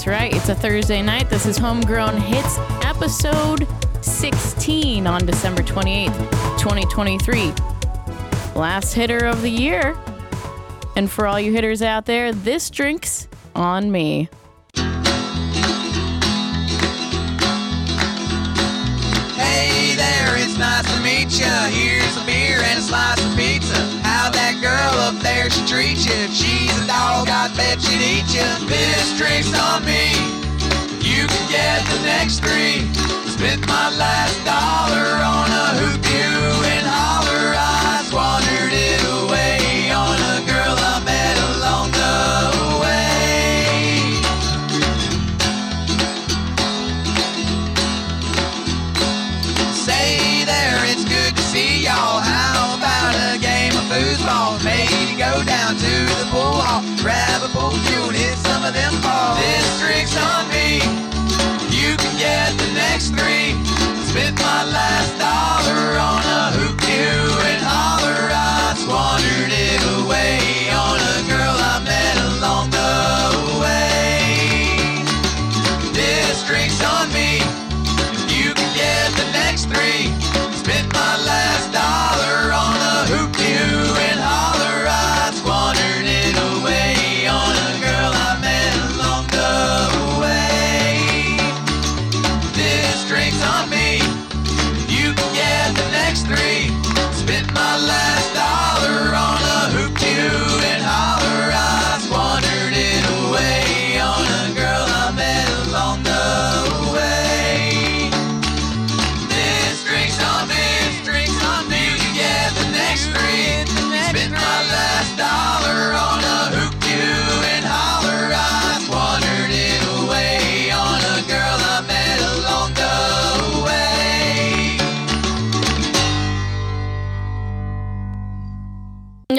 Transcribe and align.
That's 0.00 0.08
right. 0.08 0.34
It's 0.34 0.48
a 0.48 0.54
Thursday 0.54 1.02
night. 1.02 1.28
This 1.28 1.44
is 1.44 1.58
Homegrown 1.58 2.16
Hits 2.16 2.56
episode 2.86 3.68
16 4.00 5.06
on 5.06 5.26
December 5.26 5.62
28th, 5.62 6.16
2023. 6.58 7.52
Last 8.58 8.94
hitter 8.94 9.26
of 9.26 9.42
the 9.42 9.50
year. 9.50 9.94
And 10.96 11.10
for 11.10 11.26
all 11.26 11.38
you 11.38 11.52
hitters 11.52 11.82
out 11.82 12.06
there, 12.06 12.32
this 12.32 12.70
drink's 12.70 13.28
on 13.54 13.92
me. 13.92 14.30
Hey 19.34 19.96
there, 19.96 20.34
it's 20.38 20.56
nice 20.56 20.94
to 20.94 21.00
meet 21.02 21.38
ya. 21.38 21.66
Here's 21.66 22.16
a 22.16 22.24
beer 22.24 22.56
and 22.56 22.78
a 22.78 22.82
slice 22.82 23.22
of 23.22 23.36
pizza. 23.36 23.99
How 24.20 24.28
that 24.28 24.60
girl 24.60 25.00
up 25.08 25.16
there 25.24 25.48
should 25.48 25.64
treat 25.64 25.96
you. 26.04 26.12
If 26.12 26.36
she's 26.36 26.76
a 26.76 26.84
dog, 26.84 27.32
I 27.32 27.48
bet 27.56 27.80
she'd 27.80 28.04
eat 28.04 28.28
you. 28.28 28.44
This 28.68 29.16
drink's 29.16 29.48
on 29.56 29.80
me. 29.88 30.12
You 31.00 31.24
can 31.24 31.44
get 31.48 31.80
the 31.88 32.04
next 32.04 32.44
three. 32.44 32.84
Spent 33.32 33.64
my 33.64 33.88
last 33.96 34.36
dollar 34.44 35.08
on 35.24 35.48
a 35.48 35.66
hoop 35.80 36.09
pool 56.80 56.88
hall, 56.88 57.02
grab 57.02 57.42
a 57.42 57.48
pool 57.48 57.70
cue 57.86 58.08
and 58.08 58.16
hit 58.16 58.38
some 58.38 58.64
of 58.64 58.74
them 58.74 58.92
balls. 59.02 59.38
This 59.38 59.80
drink's 59.80 60.16
on 60.16 60.48
me. 60.48 60.80
You 61.70 61.96
can 61.96 62.14
get 62.18 62.56
the 62.58 62.72
next 62.74 63.10
three. 63.10 63.54
Spent 64.04 64.36
my 64.38 64.64
last 64.64 65.18
dollar 65.18 65.98
on 65.98 66.22
a 66.24 66.59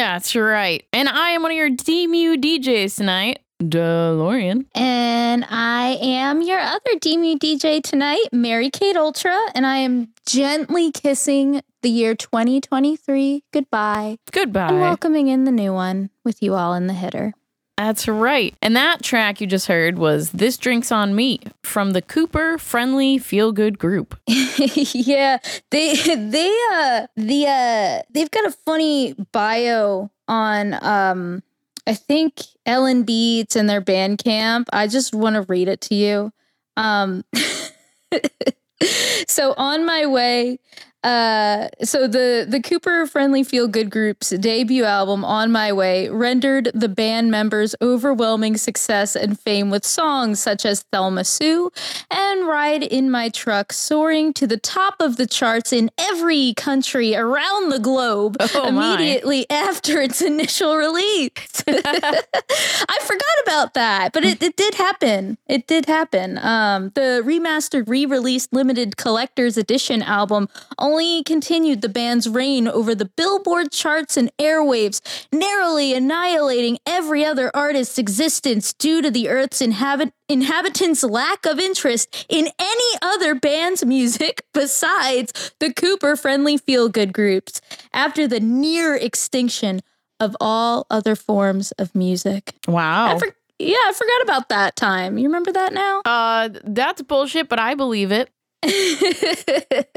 That's 0.01 0.35
right. 0.35 0.84
And 0.91 1.07
I 1.07 1.29
am 1.29 1.44
one 1.44 1.51
of 1.51 1.57
your 1.57 1.69
DMU 1.69 2.35
DJs 2.41 2.97
tonight, 2.97 3.38
DeLorean. 3.62 4.66
And 4.73 5.45
I 5.47 5.95
am 6.01 6.41
your 6.41 6.59
other 6.59 6.94
DMU 7.00 7.38
DJ 7.38 7.84
tonight, 7.84 8.25
Mary 8.31 8.72
Kate 8.72 8.95
Ultra, 8.95 9.38
and 9.53 9.63
I 9.63 9.78
am 9.78 10.07
gently 10.25 10.91
kissing 10.91 11.62
the 11.84 11.89
year 11.89 12.16
2023 12.16 13.44
goodbye 13.53 14.17
Goodbye. 14.31 14.69
and 14.69 14.79
welcoming 14.79 15.28
in 15.28 15.44
the 15.44 15.51
new 15.51 15.72
one 15.72 16.09
with 16.23 16.41
you 16.41 16.56
all 16.56 16.73
in 16.73 16.88
the 16.88 16.94
hitter. 16.94 17.33
That's 17.78 18.08
right. 18.08 18.56
And 18.62 18.76
that 18.76 19.02
track 19.02 19.42
you 19.42 19.48
just 19.48 19.68
heard 19.68 19.98
was 19.98 20.32
This 20.32 20.58
Drink's 20.58 20.92
on 20.92 21.16
Me 21.16 21.40
from 21.64 21.92
the 21.92 22.02
Cooper 22.02 22.58
Friendly 22.58 23.18
Feel 23.18 23.52
Good 23.52 23.80
Group. 23.80 24.20
yeah, 24.28 25.40
they 25.72 25.96
they 25.96 26.56
uh 26.74 27.08
the 27.16 27.46
uh 27.48 28.02
they've 28.12 28.30
got 28.30 28.46
a 28.46 28.52
funny 28.52 29.16
bio 29.31 30.12
on 30.28 30.78
um 30.84 31.44
I 31.88 31.96
think 31.96 32.42
LNBeats 32.68 33.56
and 33.56 33.68
their 33.68 33.81
Bandcamp. 33.81 34.66
I 34.72 34.88
just 34.88 35.16
want 35.16 35.36
to 35.36 35.42
read 35.44 35.68
it 35.68 35.81
to 35.81 35.96
you. 35.96 36.31
Um 36.78 37.24
so 39.28 39.54
on 39.58 39.86
my 39.86 40.06
way 40.06 40.60
uh 41.03 41.67
so 41.84 42.07
the 42.07 42.45
the 42.47 42.62
Cooper 42.62 43.07
Friendly 43.07 43.44
Feel 43.44 43.67
Good 43.67 43.89
Group's 43.89 44.29
debut 44.29 44.84
album 44.84 45.25
On 45.25 45.51
My 45.51 45.73
Way 45.73 46.09
rendered 46.09 46.69
the 46.75 46.88
band 46.89 47.31
members 47.31 47.73
overwhelming 47.81 48.56
success 48.57 49.16
and 49.16 49.39
fame 49.39 49.69
with 49.72 49.84
songs 49.85 50.39
such 50.39 50.66
as 50.66 50.84
Thelma 50.91 51.23
Sue 51.23 51.72
and 52.12 52.47
Ride 52.47 52.84
in 52.84 53.09
My 53.09 53.29
Truck 53.29 53.73
soaring 53.73 54.31
to 54.34 54.45
the 54.45 54.57
top 54.57 54.95
of 55.00 55.17
the 55.17 55.25
charts 55.25 55.73
in 55.73 55.89
every 55.97 56.53
country 56.56 57.16
around 57.16 57.69
the 57.69 57.79
globe 57.79 58.38
Oh, 58.53 58.72
my. 58.72 58.94
immediately 58.95 59.50
after 59.50 60.01
its 60.01 60.22
initial 60.22 60.75
release. 60.78 61.31
I 61.68 62.97
forgot 63.01 63.35
about 63.44 63.73
that, 63.73 64.13
but 64.13 64.23
it, 64.23 64.41
it 64.44 64.56
did 64.56 64.75
happen. 64.75 65.38
It 65.47 65.68
did 65.68 65.85
happen. 65.85 66.38
Um, 66.38 66.91
the 66.95 67.22
remastered, 67.25 67.88
re-released 67.88 68.53
limited 68.53 68.97
collector's 68.97 69.57
edition 69.57 70.01
album 70.03 70.47
only 70.91 71.24
continued 71.24 71.81
the 71.81 71.90
band's 71.90 72.28
reign 72.28 72.68
over 72.68 72.94
the 72.94 73.06
Billboard 73.06 73.72
charts 73.72 74.18
and 74.18 74.29
airwaves, 74.38 75.00
narrowly 75.31 75.94
annihilating 75.94 76.78
every 76.85 77.24
other 77.24 77.50
artist's 77.56 77.97
existence 77.97 78.74
due 78.74 79.01
to 79.01 79.09
the 79.09 79.30
Earth's 79.30 79.62
inhabit- 79.62 80.13
inhabitants' 80.28 81.03
lack 81.03 81.46
of 81.46 81.59
interest 81.59 82.25
in 82.30 82.47
any 82.59 82.97
other 83.01 83.34
band's 83.35 83.85
music 83.85 84.44
besides 84.53 85.53
the 85.59 85.74
Cooper-friendly 85.74 86.57
feel-good 86.57 87.13
groups. 87.13 87.62
After 87.94 88.28
the 88.28 88.40
near 88.40 88.96
extinction 88.96 89.80
of 90.19 90.35
all 90.41 90.85
other 90.90 91.16
forms 91.16 91.72
of 91.74 91.96
music. 91.96 92.53
Wow. 92.68 93.16
I 93.16 93.19
for- 93.19 93.35
yeah, 93.59 93.75
I 93.85 93.94
forgot 93.94 94.24
about 94.24 94.50
that 94.50 94.75
time. 94.75 95.18
You 95.18 95.25
remember 95.28 95.51
that 95.51 95.72
now? 95.74 96.01
uh, 96.06 96.50
that's 96.63 97.01
bullshit, 97.03 97.47
but 97.47 97.59
I 97.59 97.75
believe 97.75 98.12
it. 98.12 98.30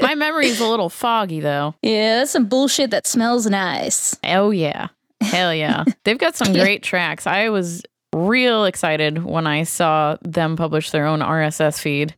My 0.01 0.15
memory's 0.15 0.59
a 0.59 0.65
little 0.67 0.89
foggy, 0.89 1.39
though. 1.39 1.75
yeah, 1.81 2.19
that's 2.19 2.31
some 2.31 2.45
bullshit 2.45 2.91
that 2.91 3.07
smells 3.07 3.45
nice. 3.45 4.15
Oh, 4.23 4.51
yeah. 4.51 4.87
Hell 5.21 5.53
yeah. 5.53 5.85
They've 6.03 6.17
got 6.17 6.35
some 6.35 6.53
great 6.53 6.83
tracks. 6.83 7.27
I 7.27 7.49
was 7.49 7.83
real 8.15 8.63
excited 8.65 9.23
when 9.23 9.45
I 9.45 9.63
saw 9.63 10.15
them 10.21 10.55
publish 10.55 10.91
their 10.91 11.05
own 11.05 11.19
RSS 11.19 11.79
feed. 11.81 12.15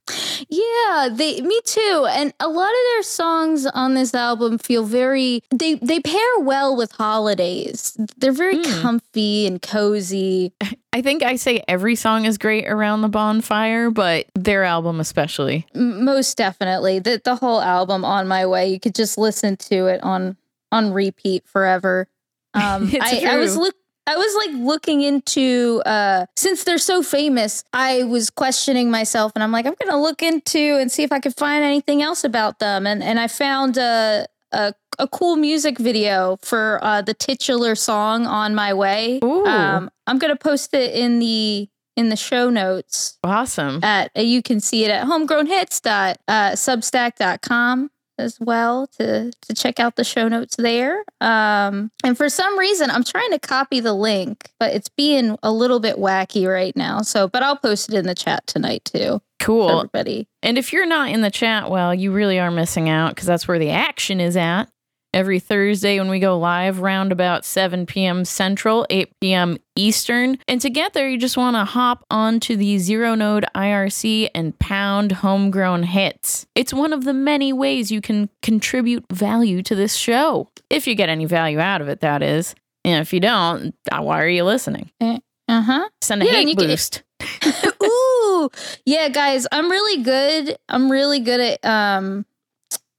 Yeah, 0.50 1.10
they 1.12 1.42
me 1.42 1.60
too. 1.66 2.06
And 2.10 2.34
a 2.40 2.48
lot 2.48 2.70
of 2.70 2.78
their 2.94 3.04
songs 3.04 3.66
on 3.66 3.96
this 3.96 4.14
album 4.14 4.60
feel 4.60 4.86
very 4.86 5.42
they 5.50 5.76
they 5.76 6.00
pair 6.00 6.40
well 6.40 6.76
with 6.78 6.92
holidays. 6.92 7.98
They're 8.18 8.32
very 8.32 8.58
Mm. 8.58 8.82
comfy 8.82 9.48
and 9.48 9.62
cozy. 9.62 10.54
I 10.94 11.02
think 11.02 11.22
I 11.24 11.36
say 11.36 11.64
every 11.68 11.96
song 11.96 12.26
is 12.26 12.38
great 12.38 12.68
around 12.68 13.02
the 13.02 13.10
bonfire, 13.10 13.92
but 13.92 14.28
their 14.36 14.64
album 14.64 15.00
especially. 15.00 15.66
Most 15.76 16.38
definitely. 16.38 17.00
The 17.00 17.22
the 17.24 17.36
whole 17.36 17.62
album 17.62 18.06
on 18.06 18.28
my 18.28 18.46
way, 18.46 18.70
you 18.70 18.80
could 18.80 18.96
just 18.96 19.18
listen 19.18 19.58
to 19.58 19.88
it 19.88 20.02
on 20.04 20.38
on 20.72 20.94
repeat 20.94 21.48
forever. 21.48 22.08
Um 22.54 22.90
It's 22.92 23.06
I, 23.26 23.34
I 23.34 23.38
was 23.38 23.54
true. 23.56 23.64
look 23.66 23.76
I 24.07 24.15
was 24.15 24.33
like 24.36 24.51
looking 24.65 25.01
into 25.01 25.81
uh 25.86 26.25
since 26.36 26.63
they're 26.63 26.77
so 26.77 27.04
famous, 27.04 27.63
I 27.74 28.04
was 28.06 28.30
questioning 28.30 28.89
myself 28.89 29.33
and 29.36 29.44
I'm 29.44 29.51
like, 29.51 29.65
I'm 29.65 29.75
gonna 29.83 30.01
look 30.01 30.24
into 30.24 30.77
and 30.80 30.89
see 30.92 31.04
if 31.04 31.12
I 31.12 31.19
could 31.19 31.36
find 31.36 31.62
anything 31.63 32.01
else 32.01 32.24
about 32.24 32.59
them. 32.59 32.88
And 32.88 33.04
and 33.04 33.19
I 33.19 33.27
found 33.27 33.77
a 33.77 34.27
a, 34.54 34.74
a 34.98 35.07
cool 35.09 35.36
music 35.36 35.77
video 35.77 36.38
for 36.42 36.80
uh 36.81 37.01
the 37.01 37.13
titular 37.13 37.75
song 37.75 38.25
on 38.25 38.56
my 38.56 38.74
way. 38.74 39.19
Ooh. 39.24 39.45
Um 39.45 39.89
I'm 40.07 40.18
gonna 40.19 40.38
post 40.38 40.74
it 40.74 40.95
in 40.95 41.19
the 41.19 41.68
in 41.98 42.09
the 42.09 42.15
show 42.15 42.50
notes 42.50 43.18
Awesome. 43.24 43.83
at 43.83 44.12
uh, 44.15 44.21
you 44.21 44.42
can 44.42 44.59
see 44.59 44.86
it 44.86 44.92
at 44.92 45.06
homegrownhits.substack.com 45.07 47.89
as 48.18 48.40
well 48.40 48.88
to 49.00 49.31
to 49.31 49.54
check 49.54 49.80
out 49.80 49.96
the 49.96 50.04
show 50.04 50.28
notes 50.28 50.56
there. 50.56 51.04
Um, 51.22 51.92
and 52.04 52.18
for 52.18 52.30
some 52.30 52.58
reason, 52.58 52.90
I'm 52.90 53.04
trying 53.04 53.31
to 53.31 53.40
copy 53.40 53.80
the 53.80 53.94
link, 53.94 54.52
but 54.60 54.74
it's 54.74 54.90
being 54.90 55.38
a 55.44 55.52
little 55.52 55.80
bit 55.80 55.98
wacky 55.98 56.48
right 56.48 56.75
now. 56.75 57.02
So, 57.02 57.28
but 57.28 57.44
I'll 57.44 57.58
post 57.58 57.90
it 57.90 57.96
in 57.96 58.06
the 58.06 58.16
chat 58.16 58.46
tonight 58.48 58.86
too. 58.86 59.22
Cool. 59.40 59.69
Everybody. 59.69 60.28
And 60.42 60.58
if 60.58 60.74
you're 60.74 60.86
not 60.86 61.10
in 61.10 61.22
the 61.22 61.31
chat, 61.31 61.69
well, 61.69 61.94
you 61.94 62.12
really 62.12 62.40
are 62.40 62.52
missing 62.52 62.90
out 62.90 63.10
because 63.10 63.28
that's 63.28 63.48
where 63.48 63.60
the 63.60 63.69
action 63.69 64.19
is 64.19 64.36
at. 64.36 64.66
Every 65.13 65.39
Thursday 65.39 66.00
when 66.00 66.09
we 66.09 66.19
go 66.19 66.38
live, 66.38 66.80
round 66.80 67.12
about 67.12 67.45
7 67.45 67.86
p.m. 67.86 68.25
Central, 68.25 68.86
8 68.89 69.09
p.m. 69.21 69.57
Eastern. 69.75 70.38
And 70.48 70.62
to 70.62 70.69
get 70.69 70.94
there, 70.94 71.09
you 71.09 71.18
just 71.18 71.38
want 71.38 71.56
to 71.56 71.65
hop 71.65 72.06
onto 72.12 72.56
the 72.56 72.77
Zero 72.77 73.15
Node 73.15 73.45
IRC 73.56 74.30
and 74.36 74.57
pound 74.59 75.12
homegrown 75.13 75.83
hits. 75.83 76.45
It's 76.56 76.74
one 76.74 76.94
of 76.94 77.04
the 77.04 77.13
many 77.13 77.54
ways 77.54 77.92
you 77.92 78.01
can 78.01 78.30
contribute 78.44 79.06
value 79.12 79.63
to 79.63 79.75
this 79.75 79.95
show. 79.95 80.50
If 80.69 80.88
you 80.88 80.94
get 80.94 81.09
any 81.09 81.25
value 81.25 81.59
out 81.59 81.81
of 81.81 81.88
it, 81.88 82.01
that 82.01 82.21
is. 82.21 82.54
And 82.83 83.01
if 83.01 83.12
you 83.13 83.19
don't, 83.19 83.74
uh, 83.92 84.01
why 84.01 84.21
are 84.21 84.30
you 84.30 84.44
listening? 84.44 84.92
Uh 85.01 85.19
huh. 85.48 85.89
Send 86.01 86.21
a 86.24 86.25
Yeah, 86.25 86.31
hate 86.33 86.57
boost. 86.57 87.04
Ooh, 87.83 88.50
yeah, 88.86 89.09
guys, 89.09 89.48
I'm 89.51 89.69
really 89.71 90.04
good. 90.04 90.57
I'm 90.69 90.92
really 90.92 91.19
good 91.19 91.39
at 91.39 91.65
um 91.65 92.25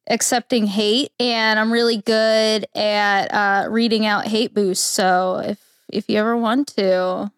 accepting 0.08 0.66
hate, 0.66 1.10
and 1.20 1.58
I'm 1.58 1.72
really 1.72 1.98
good 1.98 2.66
at 2.74 3.26
uh 3.32 3.68
reading 3.70 4.06
out 4.06 4.26
hate 4.26 4.54
boosts. 4.54 4.84
So 4.84 5.42
if 5.44 5.58
if 5.92 6.08
you 6.08 6.18
ever 6.18 6.36
want 6.36 6.68
to, 6.76 7.30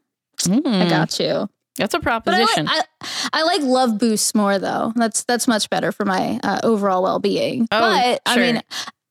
I 0.48 0.48
Mm, 0.48 0.90
got 0.90 1.18
you. 1.20 1.48
That's 1.76 1.94
a 1.94 1.98
But 1.98 2.06
I 2.06 2.38
like, 2.38 2.48
proposition. 2.48 2.68
I, 2.68 2.82
I 3.32 3.42
like 3.44 3.62
love 3.62 3.98
boosts 3.98 4.34
more 4.34 4.58
though. 4.58 4.92
That's 4.96 5.24
that's 5.24 5.46
much 5.48 5.70
better 5.70 5.92
for 5.92 6.04
my 6.04 6.38
uh, 6.42 6.60
overall 6.62 7.02
well 7.02 7.18
being. 7.20 7.68
Oh, 7.70 7.78
but 7.80 8.20
I 8.26 8.34
sure. 8.34 8.42
mean, 8.42 8.62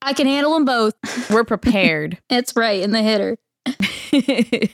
I 0.02 0.14
can 0.14 0.28
handle 0.28 0.54
them 0.54 0.66
both. 0.66 0.94
We're 1.32 1.44
prepared. 1.46 2.18
It's 2.30 2.56
right 2.56 2.82
in 2.82 2.92
the 2.92 3.02
hitter. 3.02 3.38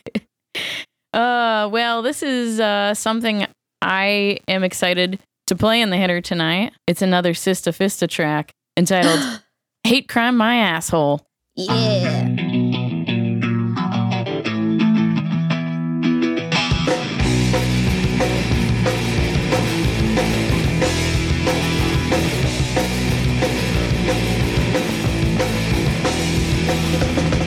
uh, 1.14 1.70
well, 1.72 2.02
this 2.02 2.22
is 2.24 2.60
uh, 2.60 2.94
something 2.94 3.46
I 3.82 4.40
am 4.48 4.64
excited 4.64 5.20
to 5.48 5.56
play 5.56 5.82
in 5.82 5.90
the 5.90 5.98
hitter 5.98 6.22
tonight. 6.22 6.74
It's 6.88 7.02
another 7.02 7.34
Sista 7.34 7.72
Fista 7.72 8.10
track 8.10 8.52
entitled 8.78 9.42
Hate 9.84 10.08
Crime 10.08 10.38
My 10.38 10.58
Asshole. 10.58 11.22
Yeah. 11.56 12.28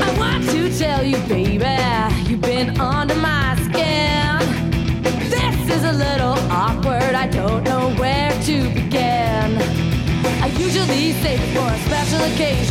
I 0.00 0.14
want 0.18 0.48
to 0.50 0.78
tell 0.78 1.04
you, 1.04 1.18
baby, 1.28 1.47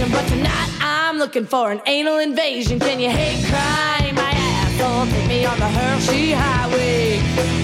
occasion, 0.07 0.11
but 0.11 0.27
tonight 0.27 0.69
I'm 0.81 1.17
looking 1.17 1.45
for 1.45 1.71
an 1.71 1.81
anal 1.85 2.19
invasion. 2.19 2.79
Can 2.79 2.99
you 2.99 3.09
hate 3.09 3.45
crime? 3.45 4.15
My 4.15 4.31
asshole, 4.33 5.05
take 5.07 5.27
me 5.27 5.45
on 5.45 5.59
the 5.59 5.67
Hershey 5.67 6.31
Highway. 6.31 7.19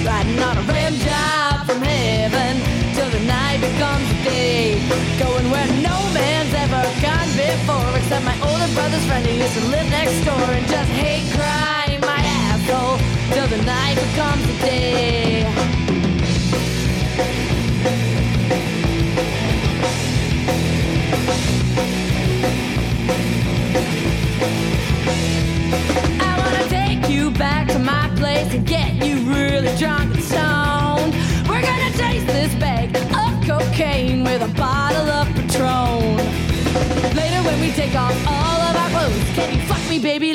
Riding 0.06 0.40
on 0.42 0.58
a 0.58 0.62
rim 0.62 0.94
job 1.00 1.66
from 1.66 1.82
heaven 1.82 2.62
till 2.96 3.10
the 3.10 3.26
night 3.26 3.60
becomes 3.62 4.08
the 4.10 4.30
day. 4.30 4.80
Going 5.20 5.50
where 5.52 5.68
no 5.82 5.98
man's 6.14 6.54
ever 6.54 6.84
gone 7.02 7.32
before, 7.36 7.98
except 7.98 8.26
my 8.26 8.38
older 8.42 8.70
brother's 8.74 9.06
friend 9.06 9.26
who 9.26 9.34
used 9.34 9.54
to 9.54 9.66
live 9.68 9.90
next 9.90 10.26
door 10.26 10.48
and 10.52 10.68
just 10.68 10.90
hate 10.92 11.28
crime. 11.34 12.00
My 12.02 12.22
asshole 12.50 12.98
till 13.34 13.48
the 13.48 13.64
night 13.64 13.96
becomes 13.96 14.46
the 14.48 14.58
day. 14.66 15.83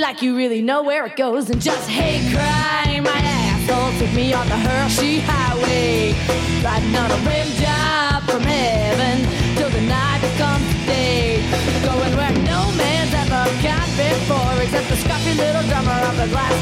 Like 0.08 0.22
you 0.22 0.34
really 0.34 0.62
know 0.62 0.82
where 0.82 1.04
it 1.04 1.16
goes 1.16 1.50
and 1.50 1.60
just 1.60 1.86
hate 1.86 2.24
crime? 2.32 3.02
My 3.04 3.20
asshole 3.20 3.92
took 4.00 4.10
me 4.16 4.32
on 4.32 4.48
the 4.48 4.56
Hershey 4.56 5.20
Highway, 5.20 6.16
riding 6.64 6.96
on 6.96 7.10
a 7.12 7.20
rim 7.28 7.48
job 7.60 8.24
from 8.24 8.40
heaven 8.40 9.16
till 9.56 9.68
the 9.68 9.84
night 9.84 10.20
becomes 10.24 10.64
day. 10.88 11.44
Going 11.84 12.16
where 12.16 12.32
no 12.48 12.72
man's 12.80 13.12
ever 13.20 13.44
gone 13.60 13.90
before, 14.00 14.56
except 14.64 14.88
the 14.88 14.96
scruffy 14.96 15.36
little 15.36 15.64
drummer 15.68 16.00
of 16.08 16.16
the 16.16 16.28
glass 16.32 16.56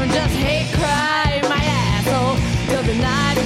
and 0.00 0.10
just 0.10 0.34
hate 0.40 0.72
crime. 0.72 1.44
My 1.44 1.60
asshole 1.60 2.40
till 2.72 2.84
the 2.88 2.96
night 3.04 3.37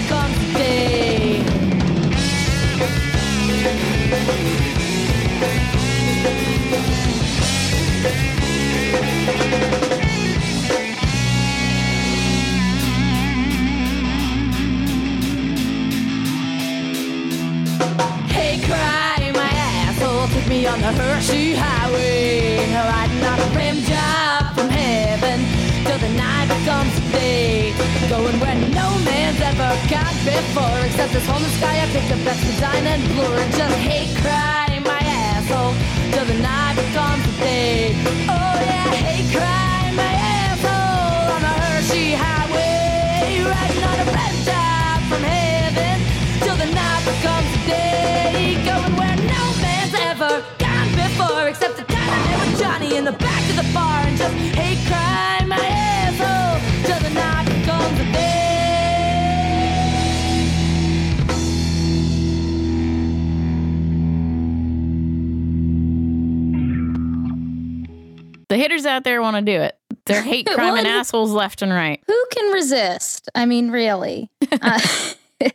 me 20.52 20.66
on 20.66 20.80
the 20.80 20.92
Hershey 21.00 21.54
Highway, 21.54 22.68
riding 22.92 23.24
on 23.32 23.38
a 23.40 23.48
rim 23.56 23.78
job 23.88 24.52
from 24.54 24.68
heaven 24.68 25.38
till 25.86 25.98
the 26.06 26.12
night 26.24 26.48
becomes 26.54 26.94
day. 27.10 27.72
Going 28.08 28.38
where 28.42 28.58
no 28.80 28.88
man's 29.08 29.40
ever 29.40 29.70
gone 29.88 30.18
before, 30.28 30.78
except 30.84 31.12
this 31.14 31.26
homeless 31.26 31.56
guy 31.58 31.74
I 31.84 31.86
picked 31.94 32.12
up 32.12 32.20
that's 32.26 32.44
design 32.44 32.84
and 32.92 33.02
blur. 33.14 33.38
Just 33.60 33.76
hate 33.88 34.14
cry, 34.20 34.68
my 34.92 35.02
asshole 35.24 35.74
till 36.12 36.26
the 36.32 36.38
night 36.50 36.76
becomes 36.84 37.24
day. 37.38 37.96
Oh 38.36 38.56
yeah, 38.68 38.92
hate 39.08 39.28
cry, 39.34 39.71
except 51.62 51.86
the 51.86 51.94
time 51.94 52.10
I 52.10 52.26
met 52.26 52.48
with 52.50 52.60
Johnny 52.60 52.96
in 52.96 53.04
the 53.04 53.12
back 53.12 53.48
of 53.50 53.54
the 53.54 53.72
bar 53.72 54.00
and 54.00 54.18
just 54.18 54.34
hate 54.34 54.84
crime 54.88 55.48
my 55.48 55.56
asshole 55.56 56.58
till 56.82 56.98
the 56.98 57.14
becomes 57.44 57.98
the 68.48 68.56
hitters 68.56 68.84
out 68.84 69.04
there 69.04 69.22
want 69.22 69.36
to 69.36 69.42
do 69.42 69.60
it. 69.60 69.78
They're 70.06 70.20
hate 70.20 70.46
crime 70.52 70.76
and 70.76 70.86
assholes 70.88 71.30
left 71.30 71.62
and 71.62 71.70
right. 71.70 72.02
Who 72.08 72.24
can 72.32 72.52
resist? 72.52 73.28
I 73.36 73.46
mean, 73.46 73.70
really. 73.70 74.30
Uh, 74.60 74.80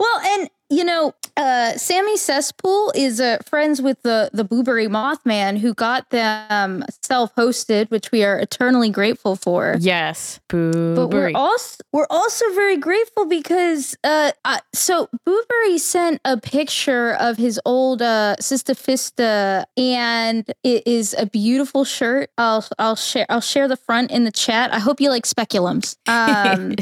well, 0.00 0.20
and 0.20 0.50
you 0.68 0.84
know, 0.84 1.14
uh, 1.36 1.76
Sammy 1.76 2.16
Cesspool 2.16 2.92
is 2.94 3.20
uh, 3.20 3.38
friends 3.46 3.80
with 3.80 4.02
the 4.02 4.30
the 4.32 4.44
Blueberry 4.44 4.88
Mothman, 4.88 5.58
who 5.58 5.74
got 5.74 6.10
them 6.10 6.84
self 7.02 7.34
hosted, 7.34 7.90
which 7.90 8.12
we 8.12 8.24
are 8.24 8.38
eternally 8.38 8.90
grateful 8.90 9.36
for. 9.36 9.76
Yes. 9.78 10.40
But 10.48 11.08
we're 11.08 11.32
also 11.34 11.82
we're 11.92 12.06
also 12.10 12.44
very 12.54 12.76
grateful 12.76 13.26
because 13.26 13.96
uh, 14.04 14.32
uh 14.44 14.58
so 14.74 15.08
Boo-Bury 15.24 15.78
sent 15.78 16.20
a 16.24 16.38
picture 16.38 17.14
of 17.14 17.36
his 17.36 17.60
old 17.64 18.02
uh 18.02 18.36
Sista 18.40 18.74
Fista 18.74 19.64
and 19.76 20.52
it 20.62 20.86
is 20.86 21.14
a 21.18 21.26
beautiful 21.26 21.84
shirt. 21.84 22.30
I'll 22.36 22.66
I'll 22.78 22.96
share 22.96 23.26
I'll 23.28 23.40
share 23.40 23.68
the 23.68 23.76
front 23.76 24.10
in 24.10 24.24
the 24.24 24.32
chat. 24.32 24.72
I 24.72 24.78
hope 24.78 25.00
you 25.00 25.10
like 25.10 25.24
speculums. 25.24 25.96
Um 26.12 26.76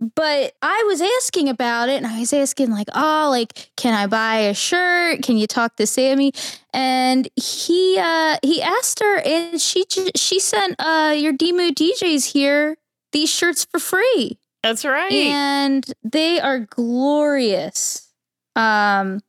but 0.00 0.54
I 0.60 0.84
was 0.86 1.00
asking 1.00 1.48
about 1.48 1.88
it 1.88 1.96
and 1.96 2.06
I 2.06 2.20
was 2.20 2.32
asking 2.32 2.70
like, 2.70 2.88
"Oh, 2.94 3.28
like 3.30 3.70
can 3.76 3.94
I 3.94 4.06
buy 4.06 4.36
a 4.36 4.54
shirt? 4.54 5.22
Can 5.22 5.38
you 5.38 5.46
talk 5.46 5.76
to 5.76 5.86
Sammy?" 5.86 6.32
And 6.72 7.28
he 7.36 7.96
uh 7.98 8.36
he 8.42 8.62
asked 8.62 9.00
her 9.00 9.18
and 9.20 9.60
she 9.60 9.84
she 10.14 10.40
sent 10.40 10.76
uh 10.78 11.14
your 11.16 11.32
Demu 11.32 11.70
DJs 11.70 12.32
here 12.32 12.76
these 13.12 13.30
shirts 13.30 13.64
for 13.64 13.78
free. 13.78 14.38
That's 14.62 14.84
right. 14.84 15.12
And 15.12 15.86
they 16.02 16.40
are 16.40 16.60
glorious. 16.60 18.12
Um 18.54 19.20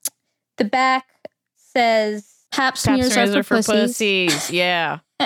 the 0.57 0.65
back 0.65 1.05
says 1.55 2.27
pap 2.51 2.73
Pap 2.73 2.77
smears, 2.77 3.13
smears 3.13 3.35
are 3.35 3.43
for, 3.43 3.57
pussies. 3.57 3.97
pussies. 3.97 4.51
Yeah. 4.51 4.99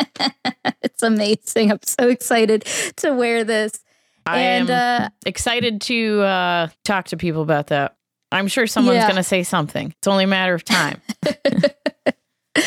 it's 0.81 1.03
amazing. 1.03 1.71
I'm 1.71 1.79
so 1.83 2.09
excited 2.09 2.65
to 2.97 3.13
wear 3.13 3.43
this. 3.43 3.79
I 4.25 4.39
and 4.39 4.69
am 4.69 5.03
uh, 5.03 5.09
excited 5.25 5.81
to 5.81 6.21
uh, 6.21 6.67
talk 6.83 7.05
to 7.07 7.17
people 7.17 7.41
about 7.41 7.67
that. 7.67 7.95
I'm 8.31 8.47
sure 8.47 8.67
someone's 8.67 8.97
Yeah. 8.97 9.03
going 9.07 9.15
to 9.17 9.23
say 9.23 9.43
something. 9.43 9.93
It's 9.97 10.07
only 10.07 10.23
a 10.23 10.27
matter 10.27 10.53
of 10.53 10.63
time. 10.63 11.01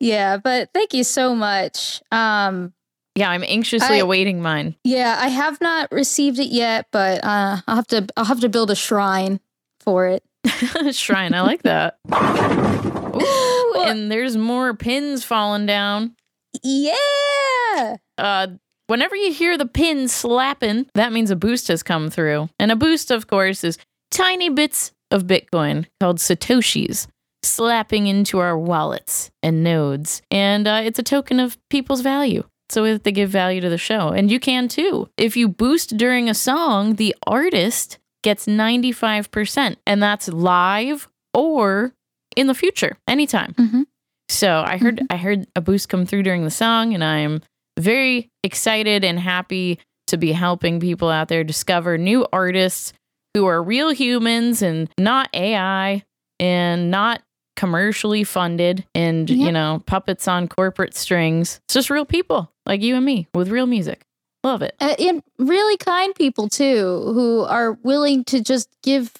yeah, 0.00 0.36
but 0.36 0.70
thank 0.74 0.94
you 0.94 1.04
so 1.04 1.34
much. 1.34 2.02
Um, 2.10 2.72
yeah, 3.14 3.30
I'm 3.30 3.44
anxiously 3.44 3.96
I- 3.96 4.00
awaiting 4.00 4.42
mine. 4.42 4.76
yeah, 4.84 5.16
I 5.20 5.28
have 5.28 5.60
not 5.60 5.90
received 5.92 6.38
it 6.38 6.48
yet, 6.48 6.86
but 6.92 7.22
uh, 7.24 7.58
I'll 7.66 7.76
have 7.76 7.86
to 7.88 8.06
I'll 8.16 8.24
have 8.26 8.40
to 8.40 8.48
build 8.48 8.70
a 8.70 8.76
shrine 8.76 9.40
for 9.80 10.06
it. 10.08 10.22
Shrine. 10.94 11.34
I 11.34 11.40
like 11.40 11.62
that. 11.64 11.98
Ooh, 12.14 13.74
and 13.82 14.12
there's 14.12 14.36
more 14.36 14.74
pins 14.74 15.24
falling 15.24 15.66
down. 15.66 16.14
Yeah. 16.62 17.96
Uh, 18.16 18.46
whenever 18.86 19.14
you 19.16 19.32
hear 19.32 19.56
the 19.58 19.66
pin 19.66 20.08
slapping, 20.08 20.86
that 20.94 21.12
means 21.12 21.30
a 21.30 21.36
boost 21.36 21.68
has 21.68 21.82
come 21.82 22.10
through. 22.10 22.48
And 22.58 22.70
a 22.72 22.76
boost, 22.76 23.10
of 23.10 23.26
course, 23.26 23.64
is 23.64 23.78
tiny 24.10 24.48
bits 24.48 24.92
of 25.10 25.24
Bitcoin 25.24 25.86
called 26.00 26.18
Satoshis 26.18 27.06
slapping 27.42 28.06
into 28.08 28.38
our 28.38 28.58
wallets 28.58 29.30
and 29.42 29.62
nodes. 29.62 30.20
And 30.30 30.66
uh, 30.66 30.80
it's 30.84 30.98
a 30.98 31.02
token 31.04 31.38
of 31.38 31.56
people's 31.70 32.00
value. 32.00 32.42
So 32.68 32.82
that 32.82 33.04
they 33.04 33.12
give 33.12 33.30
value 33.30 33.60
to 33.60 33.68
the 33.68 33.78
show. 33.78 34.08
And 34.08 34.28
you 34.28 34.40
can 34.40 34.66
too. 34.66 35.08
If 35.16 35.36
you 35.36 35.46
boost 35.46 35.96
during 35.96 36.28
a 36.28 36.34
song, 36.34 36.96
the 36.96 37.14
artist 37.24 37.98
gets 38.24 38.46
95%. 38.46 39.76
And 39.86 40.02
that's 40.02 40.26
live 40.26 41.08
or 41.32 41.92
in 42.34 42.48
the 42.48 42.54
future, 42.54 42.96
anytime. 43.06 43.54
Mhm. 43.54 43.84
So 44.28 44.64
I 44.66 44.78
heard 44.78 45.00
I 45.10 45.16
heard 45.16 45.46
a 45.54 45.60
boost 45.60 45.88
come 45.88 46.06
through 46.06 46.24
during 46.24 46.42
the 46.42 46.50
song, 46.50 46.92
and 46.92 47.04
I'm 47.04 47.40
very 47.78 48.30
excited 48.42 49.04
and 49.04 49.18
happy 49.18 49.78
to 50.08 50.16
be 50.16 50.32
helping 50.32 50.80
people 50.80 51.10
out 51.10 51.28
there 51.28 51.44
discover 51.44 51.98
new 51.98 52.26
artists 52.32 52.92
who 53.34 53.46
are 53.46 53.62
real 53.62 53.90
humans 53.90 54.62
and 54.62 54.88
not 54.98 55.28
AI 55.34 56.02
and 56.38 56.90
not 56.90 57.22
commercially 57.56 58.22
funded 58.22 58.84
and 58.94 59.28
Yeah. 59.30 59.46
you 59.46 59.52
know 59.52 59.82
puppets 59.86 60.28
on 60.28 60.46
corporate 60.48 60.94
strings. 60.94 61.60
It's 61.64 61.74
just 61.74 61.90
real 61.90 62.04
people 62.04 62.52
like 62.66 62.82
you 62.82 62.96
and 62.96 63.04
me 63.04 63.26
with 63.34 63.48
real 63.48 63.66
music. 63.66 64.02
Love 64.44 64.62
it. 64.62 64.76
Uh, 64.80 64.94
and 64.98 65.22
really 65.38 65.76
kind 65.78 66.14
people 66.14 66.48
too 66.48 67.10
who 67.14 67.40
are 67.42 67.72
willing 67.82 68.24
to 68.24 68.40
just 68.40 68.68
give 68.82 69.12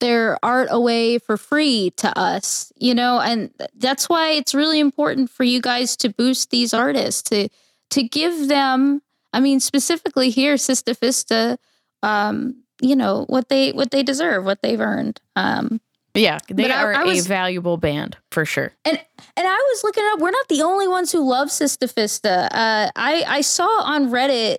their 0.00 0.36
art 0.44 0.68
away 0.70 1.18
for 1.18 1.36
free 1.36 1.90
to 1.96 2.18
us 2.18 2.70
you 2.76 2.94
know 2.94 3.20
and 3.20 3.50
that's 3.76 4.08
why 4.08 4.30
it's 4.30 4.52
really 4.52 4.80
important 4.80 5.30
for 5.30 5.44
you 5.44 5.60
guys 5.60 5.96
to 5.96 6.08
boost 6.10 6.50
these 6.50 6.74
artists 6.74 7.22
to 7.22 7.48
to 7.90 8.02
give 8.02 8.48
them 8.48 9.02
i 9.32 9.40
mean 9.40 9.60
specifically 9.60 10.30
here 10.30 10.54
Sista 10.54 10.96
Fista 10.98 11.56
um 12.02 12.56
you 12.80 12.96
know 12.96 13.24
what 13.28 13.48
they 13.48 13.72
what 13.72 13.90
they 13.90 14.02
deserve 14.02 14.44
what 14.44 14.60
they've 14.62 14.80
earned 14.80 15.20
um 15.36 15.80
Yeah, 16.14 16.38
they 16.48 16.70
I- 16.70 16.82
are 16.82 16.94
I 16.94 17.04
was- 17.04 17.24
a 17.26 17.28
valuable 17.28 17.76
band 17.76 18.16
for 18.30 18.44
sure. 18.44 18.72
And 18.84 18.98
and 19.36 19.46
I 19.48 19.54
was 19.72 19.82
looking 19.82 20.04
up. 20.12 20.20
We're 20.20 20.30
not 20.30 20.46
the 20.48 20.62
only 20.62 20.86
ones 20.86 21.10
who 21.10 21.28
love 21.28 21.48
Sista 21.48 21.92
Fista. 21.92 22.46
Uh, 22.52 22.90
I 22.94 23.24
I 23.26 23.40
saw 23.40 23.66
on 23.82 24.10
Reddit. 24.10 24.58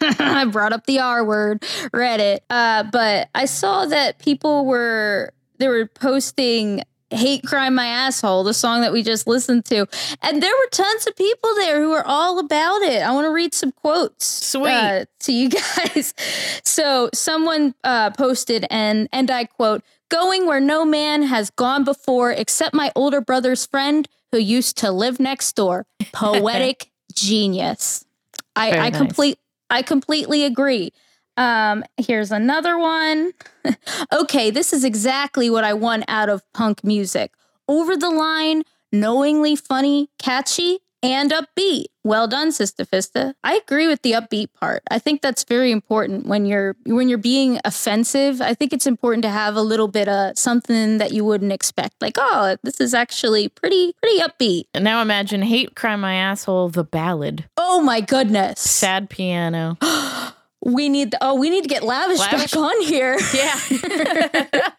I 0.20 0.44
brought 0.46 0.72
up 0.74 0.84
the 0.86 0.98
R 1.00 1.24
word, 1.24 1.62
Reddit. 1.94 2.40
Uh, 2.50 2.82
but 2.92 3.30
I 3.34 3.46
saw 3.46 3.86
that 3.86 4.18
people 4.18 4.66
were 4.66 5.32
they 5.58 5.68
were 5.68 5.86
posting 5.86 6.82
"Hate 7.12 7.44
Crime 7.44 7.74
My 7.74 7.86
Asshole," 7.86 8.44
the 8.44 8.54
song 8.54 8.80
that 8.80 8.92
we 8.92 9.02
just 9.02 9.26
listened 9.26 9.64
to, 9.66 9.86
and 10.22 10.42
there 10.42 10.50
were 10.52 10.68
tons 10.70 11.06
of 11.06 11.16
people 11.16 11.54
there 11.56 11.80
who 11.80 11.90
were 11.90 12.06
all 12.06 12.38
about 12.38 12.82
it. 12.82 13.02
I 13.02 13.12
want 13.12 13.26
to 13.26 13.30
read 13.32 13.54
some 13.54 13.72
quotes. 13.72 14.26
Sweet. 14.26 14.70
uh, 14.72 15.04
to 15.20 15.32
you 15.32 15.48
guys. 15.84 16.14
So 16.64 17.10
someone 17.14 17.74
uh, 17.84 18.10
posted, 18.10 18.66
and 18.70 19.08
and 19.12 19.30
I 19.30 19.44
quote, 19.44 19.82
"Going 20.08 20.46
where 20.46 20.60
no 20.60 20.84
man 20.84 21.22
has 21.24 21.50
gone 21.50 21.84
before, 21.84 22.32
except 22.32 22.74
my 22.74 22.90
older 22.96 23.20
brother's 23.20 23.66
friend 23.66 24.08
who 24.32 24.38
used 24.38 24.76
to 24.78 24.90
live 24.90 25.20
next 25.20 25.54
door. 25.54 25.86
Poetic 26.12 26.90
genius." 27.14 28.04
I, 28.54 28.70
Very 28.70 28.82
I 28.82 28.90
nice. 28.90 28.98
complete 28.98 29.38
I 29.70 29.82
completely 29.82 30.44
agree. 30.44 30.92
Um, 31.36 31.84
here's 31.96 32.32
another 32.32 32.78
one. 32.78 33.32
okay, 34.12 34.50
this 34.50 34.72
is 34.72 34.84
exactly 34.84 35.48
what 35.50 35.64
I 35.64 35.74
want 35.74 36.04
out 36.08 36.28
of 36.28 36.42
punk 36.52 36.84
music. 36.84 37.32
Over 37.68 37.96
the 37.96 38.10
line, 38.10 38.62
knowingly 38.92 39.56
funny, 39.56 40.10
catchy, 40.18 40.80
and 41.02 41.32
upbeat. 41.32 41.86
Well 42.04 42.28
done, 42.28 42.50
Sista 42.50 42.86
Fista. 42.86 43.34
I 43.42 43.54
agree 43.54 43.88
with 43.88 44.02
the 44.02 44.12
upbeat 44.12 44.48
part. 44.60 44.82
I 44.90 44.98
think 44.98 45.20
that's 45.20 45.44
very 45.44 45.70
important 45.72 46.26
when 46.26 46.46
you're 46.46 46.76
when 46.84 47.08
you're 47.08 47.18
being 47.18 47.60
offensive. 47.64 48.40
I 48.40 48.54
think 48.54 48.72
it's 48.72 48.86
important 48.86 49.22
to 49.22 49.28
have 49.28 49.56
a 49.56 49.62
little 49.62 49.88
bit 49.88 50.08
of 50.08 50.38
something 50.38 50.98
that 50.98 51.12
you 51.12 51.24
wouldn't 51.24 51.52
expect. 51.52 52.00
Like, 52.00 52.16
oh, 52.18 52.56
this 52.62 52.80
is 52.80 52.94
actually 52.94 53.48
pretty 53.48 53.94
pretty 54.00 54.20
upbeat. 54.20 54.64
And 54.74 54.84
now 54.84 55.02
imagine 55.02 55.42
"Hate 55.42 55.74
Crime 55.74 56.00
My 56.00 56.14
Asshole" 56.14 56.68
the 56.68 56.84
ballad, 56.84 57.48
Oh 57.56 57.80
my 57.80 58.00
goodness. 58.00 58.60
sad 58.60 59.10
piano. 59.10 59.78
We 60.64 60.88
need 60.88 61.14
oh, 61.20 61.34
we 61.34 61.50
need 61.50 61.62
to 61.62 61.68
get 61.68 61.82
lavish, 61.82 62.20
Lavish? 62.20 62.52
back 62.52 62.56
on 62.56 62.82
here. 62.82 63.18
Yeah. 63.34 63.58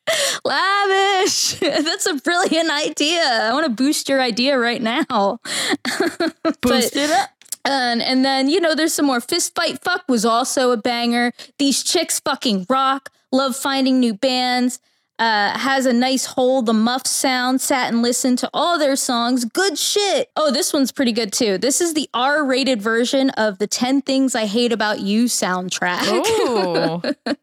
lavish. 0.45 1.59
That's 1.59 2.05
a 2.05 2.15
brilliant 2.15 2.69
idea. 2.69 3.21
I 3.21 3.53
want 3.53 3.65
to 3.65 3.71
boost 3.71 4.07
your 4.07 4.21
idea 4.21 4.57
right 4.57 4.81
now. 4.81 5.39
Boost 6.61 6.95
it 6.95 7.09
up. 7.09 7.29
And, 7.65 8.01
and 8.01 8.25
then, 8.25 8.49
you 8.49 8.59
know, 8.59 8.75
there's 8.75 8.93
some 8.93 9.05
more. 9.05 9.21
Fist 9.21 9.55
Fight 9.55 9.81
Fuck 9.83 10.03
was 10.09 10.25
also 10.25 10.71
a 10.71 10.77
banger. 10.77 11.31
These 11.59 11.83
chicks 11.83 12.19
fucking 12.19 12.65
rock. 12.69 13.09
Love 13.31 13.55
finding 13.55 13.99
new 13.99 14.13
bands. 14.13 14.79
Uh, 15.19 15.57
has 15.57 15.85
a 15.85 15.93
nice 15.93 16.25
hold 16.25 16.65
the 16.65 16.73
muff 16.73 17.05
sound. 17.05 17.61
Sat 17.61 17.91
and 17.91 18.01
listened 18.01 18.39
to 18.39 18.49
all 18.53 18.79
their 18.79 18.95
songs. 18.95 19.45
Good 19.45 19.77
shit. 19.77 20.29
Oh, 20.35 20.51
this 20.51 20.73
one's 20.73 20.91
pretty 20.91 21.11
good 21.11 21.31
too. 21.31 21.57
This 21.57 21.81
is 21.81 21.93
the 21.93 22.09
R 22.13 22.43
rated 22.43 22.81
version 22.81 23.29
of 23.31 23.59
the 23.59 23.67
10 23.67 24.01
Things 24.01 24.33
I 24.35 24.45
Hate 24.47 24.71
About 24.73 24.99
You 24.99 25.25
soundtrack. 25.25 26.01
Oh, 26.05 27.01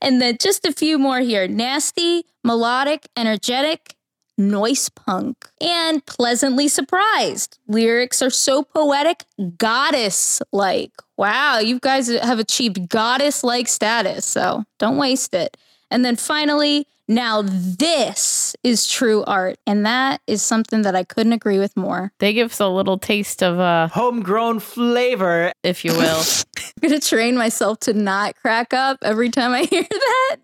And 0.00 0.20
then 0.20 0.36
just 0.40 0.66
a 0.66 0.72
few 0.72 0.98
more 0.98 1.20
here 1.20 1.46
nasty, 1.48 2.24
melodic, 2.44 3.08
energetic, 3.16 3.94
noise 4.36 4.88
punk, 4.88 5.48
and 5.60 6.04
pleasantly 6.06 6.68
surprised. 6.68 7.58
Lyrics 7.66 8.22
are 8.22 8.30
so 8.30 8.62
poetic, 8.62 9.24
goddess 9.58 10.40
like. 10.52 10.92
Wow, 11.16 11.58
you 11.58 11.80
guys 11.80 12.08
have 12.08 12.38
achieved 12.38 12.88
goddess 12.88 13.42
like 13.42 13.66
status, 13.66 14.24
so 14.24 14.64
don't 14.78 14.96
waste 14.96 15.34
it. 15.34 15.56
And 15.90 16.04
then 16.04 16.16
finally, 16.16 16.86
now 17.08 17.42
this 17.42 18.54
is 18.62 18.86
true 18.86 19.24
art. 19.24 19.58
And 19.66 19.86
that 19.86 20.20
is 20.26 20.42
something 20.42 20.82
that 20.82 20.94
I 20.94 21.04
couldn't 21.04 21.32
agree 21.32 21.58
with 21.58 21.76
more. 21.76 22.12
they 22.18 22.32
give 22.34 22.50
us 22.50 22.60
a 22.60 22.68
little 22.68 22.98
taste 22.98 23.42
of, 23.42 23.58
a 23.58 23.88
Homegrown 23.92 24.60
flavor. 24.60 25.52
if 25.62 25.84
you 25.84 25.92
will. 25.92 26.20
I'm 26.82 26.88
gonna 26.90 27.00
train 27.00 27.36
myself 27.36 27.80
to 27.80 27.92
not 27.94 28.36
crack 28.36 28.72
up 28.74 28.98
every 29.02 29.30
time 29.30 29.52
I 29.52 29.62
hear 29.70 29.82
that. 29.88 30.36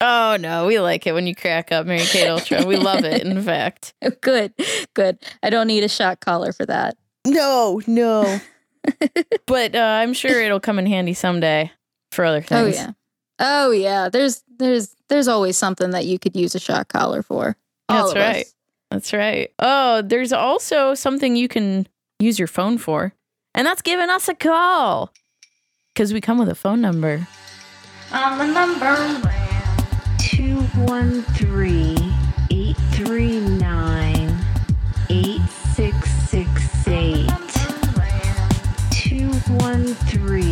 oh 0.00 0.36
no, 0.40 0.66
we 0.66 0.80
like 0.80 1.06
it 1.06 1.12
when 1.12 1.26
you 1.26 1.34
crack 1.34 1.70
up, 1.72 1.86
Mary 1.86 2.00
Kate 2.04 2.28
Ultra. 2.28 2.64
We 2.64 2.76
love 2.76 3.04
it. 3.04 3.22
In 3.22 3.42
fact. 3.44 3.92
good, 4.22 4.54
good. 4.94 5.18
I 5.42 5.50
don't 5.50 5.66
need 5.66 5.84
a 5.84 5.88
shot 5.88 6.20
collar 6.20 6.52
for 6.52 6.64
that. 6.66 6.96
No, 7.26 7.82
no. 7.86 8.40
but 9.46 9.74
uh, 9.74 9.78
I'm 9.78 10.14
sure 10.14 10.40
it'll 10.40 10.60
come 10.60 10.78
in 10.78 10.86
handy 10.86 11.12
someday 11.14 11.70
for 12.12 12.24
other 12.24 12.40
things. 12.40 12.60
Oh 12.60 12.64
things. 12.64 12.76
yeah. 12.76 12.92
Oh 13.38 13.70
yeah. 13.70 14.08
There's 14.08 14.42
there's 14.58 14.94
there's 15.08 15.28
always 15.28 15.56
something 15.56 15.90
that 15.90 16.04
you 16.04 16.18
could 16.18 16.36
use 16.36 16.54
a 16.54 16.60
shot 16.60 16.88
collar 16.88 17.22
for. 17.22 17.56
All 17.88 18.12
That's 18.12 18.16
right. 18.16 18.44
us. 18.44 18.54
That's 18.90 19.12
right. 19.12 19.50
Oh, 19.58 20.02
there's 20.02 20.32
also 20.32 20.94
something 20.94 21.36
you 21.36 21.48
can 21.48 21.86
use 22.18 22.38
your 22.38 22.48
phone 22.48 22.78
for, 22.78 23.12
and 23.54 23.66
that's 23.66 23.82
giving 23.82 24.10
us 24.10 24.28
a 24.28 24.34
call 24.34 25.12
because 25.94 26.12
we 26.12 26.20
come 26.20 26.38
with 26.38 26.48
a 26.48 26.54
phone 26.54 26.80
number. 26.80 27.26
On 28.12 28.38
the 28.38 28.46
number. 28.46 28.96
213 30.18 31.96
839 32.50 34.38
8668. 35.10 37.28
213 38.90 40.47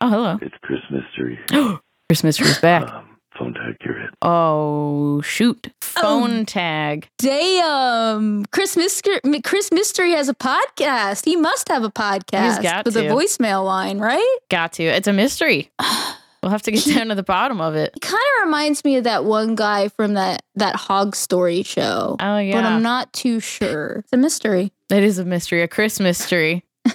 Oh, 0.00 0.08
hello. 0.08 0.38
it's 0.42 0.54
Chris 0.62 0.78
Mystery. 0.90 1.38
Chris 2.08 2.22
Mystery's 2.24 2.58
back. 2.60 2.88
Um, 2.88 3.11
phone 3.42 3.54
tag, 3.54 3.76
you're 3.84 4.00
it. 4.00 4.10
Oh, 4.22 5.20
shoot. 5.22 5.72
Phone 5.80 6.46
tag. 6.46 7.08
Damn. 7.18 8.44
Chris 8.46 8.76
Mystery, 8.76 9.18
Chris 9.42 9.70
Mystery 9.72 10.12
has 10.12 10.28
a 10.28 10.34
podcast. 10.34 11.24
He 11.24 11.36
must 11.36 11.68
have 11.68 11.82
a 11.82 11.90
podcast 11.90 12.56
He's 12.56 12.58
got 12.60 12.84
with 12.84 12.96
a 12.96 13.02
to. 13.02 13.08
voicemail 13.08 13.64
line, 13.64 13.98
right? 13.98 14.38
Got 14.48 14.74
to. 14.74 14.84
It's 14.84 15.08
a 15.08 15.12
mystery. 15.12 15.70
We'll 16.42 16.50
have 16.50 16.62
to 16.62 16.72
get 16.72 16.84
down 16.86 17.06
to 17.10 17.14
the 17.14 17.22
bottom 17.22 17.60
of 17.60 17.76
it. 17.76 17.92
It 17.94 18.00
kind 18.00 18.20
of 18.40 18.46
reminds 18.46 18.84
me 18.84 18.96
of 18.96 19.04
that 19.04 19.24
one 19.24 19.54
guy 19.54 19.86
from 19.86 20.14
that 20.14 20.42
that 20.56 20.74
hog 20.74 21.14
story 21.14 21.62
show. 21.62 22.16
Oh, 22.18 22.38
yeah. 22.38 22.54
But 22.54 22.64
I'm 22.64 22.82
not 22.82 23.12
too 23.12 23.38
sure. 23.38 23.98
It's 24.00 24.12
a 24.12 24.16
mystery. 24.16 24.72
It 24.90 25.04
is 25.04 25.20
a 25.20 25.24
mystery, 25.24 25.62
a 25.62 25.68
Chris 25.68 26.00
mystery. 26.00 26.64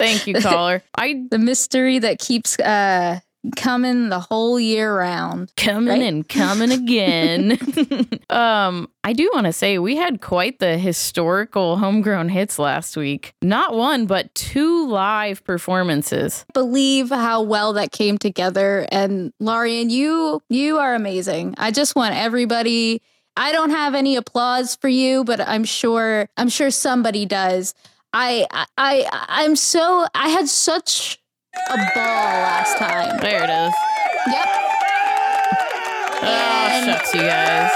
Thank 0.00 0.26
you, 0.26 0.34
caller. 0.40 0.82
I 0.96 1.24
The 1.30 1.38
mystery 1.38 2.00
that 2.00 2.18
keeps 2.18 2.58
uh 2.58 3.20
coming 3.56 4.08
the 4.08 4.20
whole 4.20 4.58
year 4.58 4.96
round. 4.96 5.52
coming 5.56 6.00
Right? 6.00 6.02
and 6.02 6.28
coming 6.28 6.70
again. 6.72 7.58
um, 8.30 8.88
I 9.04 9.12
do 9.12 9.30
want 9.32 9.46
to 9.46 9.52
say 9.52 9.78
we 9.78 9.96
had 9.96 10.20
quite 10.20 10.58
the 10.58 10.78
historical 10.78 11.76
homegrown 11.76 12.28
hits 12.28 12.58
last 12.58 12.96
week. 12.96 13.34
Not 13.42 13.74
one, 13.74 14.06
but 14.06 14.34
two 14.34 14.88
live 14.88 15.44
performances. 15.44 16.44
Believe 16.54 17.10
how 17.10 17.42
well 17.42 17.72
that 17.74 17.92
came 17.92 18.18
together 18.18 18.86
and 18.90 19.32
Larian, 19.40 19.90
you 19.90 20.40
you 20.48 20.78
are 20.78 20.94
amazing. 20.94 21.54
I 21.58 21.70
just 21.70 21.96
want 21.96 22.14
everybody 22.14 23.02
I 23.38 23.52
don't 23.52 23.70
have 23.70 23.94
any 23.94 24.16
applause 24.16 24.74
for 24.74 24.88
you, 24.88 25.22
but 25.22 25.40
I'm 25.40 25.62
sure 25.62 26.28
I'm 26.36 26.48
sure 26.48 26.70
somebody 26.72 27.24
does. 27.24 27.72
I 28.12 28.46
I, 28.50 28.66
I 28.76 29.08
I'm 29.28 29.54
so 29.54 30.06
I 30.12 30.30
had 30.30 30.48
such 30.48 31.20
a 31.70 31.76
ball 31.94 32.32
last 32.42 32.78
time. 32.78 33.18
There 33.20 33.42
it 33.44 33.50
is. 33.50 33.74
Yep. 34.32 34.48
Oh, 36.20 36.82
shucks, 36.84 37.14
you 37.14 37.20
guys. 37.22 37.70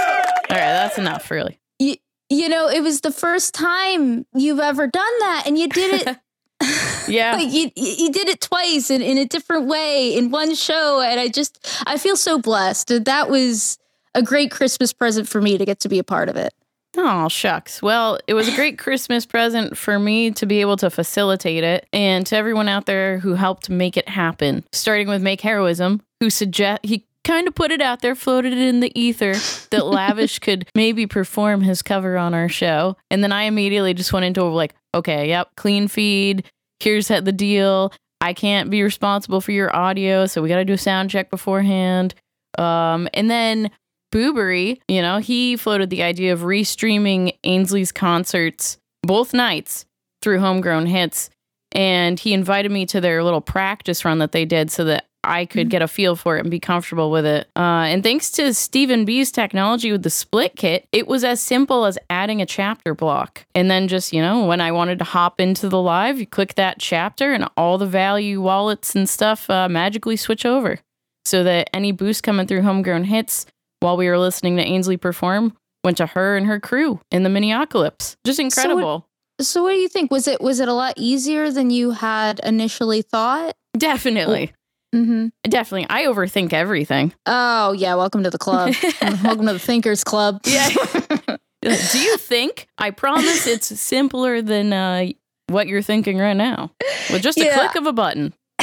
All 0.50 0.56
right, 0.56 0.72
that's 0.72 0.98
enough, 0.98 1.30
really. 1.30 1.58
you, 1.78 1.96
you 2.28 2.48
know, 2.48 2.68
it 2.68 2.82
was 2.82 3.00
the 3.02 3.12
first 3.12 3.54
time 3.54 4.26
you've 4.34 4.60
ever 4.60 4.86
done 4.86 5.18
that, 5.20 5.44
and 5.46 5.58
you 5.58 5.68
did 5.68 6.02
it. 6.06 6.16
Yeah. 7.08 7.32
like 7.34 7.52
you, 7.52 7.68
you 7.74 8.12
did 8.12 8.28
it 8.28 8.40
twice 8.40 8.88
in, 8.88 9.02
in 9.02 9.18
a 9.18 9.24
different 9.26 9.66
way 9.66 10.16
in 10.16 10.30
one 10.30 10.54
show, 10.54 11.00
and 11.00 11.18
I 11.18 11.26
just 11.28 11.58
I 11.84 11.98
feel 11.98 12.14
so 12.16 12.38
blessed. 12.38 13.04
That 13.04 13.28
was 13.28 13.76
a 14.14 14.22
great 14.22 14.52
Christmas 14.52 14.92
present 14.92 15.28
for 15.28 15.40
me 15.42 15.58
to 15.58 15.64
get 15.64 15.80
to 15.80 15.88
be 15.88 15.98
a 15.98 16.04
part 16.04 16.28
of 16.28 16.36
it. 16.36 16.54
Oh, 16.96 17.28
shucks. 17.28 17.80
Well, 17.80 18.18
it 18.26 18.34
was 18.34 18.48
a 18.48 18.54
great 18.54 18.78
Christmas 18.78 19.24
present 19.24 19.78
for 19.78 19.98
me 19.98 20.30
to 20.32 20.44
be 20.44 20.60
able 20.60 20.76
to 20.78 20.90
facilitate 20.90 21.64
it 21.64 21.86
and 21.92 22.26
to 22.26 22.36
everyone 22.36 22.68
out 22.68 22.84
there 22.84 23.18
who 23.18 23.34
helped 23.34 23.70
make 23.70 23.96
it 23.96 24.08
happen. 24.08 24.64
Starting 24.72 25.08
with 25.08 25.22
Make 25.22 25.40
Heroism, 25.40 26.02
who 26.20 26.28
suggest 26.28 26.84
he 26.84 27.06
kind 27.24 27.48
of 27.48 27.54
put 27.54 27.70
it 27.70 27.80
out 27.80 28.02
there, 28.02 28.14
floated 28.14 28.52
it 28.52 28.58
in 28.58 28.80
the 28.80 28.92
ether 28.98 29.34
that 29.70 29.86
Lavish 29.86 30.38
could 30.38 30.68
maybe 30.74 31.06
perform 31.06 31.62
his 31.62 31.80
cover 31.80 32.18
on 32.18 32.34
our 32.34 32.48
show. 32.48 32.96
And 33.10 33.22
then 33.22 33.32
I 33.32 33.44
immediately 33.44 33.94
just 33.94 34.12
went 34.12 34.26
into 34.26 34.44
like, 34.44 34.74
okay, 34.94 35.28
yep, 35.28 35.48
clean 35.56 35.88
feed. 35.88 36.44
Here's 36.80 37.08
the 37.08 37.32
deal. 37.32 37.92
I 38.20 38.34
can't 38.34 38.70
be 38.70 38.82
responsible 38.82 39.40
for 39.40 39.52
your 39.52 39.74
audio, 39.74 40.26
so 40.26 40.42
we 40.42 40.48
got 40.48 40.56
to 40.56 40.64
do 40.64 40.74
a 40.74 40.78
sound 40.78 41.10
check 41.10 41.30
beforehand. 41.30 42.14
Um, 42.58 43.08
and 43.14 43.30
then 43.30 43.70
Boo-Bury, 44.12 44.80
you 44.86 45.02
know, 45.02 45.18
he 45.18 45.56
floated 45.56 45.90
the 45.90 46.04
idea 46.04 46.32
of 46.32 46.40
restreaming 46.40 47.36
Ainsley's 47.42 47.90
concerts 47.90 48.76
both 49.02 49.34
nights 49.34 49.84
through 50.22 50.38
Homegrown 50.38 50.86
Hits. 50.86 51.28
And 51.72 52.20
he 52.20 52.32
invited 52.34 52.70
me 52.70 52.86
to 52.86 53.00
their 53.00 53.24
little 53.24 53.40
practice 53.40 54.04
run 54.04 54.18
that 54.18 54.30
they 54.30 54.44
did 54.44 54.70
so 54.70 54.84
that 54.84 55.06
I 55.24 55.46
could 55.46 55.70
get 55.70 55.82
a 55.82 55.88
feel 55.88 56.16
for 56.16 56.36
it 56.36 56.40
and 56.40 56.50
be 56.50 56.60
comfortable 56.60 57.10
with 57.10 57.24
it. 57.24 57.48
Uh, 57.56 57.86
and 57.86 58.02
thanks 58.02 58.30
to 58.32 58.52
Stephen 58.52 59.04
B's 59.04 59.30
technology 59.30 59.92
with 59.92 60.02
the 60.02 60.10
split 60.10 60.56
kit, 60.56 60.86
it 60.92 61.06
was 61.06 61.24
as 61.24 61.40
simple 61.40 61.84
as 61.84 61.96
adding 62.10 62.42
a 62.42 62.46
chapter 62.46 62.94
block. 62.94 63.46
And 63.54 63.70
then 63.70 63.88
just, 63.88 64.12
you 64.12 64.20
know, 64.20 64.44
when 64.44 64.60
I 64.60 64.72
wanted 64.72 64.98
to 64.98 65.04
hop 65.04 65.40
into 65.40 65.68
the 65.68 65.80
live, 65.80 66.18
you 66.18 66.26
click 66.26 66.56
that 66.56 66.78
chapter 66.78 67.32
and 67.32 67.48
all 67.56 67.78
the 67.78 67.86
value 67.86 68.42
wallets 68.42 68.94
and 68.94 69.08
stuff 69.08 69.48
uh, 69.48 69.68
magically 69.68 70.16
switch 70.16 70.44
over 70.44 70.78
so 71.24 71.44
that 71.44 71.70
any 71.72 71.92
boost 71.92 72.22
coming 72.22 72.46
through 72.46 72.62
Homegrown 72.62 73.04
Hits 73.04 73.46
while 73.82 73.96
we 73.96 74.08
were 74.08 74.18
listening 74.18 74.56
to 74.56 74.62
Ainsley 74.62 74.96
perform 74.96 75.56
went 75.84 75.96
to 75.98 76.06
her 76.06 76.36
and 76.36 76.46
her 76.46 76.60
crew 76.60 77.00
in 77.10 77.24
the 77.24 77.28
Minneapolis. 77.28 78.16
Just 78.24 78.38
incredible. 78.38 79.06
So, 79.40 79.62
what 79.64 79.72
do 79.72 79.78
you 79.78 79.88
think? 79.88 80.10
Was 80.10 80.28
it 80.28 80.40
was 80.40 80.60
it 80.60 80.68
a 80.68 80.72
lot 80.74 80.94
easier 80.96 81.50
than 81.50 81.70
you 81.70 81.90
had 81.90 82.40
initially 82.44 83.02
thought? 83.02 83.54
definitely. 83.76 84.52
Mm-hmm. 84.94 85.28
Definitely. 85.48 85.86
I 85.88 86.04
overthink 86.04 86.52
everything. 86.52 87.12
Oh 87.26 87.72
yeah, 87.72 87.94
welcome 87.94 88.22
to 88.24 88.30
the 88.30 88.38
club. 88.38 88.74
welcome 89.24 89.46
to 89.46 89.54
the 89.54 89.58
Thinkers 89.58 90.04
Club. 90.04 90.40
Yeah. 90.44 90.68
Do 91.62 91.98
you 91.98 92.16
think? 92.18 92.66
I 92.76 92.90
promise 92.90 93.46
it's 93.46 93.66
simpler 93.80 94.42
than 94.42 94.72
uh, 94.72 95.06
what 95.48 95.66
you're 95.68 95.80
thinking 95.82 96.18
right 96.18 96.36
now. 96.36 96.72
With 97.10 97.22
just 97.22 97.38
a 97.38 97.44
Yeah. 97.44 97.54
click 97.54 97.74
of 97.76 97.86
a 97.86 97.92
button. 97.92 98.34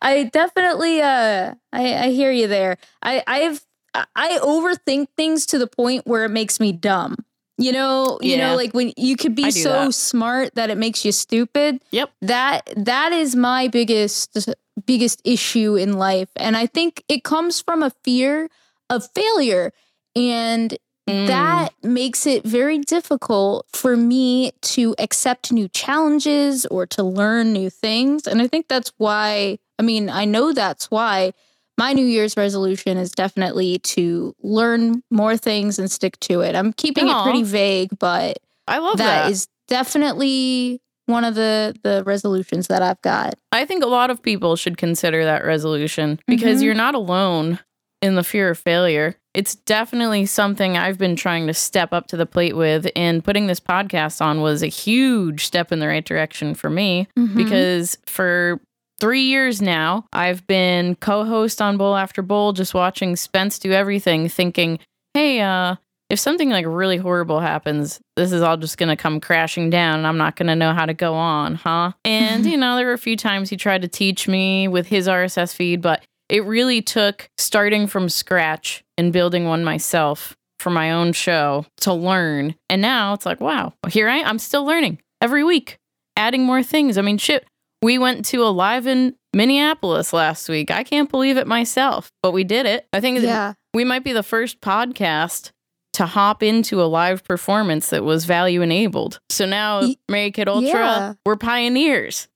I 0.00 0.30
definitely 0.32 1.00
uh 1.02 1.54
I, 1.72 1.94
I 1.94 2.10
hear 2.10 2.30
you 2.30 2.46
there. 2.46 2.76
I 3.02 3.22
I've 3.26 3.64
I 3.94 4.38
overthink 4.42 5.08
things 5.16 5.46
to 5.46 5.58
the 5.58 5.66
point 5.66 6.06
where 6.06 6.24
it 6.24 6.30
makes 6.30 6.58
me 6.60 6.72
dumb. 6.72 7.16
You 7.56 7.72
know, 7.72 8.18
you 8.20 8.36
Yeah. 8.36 8.50
know, 8.50 8.56
like 8.56 8.72
when 8.74 8.92
you 8.96 9.16
could 9.16 9.34
be 9.36 9.50
so 9.52 9.86
that. 9.86 9.94
smart 9.94 10.54
that 10.56 10.70
it 10.70 10.76
makes 10.78 11.04
you 11.04 11.12
stupid. 11.12 11.82
Yep. 11.92 12.10
That 12.22 12.68
that 12.76 13.12
is 13.12 13.36
my 13.36 13.68
biggest 13.68 14.48
biggest 14.86 15.20
issue 15.24 15.76
in 15.76 15.92
life. 15.92 16.30
And 16.36 16.56
I 16.56 16.66
think 16.66 17.04
it 17.08 17.22
comes 17.22 17.60
from 17.60 17.82
a 17.82 17.90
fear 18.02 18.48
of 18.90 19.08
failure. 19.14 19.72
And 20.16 20.76
Mm. 21.08 21.26
that 21.26 21.68
makes 21.82 22.26
it 22.26 22.44
very 22.44 22.78
difficult 22.78 23.66
for 23.74 23.94
me 23.94 24.52
to 24.62 24.94
accept 24.98 25.52
new 25.52 25.68
challenges 25.68 26.64
or 26.66 26.86
to 26.86 27.02
learn 27.02 27.52
new 27.52 27.68
things. 27.68 28.26
And 28.26 28.40
I 28.40 28.46
think 28.48 28.68
that's 28.68 28.90
why, 28.96 29.58
I 29.78 29.82
mean, 29.82 30.08
I 30.08 30.24
know 30.24 30.54
that's 30.54 30.90
why 30.90 31.34
my 31.78 31.92
New 31.92 32.06
Year's 32.06 32.36
resolution 32.36 32.96
is 32.96 33.10
definitely 33.10 33.78
to 33.80 34.34
learn 34.42 35.02
more 35.10 35.36
things 35.36 35.78
and 35.78 35.90
stick 35.90 36.18
to 36.20 36.40
it. 36.40 36.54
I'm 36.54 36.72
keeping 36.72 37.08
Aw. 37.08 37.20
it 37.20 37.24
pretty 37.24 37.42
vague, 37.42 37.90
but 37.98 38.38
I 38.68 38.78
love 38.78 38.98
that 38.98 39.24
that. 39.24 39.30
is 39.30 39.48
definitely 39.68 40.80
one 41.06 41.24
of 41.24 41.34
the 41.34 41.74
the 41.82 42.02
resolutions 42.06 42.68
that 42.68 42.82
I've 42.82 43.00
got. 43.02 43.34
I 43.52 43.64
think 43.64 43.82
a 43.84 43.88
lot 43.88 44.10
of 44.10 44.22
people 44.22 44.56
should 44.56 44.76
consider 44.78 45.24
that 45.24 45.44
resolution 45.44 46.18
because 46.26 46.60
Mhm. 46.60 46.64
you're 46.64 46.74
not 46.74 46.94
alone 46.94 47.58
in 48.00 48.14
the 48.16 48.24
fear 48.24 48.50
of 48.50 48.58
failure. 48.58 49.16
It's 49.34 49.54
definitely 49.54 50.26
something 50.26 50.76
I've 50.76 50.98
been 50.98 51.16
trying 51.16 51.46
to 51.48 51.54
step 51.54 51.92
up 51.92 52.06
to 52.08 52.16
the 52.16 52.26
plate 52.26 52.54
with, 52.56 52.86
and 52.94 53.24
putting 53.24 53.46
this 53.48 53.60
podcast 53.60 54.20
on 54.24 54.40
was 54.42 54.62
a 54.62 54.66
huge 54.68 55.44
step 55.44 55.72
in 55.72 55.78
the 55.80 55.88
right 55.88 56.04
direction 56.04 56.54
for 56.54 56.70
me 56.70 57.08
Mhm. 57.18 57.34
because 57.34 57.98
for 58.06 58.60
three 59.00 59.22
years 59.22 59.60
now, 59.60 60.06
I've 60.12 60.46
been 60.46 60.94
co 60.96 61.24
host 61.24 61.60
on 61.60 61.76
Bowl 61.76 61.96
After 61.96 62.22
Bowl, 62.22 62.52
just 62.52 62.74
watching 62.74 63.16
Spence 63.16 63.58
do 63.58 63.72
everything, 63.72 64.28
thinking, 64.28 64.78
hey, 65.14 65.40
uh, 65.40 65.76
if 66.10 66.18
something 66.18 66.50
like 66.50 66.66
really 66.66 66.96
horrible 66.96 67.40
happens, 67.40 68.00
this 68.16 68.32
is 68.32 68.42
all 68.42 68.56
just 68.56 68.78
going 68.78 68.90
to 68.90 68.96
come 68.96 69.20
crashing 69.20 69.70
down 69.70 69.98
and 69.98 70.06
I'm 70.06 70.18
not 70.18 70.36
going 70.36 70.48
to 70.48 70.56
know 70.56 70.72
how 70.72 70.86
to 70.86 70.94
go 70.94 71.14
on, 71.14 71.54
huh? 71.56 71.92
And, 72.04 72.46
you 72.46 72.56
know, 72.56 72.76
there 72.76 72.86
were 72.86 72.92
a 72.92 72.98
few 72.98 73.16
times 73.16 73.50
he 73.50 73.56
tried 73.56 73.82
to 73.82 73.88
teach 73.88 74.28
me 74.28 74.68
with 74.68 74.86
his 74.86 75.08
RSS 75.08 75.54
feed, 75.54 75.80
but 75.80 76.04
it 76.28 76.44
really 76.44 76.82
took 76.82 77.28
starting 77.38 77.86
from 77.86 78.08
scratch 78.08 78.84
and 78.96 79.12
building 79.12 79.46
one 79.46 79.64
myself 79.64 80.36
for 80.58 80.70
my 80.70 80.92
own 80.92 81.12
show 81.12 81.66
to 81.78 81.92
learn. 81.92 82.54
And 82.70 82.80
now 82.80 83.12
it's 83.14 83.26
like, 83.26 83.40
wow, 83.40 83.72
here 83.88 84.08
I 84.08 84.22
I'm 84.22 84.38
still 84.38 84.64
learning 84.64 85.00
every 85.20 85.44
week, 85.44 85.78
adding 86.16 86.44
more 86.44 86.62
things. 86.62 86.96
I 86.96 87.02
mean, 87.02 87.18
shit, 87.18 87.46
we 87.84 87.98
went 87.98 88.24
to 88.24 88.42
a 88.42 88.48
live 88.48 88.86
in 88.86 89.14
Minneapolis 89.34 90.14
last 90.14 90.48
week. 90.48 90.70
I 90.70 90.84
can't 90.84 91.10
believe 91.10 91.36
it 91.36 91.46
myself, 91.46 92.10
but 92.22 92.32
we 92.32 92.42
did 92.42 92.64
it. 92.64 92.88
I 92.94 93.00
think 93.00 93.20
yeah. 93.20 93.52
we 93.74 93.84
might 93.84 94.02
be 94.02 94.12
the 94.12 94.22
first 94.22 94.62
podcast 94.62 95.50
to 95.92 96.06
hop 96.06 96.42
into 96.42 96.82
a 96.82 96.84
live 96.84 97.22
performance 97.24 97.90
that 97.90 98.02
was 98.02 98.24
value 98.24 98.62
enabled. 98.62 99.20
So 99.28 99.44
now, 99.44 99.82
Y- 99.82 99.96
Mary 100.08 100.30
Kate 100.30 100.48
Ultra, 100.48 100.70
yeah. 100.70 101.12
we're 101.26 101.36
pioneers. 101.36 102.26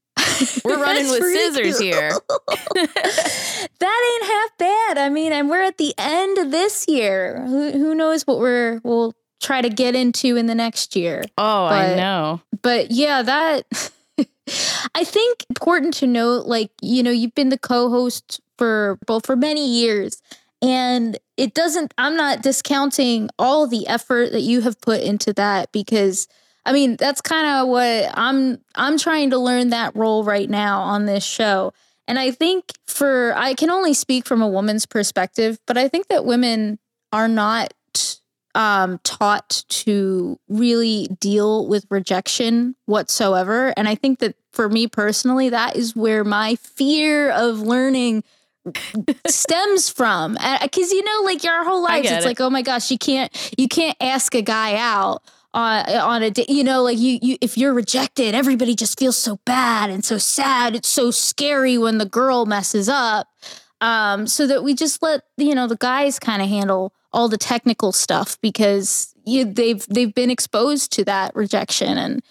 We're 0.65 0.77
running 0.83 1.09
with 1.09 1.23
scissors 1.23 1.81
here. 1.81 2.11
that 2.75 4.19
ain't 4.21 4.31
half 4.31 4.59
bad. 4.59 4.99
I 4.99 5.09
mean, 5.09 5.33
and 5.33 5.49
we're 5.49 5.63
at 5.63 5.79
the 5.79 5.95
end 5.97 6.37
of 6.37 6.51
this 6.51 6.87
year. 6.89 7.43
Who 7.47 7.71
who 7.71 7.95
knows 7.95 8.27
what 8.27 8.39
we're 8.39 8.81
we'll 8.85 9.15
try 9.41 9.63
to 9.63 9.71
get 9.71 9.95
into 9.95 10.37
in 10.37 10.47
the 10.47 10.55
next 10.55 10.95
year. 10.95 11.23
Oh, 11.39 11.65
I 11.65 11.95
know. 11.95 12.43
But 12.63 12.91
yeah, 12.91 13.23
that 13.23 13.65
I 14.95 15.05
think 15.05 15.45
important 15.51 15.95
to 15.95 16.07
note 16.07 16.47
like, 16.47 16.71
you 16.81 17.03
know, 17.03 17.11
you've 17.11 17.35
been 17.35 17.51
the 17.51 17.59
co-host 17.59 18.41
for 18.57 18.99
well 19.09 19.21
for 19.21 19.37
many 19.37 19.67
years. 19.67 20.23
And 20.61 21.19
it 21.37 21.55
doesn't 21.55 21.95
I'm 21.99 22.17
not 22.17 22.43
discounting 22.43 23.31
all 23.39 23.67
the 23.67 23.87
effort 23.87 24.33
that 24.33 24.41
you 24.41 24.63
have 24.63 24.81
put 24.81 25.01
into 25.03 25.33
that 25.35 25.71
because 25.73 26.29
I 26.67 26.73
mean, 26.73 26.97
that's 26.97 27.21
kind 27.21 27.47
of 27.47 27.69
what 27.69 28.11
I'm 28.15 28.59
I'm 28.75 28.99
trying 28.99 29.31
to 29.31 29.39
learn 29.39 29.71
that 29.71 29.95
role 29.95 30.25
right 30.25 30.51
now 30.51 30.83
on 30.83 31.07
this 31.07 31.25
show. 31.25 31.73
And 32.07 32.19
I 32.19 32.31
think 32.31 32.73
for 32.87 33.35
I 33.37 33.55
can 33.55 33.71
only 33.71 33.95
speak 33.95 34.27
from 34.27 34.43
a 34.43 34.49
woman's 34.49 34.87
perspective, 34.87 35.59
but 35.67 35.79
I 35.79 35.89
think 35.89 36.09
that 36.09 36.25
women 36.25 36.79
are 37.13 37.29
not 37.29 37.73
um, 38.59 38.99
taught 39.05 39.65
to 39.69 40.39
really 40.49 41.07
deal 41.21 41.69
with 41.69 41.87
rejection 41.91 42.75
whatsoever. 42.87 43.73
And 43.77 43.89
I 43.89 43.95
think 43.95 44.19
that 44.19 44.35
for 44.53 44.69
me 44.69 44.89
personally, 44.89 45.49
that 45.51 45.77
is 45.77 45.95
where 45.95 46.25
my 46.25 46.57
fear 46.57 47.31
of 47.31 47.61
learning 47.61 48.25
stems 49.29 49.89
from. 49.89 50.37
Because 50.61 50.91
you 50.91 51.05
know, 51.05 51.23
like 51.25 51.45
your 51.45 51.65
whole 51.65 51.83
life, 51.83 52.05
it's 52.05 52.25
it. 52.25 52.25
like, 52.25 52.41
oh 52.41 52.51
my 52.51 52.63
gosh, 52.63 52.91
you 52.91 52.99
can't 52.99 53.55
you 53.57 53.69
can't 53.69 53.97
ask 54.01 54.35
a 54.35 54.43
guy 54.43 54.75
out 54.77 55.23
on 55.55 55.89
on 55.89 56.25
a 56.25 56.31
date. 56.33 56.51
You 56.51 56.65
know, 56.65 56.83
like 56.83 56.99
you 56.99 57.21
you 57.23 57.39
if 57.41 57.57
you're 57.57 57.73
rejected, 57.73 58.35
everybody 58.35 58.75
just 58.75 58.99
feels 58.99 59.17
so 59.17 59.39
bad 59.45 59.89
and 59.89 60.05
so 60.05 60.19
sad. 60.19 60.75
It's 60.75 60.89
so 60.89 61.13
scary 61.13 61.79
when 61.79 61.99
the 61.99 62.07
girl 62.07 62.45
messes 62.45 62.89
up. 62.89 63.29
Um, 63.81 64.27
so 64.27 64.49
that 64.49 64.65
we 64.65 64.75
just 64.75 65.01
let 65.01 65.23
you 65.37 65.55
know 65.55 65.69
the 65.69 65.77
guys 65.77 66.19
kind 66.19 66.43
of 66.43 66.49
handle 66.49 66.93
all 67.13 67.29
the 67.29 67.39
technical 67.39 67.93
stuff 67.93 68.39
because 68.41 69.15
you 69.25 69.45
they've 69.45 69.85
they've 69.89 70.15
been 70.15 70.31
exposed 70.31 70.93
to 70.93 71.05
that 71.05 71.35
rejection. 71.35 71.99
And 71.99 72.23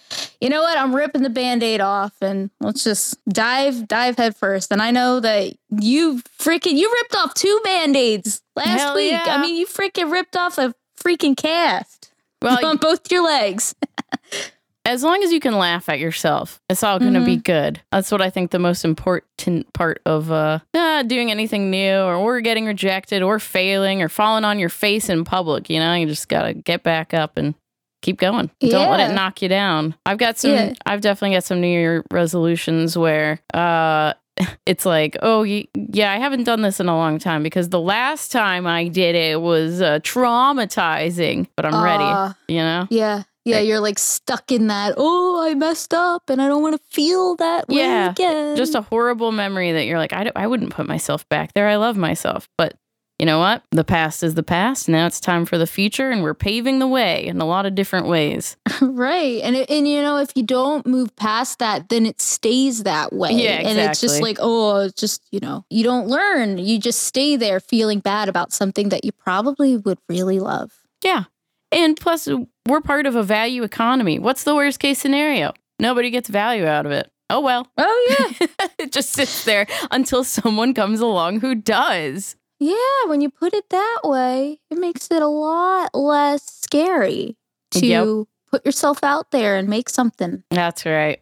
you 0.42 0.50
know 0.50 0.62
what? 0.62 0.78
I'm 0.78 0.96
ripping 0.96 1.24
the 1.24 1.30
band-aid 1.30 1.82
off 1.82 2.13
and 2.22 2.50
let's 2.60 2.84
just 2.84 3.18
dive 3.30 3.88
dive 3.88 4.18
head 4.18 4.36
first. 4.36 4.72
And 4.72 4.82
i 4.82 4.92
know 4.92 5.20
that 5.20 5.54
you 5.70 6.22
freaking 6.40 6.74
you 6.74 6.92
ripped 6.92 7.16
off 7.16 7.34
two 7.34 7.60
band-aids 7.63 8.42
last 8.56 8.80
Hell 8.80 8.96
week. 8.96 9.12
Yeah. 9.12 9.24
i 9.28 9.42
mean 9.42 9.56
you 9.56 9.68
freaking 9.68 10.12
ripped 10.12 10.36
off 10.36 10.58
a 10.58 10.74
freaking 11.00 11.38
cast 11.38 12.12
Well, 12.42 12.66
on 12.66 12.78
both 12.78 13.12
your 13.12 13.24
legs 13.24 13.76
as 14.88 15.04
long 15.04 15.21
as 15.21 15.32
you 15.32 15.39
can 15.39 15.58
laugh 15.58 15.89
at 15.89 16.00
yourself, 16.00 16.60
it's 16.69 16.82
all 16.82 16.97
going 16.97 17.13
to 17.13 17.19
be 17.26 17.34
Mm-hmm. 17.34 17.41
good. 17.41 17.82
That's 17.91 18.12
what 18.12 18.21
I 18.21 18.30
think 18.32 18.50
the 18.52 18.58
most 18.60 18.84
important 18.86 19.71
part 19.73 20.02
of 20.06 20.32
uh, 20.32 20.60
uh, 20.73 21.04
doing 21.04 21.30
anything 21.30 21.69
new 21.69 21.93
or, 22.00 22.15
or 22.15 22.41
getting 22.41 22.65
rejected 22.65 23.21
or 23.21 23.38
failing 23.38 24.02
or 24.02 24.10
falling 24.10 24.45
on 24.45 24.58
your 24.60 24.69
face 24.69 25.10
in 25.10 25.23
public. 25.26 25.69
You 25.69 25.80
know, 25.80 25.93
you 25.93 26.08
just 26.08 26.30
got 26.30 26.43
to 26.43 26.54
get 26.54 26.82
back 26.84 27.13
up 27.13 27.38
and 27.38 27.54
keep 28.02 28.17
going. 28.17 28.50
Don't 28.62 28.89
let 28.89 29.10
it 29.12 29.13
knock 29.13 29.41
you 29.41 29.50
down. 29.50 29.93
I've 30.06 30.17
got 30.17 30.38
some, 30.38 30.52
Yeah. 30.52 30.73
I've 30.86 31.02
definitely 31.02 31.36
got 31.36 31.43
some 31.43 31.60
New 31.62 31.67
Year 31.67 32.06
resolutions 32.12 32.97
where, 32.97 33.39
uh, 33.54 34.13
it's 34.67 34.86
like, 34.86 35.17
oh, 35.23 35.41
yeah, 35.43 36.12
I 36.13 36.17
haven't 36.19 36.43
done 36.43 36.62
this 36.62 36.80
in 36.80 36.88
a 36.88 36.95
long 36.95 37.17
time 37.19 37.41
because 37.43 37.69
the 37.69 37.82
last 37.82 38.32
time 38.32 38.67
I 38.67 38.88
did 38.88 39.15
it 39.15 39.41
was 39.41 39.82
uh, 39.82 40.00
traumatizing, 40.04 41.47
but 41.56 41.65
I'm 41.65 41.73
Uh, 41.73 41.84
ready, 41.84 42.36
you 42.47 42.60
know? 42.62 42.88
yeah 42.89 43.23
yeah 43.48 43.60
you're 43.60 43.80
like 43.80 43.98
stuck 44.00 44.52
in 44.52 44.68
that 44.68 44.94
oh 44.98 45.42
i 45.44 45.54
messed 45.54 45.94
up 45.94 46.30
and 46.30 46.42
i 46.42 46.48
don't 46.48 46.62
want 46.62 46.76
to 46.76 46.82
feel 46.94 47.36
that 47.36 47.68
way 47.68 47.78
Yeah, 47.78 48.12
again 48.12 48.56
just 48.58 48.76
a 48.76 48.82
horrible 48.82 49.32
memory 49.32 49.72
that 49.72 49.86
you're 49.86 50.00
like, 50.00 50.14
I, 50.14 50.32
I 50.36 50.48
wouldn't 50.48 50.72
put 50.72 50.88
myself 50.88 51.28
back 51.30 51.54
there. 51.54 51.68
I 51.68 51.76
love 51.76 51.96
myself. 51.96 52.50
But 52.58 52.74
you 53.20 53.26
know 53.26 53.40
what? 53.40 53.64
The 53.72 53.84
past 53.84 54.22
is 54.24 54.36
the 54.36 54.44
past. 54.44 54.88
Now 54.90 55.08
it's 55.08 55.20
time 55.20 55.46
for 55.46 55.58
the 55.58 55.66
future, 55.66 56.12
and 56.12 56.22
we're 56.22 56.36
paving 56.36 56.78
the 56.80 56.88
way 56.88 57.26
in 57.26 57.42
a 57.42 57.46
lot 57.46 57.66
of 57.66 57.74
different 57.76 58.08
ways. 58.08 58.58
Right. 58.82 59.42
And 59.44 59.56
it, 59.56 59.70
and 59.72 59.88
you 59.88 60.02
know 60.02 60.18
if 60.18 60.32
you 60.36 60.44
don't 60.44 60.86
move 60.86 61.16
past 61.16 61.60
that 61.60 61.90
then 61.90 62.06
it 62.06 62.22
stays 62.22 62.84
that 62.84 63.12
way. 63.14 63.32
Yeah, 63.32 63.68
And 63.68 63.80
it's 63.80 64.02
just 64.02 64.22
like 64.22 64.38
oh 64.40 64.82
it's 64.86 65.00
just 65.00 65.22
you 65.32 65.40
know 65.40 65.66
you 65.70 65.84
don't 65.84 66.08
learn. 66.08 66.58
You 66.60 66.80
just 66.80 67.04
stay 67.04 67.36
there 67.36 67.60
feeling 67.60 68.00
bad 68.00 68.30
about 68.30 68.54
something 68.54 68.90
that 68.90 69.04
you 69.06 69.12
probably 69.12 69.78
would 69.78 69.98
really 70.10 70.40
love. 70.40 70.72
Yeah. 71.04 71.24
And 71.72 72.00
plus, 72.00 72.28
we're 72.68 72.82
part 72.82 73.06
of 73.06 73.16
a 73.16 73.24
value 73.24 73.64
economy. 73.64 74.20
What's 74.20 74.44
the 74.44 74.56
worst 74.56 74.80
case 74.80 75.00
scenario? 75.00 75.54
Nobody 75.80 76.10
gets 76.10 76.30
value 76.30 76.66
out 76.66 76.86
of 76.86 76.92
it. 76.92 77.12
Oh, 77.30 77.42
well. 77.42 77.68
Oh 77.78 78.36
yeah. 78.40 78.48
it 78.80 78.92
just 78.92 79.12
sits 79.12 79.44
there 79.44 79.68
until 79.92 80.24
someone 80.24 80.74
comes 80.74 81.00
along 81.02 81.42
who 81.42 81.56
does. 81.56 82.36
yeah, 82.60 82.76
when 83.08 83.20
you 83.22 83.30
put 83.30 83.54
it 83.54 83.70
that 83.70 84.00
way, 84.04 84.60
it 84.72 84.78
makes 84.78 85.12
it 85.12 85.22
a 85.22 85.28
lot 85.28 85.94
less 85.94 86.44
scary 86.44 87.36
to 87.72 87.86
Yep. 87.86 88.08
put 88.50 88.66
yourself 88.66 89.04
out 89.04 89.32
there 89.32 89.58
and 89.58 89.68
make 89.68 89.90
something. 89.90 90.44
That's 90.52 90.86
right. 90.86 91.22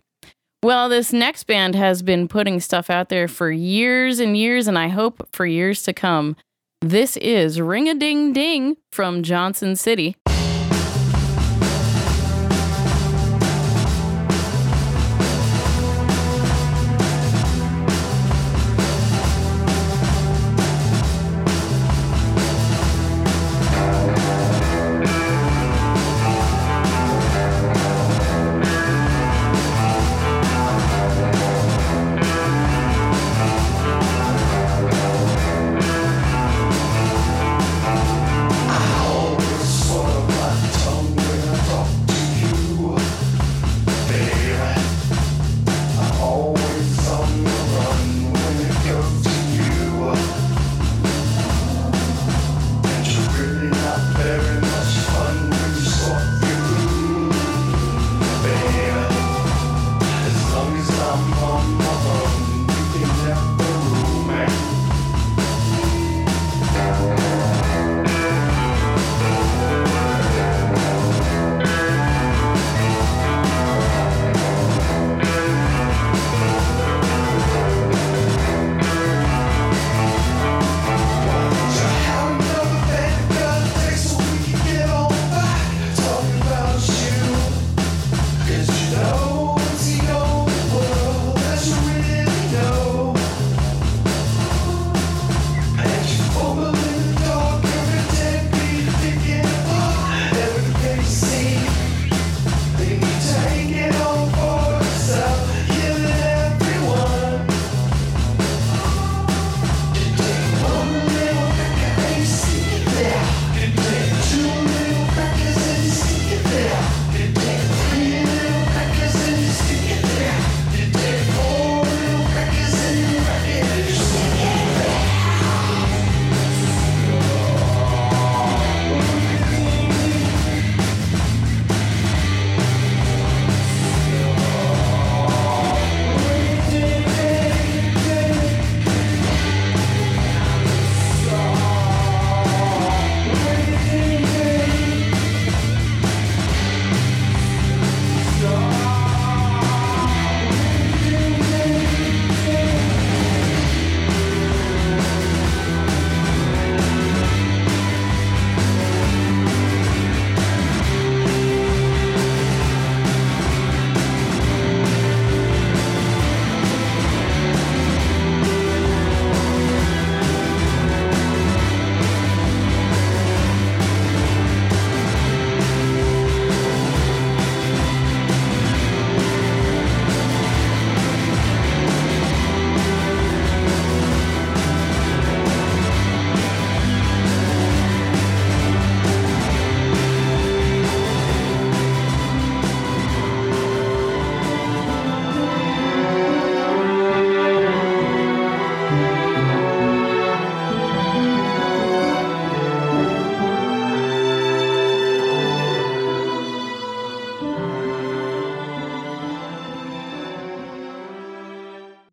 Well, 0.64 0.90
this 0.90 1.12
next 1.12 1.44
band 1.46 1.76
has 1.76 2.02
been 2.04 2.28
putting 2.28 2.60
stuff 2.60 2.90
out 2.90 3.10
there 3.10 3.28
for 3.28 3.52
years 3.52 4.20
and 4.20 4.38
years, 4.38 4.68
and 4.68 4.78
I 4.78 4.88
hope 4.90 5.28
for 5.32 5.46
years 5.46 5.84
to 5.84 5.94
come. 5.94 6.36
This 6.82 7.18
is 7.18 7.60
Ring 7.60 7.90
a 7.90 7.96
Ding 7.96 8.32
Ding 8.32 8.78
from 8.92 9.22
Johnson 9.24 9.76
City. 9.76 10.16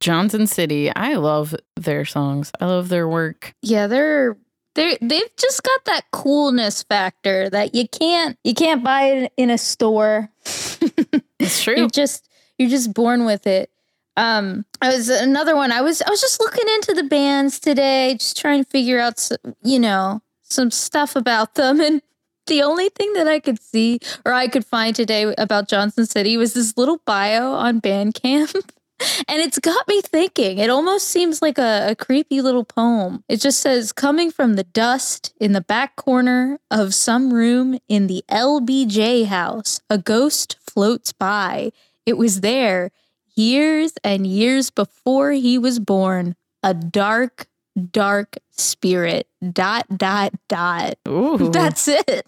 Johnson 0.02 0.46
City. 0.46 0.94
I 0.94 1.14
love 1.14 1.54
their 1.76 2.04
songs. 2.04 2.50
I 2.60 2.66
love 2.66 2.88
their 2.90 3.08
work. 3.08 3.54
Yeah, 3.62 3.86
they're 3.86 4.36
they 4.74 4.98
they've 5.00 5.36
just 5.38 5.62
got 5.62 5.84
that 5.86 6.02
coolness 6.12 6.82
factor 6.82 7.48
that 7.50 7.74
you 7.74 7.86
can't 7.88 8.36
you 8.42 8.52
can't 8.54 8.82
buy 8.82 9.04
it 9.04 9.32
in 9.36 9.48
a 9.50 9.58
store. 9.58 10.28
It's 11.38 11.62
true. 11.62 11.74
You're 11.76 11.88
just 11.88 12.28
you're 12.58 12.68
just 12.70 12.94
born 12.94 13.24
with 13.24 13.46
it. 13.48 13.70
Um, 14.16 14.64
I 14.80 14.94
was 14.94 15.08
another 15.08 15.56
one. 15.56 15.72
I 15.72 15.80
was 15.80 16.00
I 16.02 16.08
was 16.10 16.20
just 16.20 16.40
looking 16.40 16.66
into 16.76 16.94
the 16.94 17.02
bands 17.02 17.58
today, 17.58 18.14
just 18.18 18.36
trying 18.38 18.62
to 18.62 18.70
figure 18.70 19.00
out, 19.00 19.14
s- 19.18 19.32
you 19.64 19.78
know, 19.80 20.20
some 20.42 20.70
stuff 20.70 21.16
about 21.16 21.54
them, 21.56 21.80
and 21.80 22.00
the 22.46 22.62
only 22.62 22.90
thing 22.90 23.12
that 23.14 23.26
I 23.26 23.40
could 23.40 23.60
see 23.60 23.98
or 24.24 24.32
I 24.32 24.46
could 24.48 24.64
find 24.64 24.94
today 24.94 25.34
about 25.38 25.68
Johnson 25.68 26.06
City 26.06 26.36
was 26.36 26.54
this 26.54 26.76
little 26.76 26.98
bio 27.06 27.52
on 27.54 27.80
Bandcamp. 27.80 28.54
And 29.28 29.40
it's 29.40 29.58
got 29.58 29.86
me 29.88 30.00
thinking. 30.00 30.58
It 30.58 30.70
almost 30.70 31.08
seems 31.08 31.40
like 31.42 31.58
a, 31.58 31.88
a 31.90 31.96
creepy 31.96 32.40
little 32.40 32.64
poem. 32.64 33.24
It 33.28 33.40
just 33.40 33.60
says, 33.60 33.92
coming 33.92 34.30
from 34.30 34.54
the 34.54 34.64
dust 34.64 35.32
in 35.40 35.52
the 35.52 35.60
back 35.60 35.96
corner 35.96 36.58
of 36.70 36.94
some 36.94 37.32
room 37.32 37.78
in 37.88 38.06
the 38.06 38.24
LBJ 38.30 39.26
house, 39.26 39.80
a 39.88 39.98
ghost 39.98 40.56
floats 40.60 41.12
by. 41.12 41.70
It 42.06 42.18
was 42.18 42.40
there 42.40 42.90
years 43.34 43.92
and 44.04 44.26
years 44.26 44.70
before 44.70 45.32
he 45.32 45.58
was 45.58 45.78
born. 45.78 46.36
A 46.62 46.74
dark, 46.74 47.46
dark 47.90 48.36
spirit. 48.50 49.26
Dot, 49.52 49.86
dot, 49.96 50.32
dot. 50.48 50.94
Ooh, 51.08 51.50
That's 51.52 51.88
it. 51.88 52.26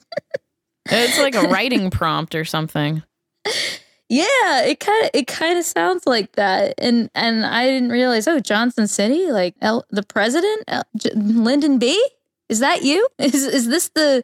it's 0.87 1.19
like 1.19 1.35
a 1.35 1.43
writing 1.49 1.91
prompt 1.91 2.35
or 2.35 2.45
something. 2.45 3.03
Yeah, 4.15 4.63
it 4.63 4.81
kind 4.81 5.05
of 5.05 5.11
it 5.15 5.27
kind 5.27 5.59
of 5.59 5.65
sounds 5.65 6.07
like 6.07 6.33
that, 6.33 6.75
and 6.79 7.11
and 7.15 7.45
I 7.45 7.67
didn't 7.67 7.91
realize. 7.91 8.29
Oh, 8.29 8.39
Johnson 8.41 8.87
City, 8.87 9.31
like 9.33 9.55
L, 9.61 9.85
the 9.91 10.03
president, 10.03 10.65
L, 10.69 10.85
J, 10.97 11.11
Lyndon 11.15 11.79
B. 11.79 12.01
Is 12.49 12.61
that 12.61 12.83
you? 12.83 13.09
Is 13.19 13.35
is 13.47 13.67
this 13.69 13.89
the 13.95 14.23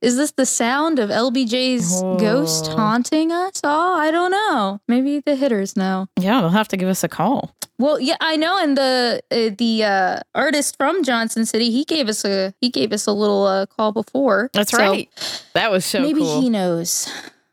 is 0.00 0.16
this 0.16 0.32
the 0.32 0.46
sound 0.46 0.98
of 0.98 1.10
LBJ's 1.10 2.02
ghost 2.20 2.66
Oh. 2.70 2.76
haunting 2.76 3.32
us? 3.32 3.60
Oh, 3.64 3.94
I 3.94 4.10
don't 4.10 4.30
know. 4.32 4.80
Maybe 4.88 5.20
the 5.20 5.34
hitters 5.36 5.76
know. 5.76 6.06
Yeah, 6.20 6.40
they'll 6.40 6.50
have 6.50 6.68
to 6.68 6.76
give 6.76 6.88
us 6.88 7.02
a 7.04 7.08
call. 7.08 7.54
Well, 7.78 7.98
yeah, 8.00 8.16
I 8.20 8.36
know. 8.36 8.58
And 8.62 8.76
the 8.76 9.22
uh, 9.30 9.54
the 9.56 9.84
uh, 9.84 10.20
artist 10.34 10.76
from 10.76 11.02
Johnson 11.02 11.46
City, 11.46 11.70
he 11.70 11.84
gave 11.84 12.08
us 12.08 12.24
a 12.24 12.52
he 12.60 12.68
gave 12.68 12.92
us 12.92 13.06
a 13.06 13.12
little 13.12 13.44
uh, 13.44 13.66
call 13.66 13.90
before. 13.92 14.50
That's 14.52 14.70
So 14.72 14.78
right. 14.78 15.08
That 15.54 15.70
was 15.72 15.84
so 15.84 16.00
maybe 16.00 16.20
cool. 16.20 16.40
he 16.42 16.48
knows. 16.50 17.08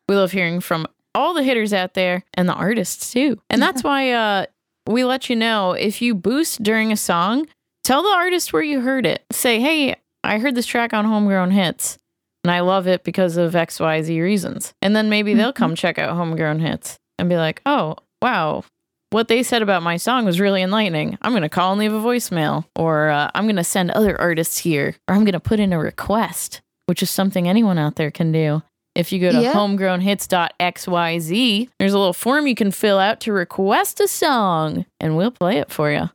we 0.08 0.16
love 0.16 0.32
hearing 0.32 0.60
from 0.60 0.86
all 1.16 1.34
the 1.34 1.44
hitters 1.44 1.74
out 1.74 1.94
there 1.94 2.24
and 2.34 2.48
the 2.48 2.54
artists 2.54 3.12
too. 3.12 3.42
And 3.50 3.62
that's 3.62 3.84
why 3.84 4.12
uh, 4.12 4.46
we 4.88 5.04
let 5.04 5.30
you 5.30 5.36
know 5.36 5.74
if 5.74 6.02
you 6.02 6.16
boost 6.16 6.64
during 6.64 6.92
a 6.92 6.98
song, 6.98 7.48
tell 7.84 8.04
the 8.04 8.10
artist 8.10 8.54
where 8.54 8.64
you 8.64 8.82
heard 8.82 9.06
it. 9.06 9.26
Say, 9.32 9.60
hey, 9.60 9.96
I 10.24 10.40
heard 10.40 10.56
this 10.56 10.66
track 10.66 10.94
on 10.94 11.06
Homegrown 11.06 11.52
Hits 11.52 11.98
and 12.44 12.52
I 12.52 12.62
love 12.62 12.88
it 12.88 13.04
because 13.04 13.38
of 13.38 13.54
XYZ 13.54 14.22
reasons. 14.22 14.74
And 14.82 14.96
then 14.96 15.10
maybe 15.10 15.34
they'll 15.34 15.54
come 15.54 15.76
check 15.76 15.98
out 15.98 16.16
Homegrown 16.16 16.60
Hits 16.60 16.98
and 17.18 17.30
be 17.30 17.38
like, 17.38 17.62
oh, 17.66 17.98
wow. 18.22 18.64
What 19.12 19.28
they 19.28 19.44
said 19.44 19.62
about 19.62 19.84
my 19.84 19.98
song 19.98 20.26
was 20.26 20.40
really 20.40 20.62
enlightening. 20.62 21.18
I'm 21.22 21.32
going 21.32 21.42
to 21.42 21.50
call 21.50 21.72
and 21.72 21.80
leave 21.80 21.94
a 21.94 22.00
voicemail, 22.00 22.66
or 22.76 23.10
uh, 23.10 23.32
I'm 23.34 23.46
going 23.46 23.56
to 23.56 23.64
send 23.64 23.90
other 23.92 24.20
artists 24.20 24.60
here, 24.60 24.96
or 25.08 25.16
I'm 25.16 25.24
going 25.24 25.34
to 25.34 25.40
put 25.40 25.60
in 25.60 25.74
a 25.74 25.80
request, 25.80 26.62
which 26.86 27.02
is 27.02 27.10
something 27.10 27.48
anyone 27.48 27.80
out 27.80 27.96
there 27.96 28.12
can 28.12 28.32
do. 28.32 28.62
If 28.96 29.12
you 29.12 29.20
go 29.20 29.32
to 29.32 29.42
Yeah. 29.42 29.54
homegrownhits.xyz, 29.54 31.70
there's 31.80 31.94
a 31.94 31.98
little 31.98 32.14
form 32.14 32.48
you 32.48 32.56
can 32.56 32.72
fill 32.72 32.98
out 33.00 33.20
to 33.22 33.32
request 33.32 34.00
a 34.02 34.08
song, 34.08 34.86
and 35.00 35.16
we'll 35.16 35.32
play 35.32 35.58
it 35.58 35.72
for 35.72 35.92
you. 35.92 36.10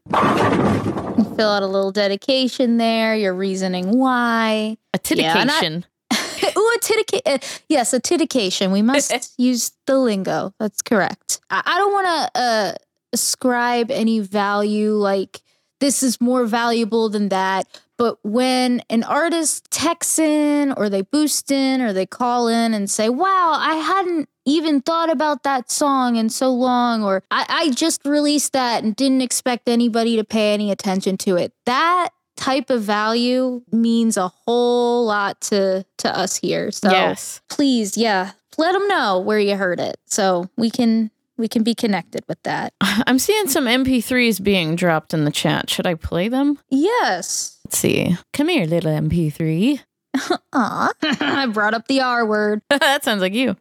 Fill 1.37 1.51
out 1.51 1.63
a 1.63 1.67
little 1.67 1.93
dedication 1.93 2.77
there, 2.77 3.17
your 3.17 3.35
reasoning 3.35 3.99
why. 3.99 4.77
A 4.93 4.99
Yeah, 5.15 5.35
I- 5.35 5.39
titication. 5.45 5.85
Ooh, 6.57 6.73
a 6.77 6.79
titica- 6.81 7.23
uh, 7.27 7.39
yes, 7.69 7.93
a 7.93 8.01
titication. 8.01 8.71
We 8.73 8.83
must 8.83 9.35
use 9.39 9.73
the 9.87 9.99
lingo. 9.99 10.53
That's 10.61 10.83
correct. 10.83 11.41
I, 11.51 11.63
I 11.65 11.79
don't 11.79 11.93
want 11.93 12.07
to 12.07 12.31
uh, 12.41 12.73
ascribe 13.13 13.91
any 13.91 14.21
value 14.21 14.93
like 14.93 15.41
this 15.81 16.03
is 16.03 16.21
more 16.21 16.45
valuable 16.47 17.09
than 17.09 17.29
that. 17.31 17.67
But 17.97 18.19
when 18.25 18.83
an 18.91 19.05
artist 19.05 19.71
texts 19.71 20.19
in 20.19 20.73
or 20.73 20.89
they 20.89 21.03
boost 21.03 21.51
in 21.51 21.81
or 21.81 21.93
they 21.93 22.07
call 22.07 22.49
in 22.49 22.75
and 22.75 22.91
say, 22.91 23.09
wow, 23.09 23.55
I 23.57 23.77
hadn't 23.77 24.29
even 24.45 24.81
thought 24.81 25.11
about 25.11 25.43
that 25.45 25.71
song 25.71 26.17
in 26.17 26.29
so 26.29 26.53
long, 26.53 27.03
or 27.03 27.23
I, 27.31 27.47
I 27.49 27.71
just 27.71 28.05
released 28.05 28.53
that 28.53 28.85
and 28.85 28.95
didn't 28.95 29.23
expect 29.23 29.69
anybody 29.69 30.17
to 30.17 30.25
pay 30.25 30.53
any 30.53 30.71
attention 30.71 31.17
to 31.19 31.37
it. 31.37 31.53
That 31.67 32.11
type 32.37 32.69
of 32.71 32.83
value 32.83 33.63
means 33.73 34.17
a 34.17 34.29
whole 34.29 35.07
lot 35.07 35.41
to 35.41 35.85
to 35.99 36.19
us 36.19 36.37
here. 36.37 36.71
So 36.71 36.91
yes. 36.91 37.41
please, 37.49 37.97
yeah, 37.97 38.33
let 38.59 38.73
them 38.73 38.87
know 38.89 39.21
where 39.21 39.39
you 39.39 39.57
heard 39.57 39.81
it 39.81 39.97
so 40.07 40.51
we 40.57 40.71
can 40.71 41.11
we 41.37 41.49
can 41.49 41.63
be 41.63 41.75
connected 41.75 42.25
with 42.29 42.43
that. 42.43 42.73
I'm 42.81 43.19
seeing 43.19 43.49
some 43.49 43.65
MP3s 43.65 44.43
being 44.43 44.77
dropped 44.77 45.15
in 45.15 45.25
the 45.25 45.31
chat. 45.31 45.71
Should 45.71 45.87
I 45.87 45.95
play 45.95 46.29
them? 46.29 46.59
Yes. 46.71 47.54
Let's 47.65 47.79
see. 47.79 48.17
Come 48.33 48.49
here, 48.49 48.67
little 48.67 48.91
MP3. 48.93 49.81
Aw. 50.53 50.93
I 51.21 51.47
brought 51.47 51.75
up 51.75 51.89
the 51.89 52.01
R 52.01 52.25
word. 52.27 52.63
that 52.71 53.05
sounds 53.05 53.21
like 53.21 53.35
you. 53.35 53.57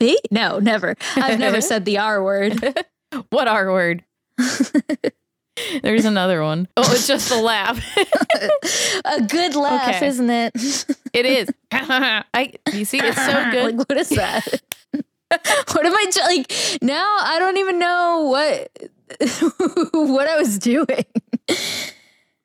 Me? 0.00 0.18
No, 0.30 0.58
never. 0.58 0.94
I've 1.16 1.38
never 1.38 1.60
said 1.60 1.84
the 1.84 1.98
R 1.98 2.22
word. 2.22 2.62
What 3.30 3.48
R 3.48 3.72
word? 3.72 4.04
There's 5.82 6.04
another 6.04 6.42
one. 6.42 6.68
Oh, 6.76 6.82
it's 6.92 7.06
just 7.08 7.30
a 7.32 7.36
laugh. 7.40 7.82
A 9.04 9.22
good 9.22 9.56
laugh, 9.56 9.96
Okay. 9.96 10.06
isn't 10.06 10.30
it? 10.30 10.52
it 11.12 11.26
is. 11.26 11.48
I 11.72 12.52
you 12.72 12.84
see, 12.84 12.98
it's 13.00 13.16
so 13.16 13.50
good. 13.50 13.76
like, 13.76 13.88
what 13.88 13.98
is 13.98 14.08
that? 14.10 14.60
what 15.72 15.86
am 15.86 15.94
I 15.94 16.10
like? 16.26 16.82
Now 16.82 17.16
I 17.20 17.38
don't 17.38 17.56
even 17.56 17.78
know 17.78 18.28
what 18.30 18.70
what 19.92 20.28
I 20.28 20.36
was 20.36 20.58
doing. 20.58 21.04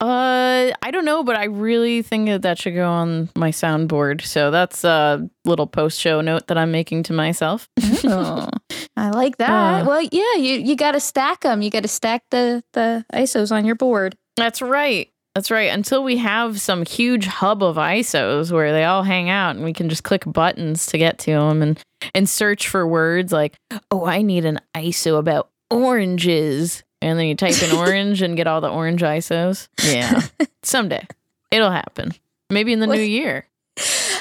Uh, 0.04 0.74
I 0.82 0.92
don't 0.92 1.06
know, 1.06 1.24
but 1.24 1.38
I 1.38 1.46
really 1.46 2.02
think 2.02 2.28
that 2.28 2.42
that 2.42 2.60
should 2.60 2.76
go 2.76 2.90
on 2.90 3.30
my 3.38 3.52
soundboard. 3.52 4.22
So 4.22 4.52
that's 4.52 4.84
a 4.84 5.30
little 5.46 5.66
post 5.66 5.98
show 5.98 6.20
note 6.20 6.48
that 6.48 6.58
I'm 6.58 6.72
making 6.72 7.04
to 7.04 7.14
myself. 7.14 7.70
Oh, 8.04 8.50
I 8.98 9.12
like 9.12 9.38
that. 9.38 9.50
Uh. 9.50 9.86
well, 9.86 10.02
yeah, 10.12 10.36
you 10.36 10.56
you 10.60 10.76
got 10.76 10.92
to 10.92 11.00
stack 11.00 11.42
them. 11.42 11.62
You 11.62 11.70
got 11.70 11.84
to 11.84 11.88
stack 11.88 12.24
the 12.32 12.62
the 12.74 13.06
ISOs 13.14 13.50
on 13.56 13.64
your 13.64 13.76
board. 13.76 14.18
That's 14.36 14.62
right. 14.62 15.10
That's 15.36 15.50
right. 15.50 15.72
Until 15.72 16.04
we 16.04 16.18
have 16.18 16.60
some 16.60 16.86
huge 16.86 17.26
hub 17.26 17.64
of 17.64 17.78
ISOs 17.78 18.52
where 18.52 18.74
they 18.74 18.84
all 18.84 19.04
hang 19.04 19.30
out 19.30 19.56
and 19.56 19.64
we 19.64 19.72
can 19.72 19.88
just 19.88 20.04
click 20.04 20.24
buttons 20.28 20.86
to 20.88 20.98
get 20.98 21.18
to 21.20 21.32
them 21.32 21.62
and 21.62 21.80
and 22.14 22.28
search 22.28 22.68
for 22.68 22.86
words 22.86 23.32
like, 23.32 23.56
"Oh, 23.90 24.06
I 24.06 24.22
need 24.22 24.44
an 24.44 24.60
ISO 24.76 25.18
about 25.18 25.50
oranges." 25.72 26.84
And 27.04 27.20
then 27.20 27.28
you 27.28 27.36
type 27.36 27.62
in 27.62 27.76
orange 27.76 28.22
and 28.22 28.38
get 28.38 28.48
all 28.48 28.62
the 28.62 28.70
orange 28.70 29.02
ISOs. 29.02 29.68
Yeah. 29.84 30.22
Someday. 30.64 31.06
It'll 31.52 31.70
happen. 31.72 32.14
Maybe 32.50 32.72
in 32.72 32.80
the 32.80 32.88
What? 32.88 32.96
new 32.98 33.04
year. 33.04 33.46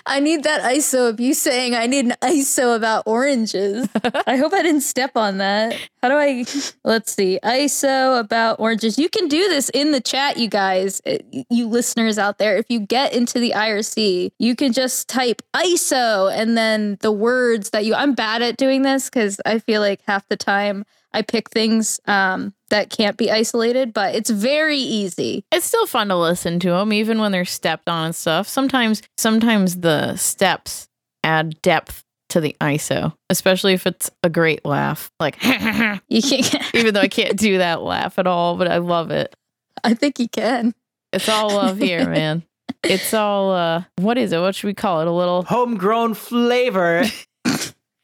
I 0.04 0.18
need 0.18 0.42
that 0.42 0.62
ISO 0.62 1.10
of 1.10 1.20
you 1.20 1.32
saying 1.32 1.76
I 1.76 1.86
need 1.86 2.06
an 2.06 2.14
ISO 2.22 2.74
about 2.74 3.04
oranges. 3.06 3.88
I 4.26 4.36
hope 4.36 4.52
I 4.52 4.62
didn't 4.62 4.80
step 4.80 5.16
on 5.16 5.38
that. 5.38 5.76
How 6.02 6.08
do 6.08 6.16
I? 6.16 6.44
Let's 6.82 7.12
see. 7.12 7.38
ISO 7.44 8.18
about 8.18 8.58
oranges. 8.58 8.98
You 8.98 9.08
can 9.08 9.28
do 9.28 9.48
this 9.48 9.68
in 9.68 9.92
the 9.92 10.00
chat, 10.00 10.38
you 10.38 10.48
guys, 10.48 11.00
uh, 11.06 11.18
you 11.50 11.68
listeners 11.68 12.18
out 12.18 12.38
there. 12.38 12.56
If 12.56 12.66
you 12.68 12.80
get 12.80 13.12
into 13.12 13.38
the 13.38 13.52
IRC, 13.54 14.32
you 14.40 14.56
can 14.56 14.72
just 14.72 15.08
type 15.08 15.40
ISO 15.54 16.36
and 16.36 16.56
then 16.56 16.96
the 17.00 17.12
words 17.12 17.70
that 17.70 17.84
you. 17.84 17.94
I'm 17.94 18.14
bad 18.14 18.42
at 18.42 18.56
doing 18.56 18.82
this 18.82 19.08
because 19.08 19.40
I 19.46 19.60
feel 19.60 19.80
like 19.82 20.00
half 20.08 20.26
the 20.28 20.36
time 20.36 20.84
I 21.14 21.22
pick 21.22 21.50
things 21.50 22.00
um, 22.06 22.54
that 22.70 22.90
can't 22.90 23.16
be 23.16 23.30
isolated, 23.30 23.92
but 23.92 24.14
it's 24.14 24.30
very 24.30 24.78
easy. 24.78 25.44
It's 25.52 25.66
still 25.66 25.86
fun 25.86 26.08
to 26.08 26.16
listen 26.16 26.58
to 26.60 26.70
them, 26.70 26.92
even 26.92 27.18
when 27.18 27.32
they're 27.32 27.44
stepped 27.44 27.88
on 27.88 28.06
and 28.06 28.14
stuff. 28.16 28.48
Sometimes, 28.48 29.02
sometimes 29.16 29.76
the 29.80 30.16
steps 30.16 30.88
add 31.22 31.60
depth 31.62 32.04
to 32.30 32.40
the 32.40 32.56
ISO, 32.62 33.14
especially 33.28 33.74
if 33.74 33.86
it's 33.86 34.10
a 34.22 34.30
great 34.30 34.64
laugh. 34.64 35.10
Like, 35.20 35.36
You 36.08 36.22
can't. 36.22 36.74
even 36.74 36.94
though 36.94 37.00
I 37.00 37.08
can't 37.08 37.36
do 37.38 37.58
that 37.58 37.82
laugh 37.82 38.18
at 38.18 38.26
all, 38.26 38.56
but 38.56 38.68
I 38.68 38.78
love 38.78 39.10
it. 39.10 39.36
I 39.84 39.92
think 39.94 40.18
you 40.18 40.28
can. 40.28 40.74
It's 41.12 41.28
all 41.28 41.50
love 41.50 41.78
here, 41.78 42.08
man. 42.08 42.42
It's 42.84 43.14
all 43.14 43.52
uh 43.52 43.84
what 43.98 44.18
is 44.18 44.32
it? 44.32 44.40
What 44.40 44.56
should 44.56 44.66
we 44.66 44.74
call 44.74 45.02
it? 45.02 45.06
A 45.06 45.12
little 45.12 45.44
Homegrown 45.44 46.14
flavor. 46.14 47.04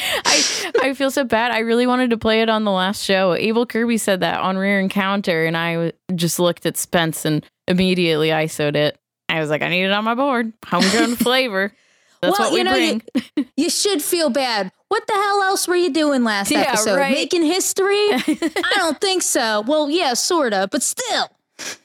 I 0.01 0.73
I 0.83 0.95
feel 0.95 1.11
so 1.11 1.25
bad. 1.25 1.51
I 1.53 1.61
really 1.61 1.87
wanted 1.87 2.11
to 2.11 2.19
play 2.19 2.41
it 2.43 2.49
on 2.49 2.65
the 2.65 2.71
last 2.71 3.05
show. 3.05 3.35
Abel 3.35 3.67
Kirby 3.67 3.99
said 3.99 4.21
that 4.21 4.41
on 4.41 4.57
Rare 4.57 4.79
Encounter 4.81 5.45
and 5.45 5.57
I 5.57 5.93
just 6.15 6.39
looked 6.39 6.67
at 6.67 6.77
Spence 6.77 7.25
and 7.25 7.45
immediately 7.67 8.29
ISO'd 8.29 8.77
it. 8.77 8.99
I 9.29 9.41
was 9.41 9.51
like, 9.51 9.63
I 9.63 9.69
need 9.69 9.85
it 9.85 9.93
on 9.93 10.05
my 10.05 10.15
board. 10.15 10.53
Homegrown 10.67 11.17
flavor. 11.17 11.73
That's 12.21 12.39
Well, 12.39 12.49
what 12.49 12.53
we 12.53 12.59
you 12.59 12.65
know, 12.65 12.75
you- 12.75 13.01
bring. 13.35 13.47
You 13.57 13.71
should 13.71 14.03
feel 14.03 14.31
bad. 14.31 14.71
What 14.89 15.07
the 15.07 15.13
hell 15.13 15.43
else 15.43 15.67
were 15.69 15.77
you 15.77 15.91
doing 15.93 16.25
last 16.25 16.51
Yeah, 16.51 16.61
episode? 16.61 16.97
right. 16.97 17.13
Making 17.13 17.45
history? 17.45 17.95
I 18.13 18.73
don't 18.77 19.01
think 19.01 19.23
so. 19.23 19.63
Well, 19.67 19.91
yeah, 19.91 20.15
sorta, 20.15 20.69
but 20.71 20.83
still. 20.83 21.29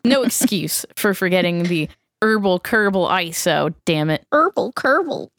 no 0.06 0.22
excuse 0.24 0.86
for 0.96 1.14
forgetting 1.14 1.64
the 1.64 1.90
herbal 2.22 2.60
kerbal 2.62 3.10
ISO. 3.10 3.74
Damn 3.86 4.10
it. 4.10 4.26
Herbal 4.32 4.74
Kerbal. 4.74 5.30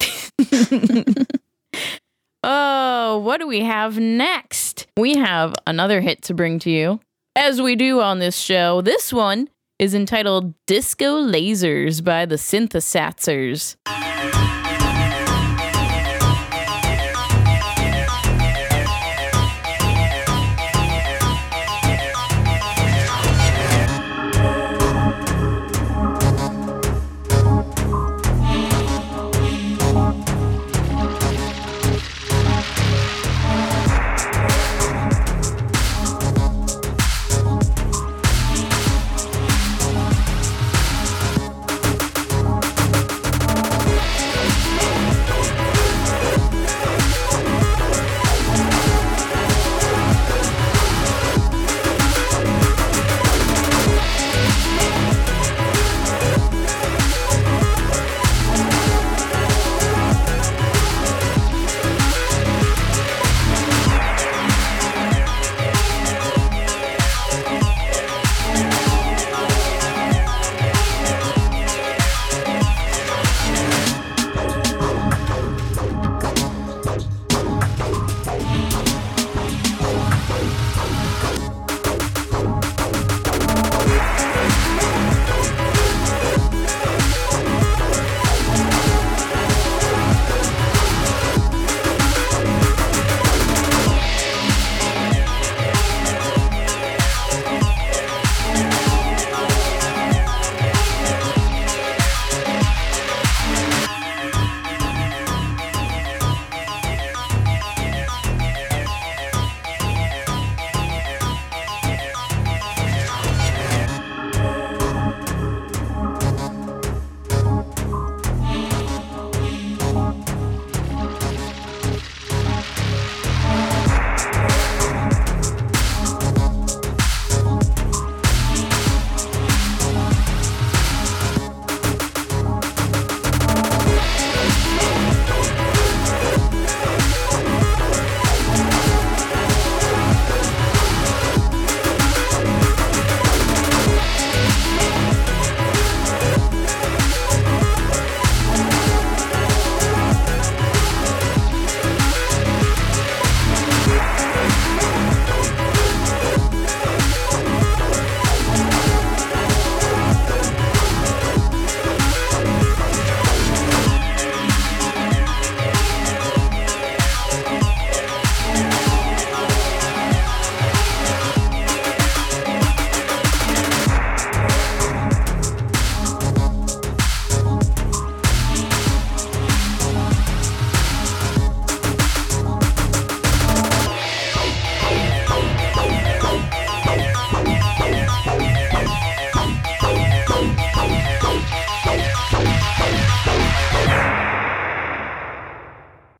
Oh, 2.46 3.22
what 3.24 3.40
do 3.40 3.46
we 3.46 3.60
have 3.60 3.98
next? 3.98 4.86
We 4.98 5.14
have 5.16 5.54
another 5.66 6.02
hit 6.02 6.20
to 6.24 6.34
bring 6.34 6.58
to 6.58 6.70
you. 6.70 7.00
As 7.34 7.62
we 7.62 7.74
do 7.74 8.02
on 8.02 8.18
this 8.18 8.36
show, 8.36 8.82
this 8.82 9.14
one 9.14 9.48
is 9.78 9.94
entitled 9.94 10.52
Disco 10.66 11.22
Lasers 11.22 12.04
by 12.04 12.26
the 12.26 12.36
Synthesatsers. 12.36 13.76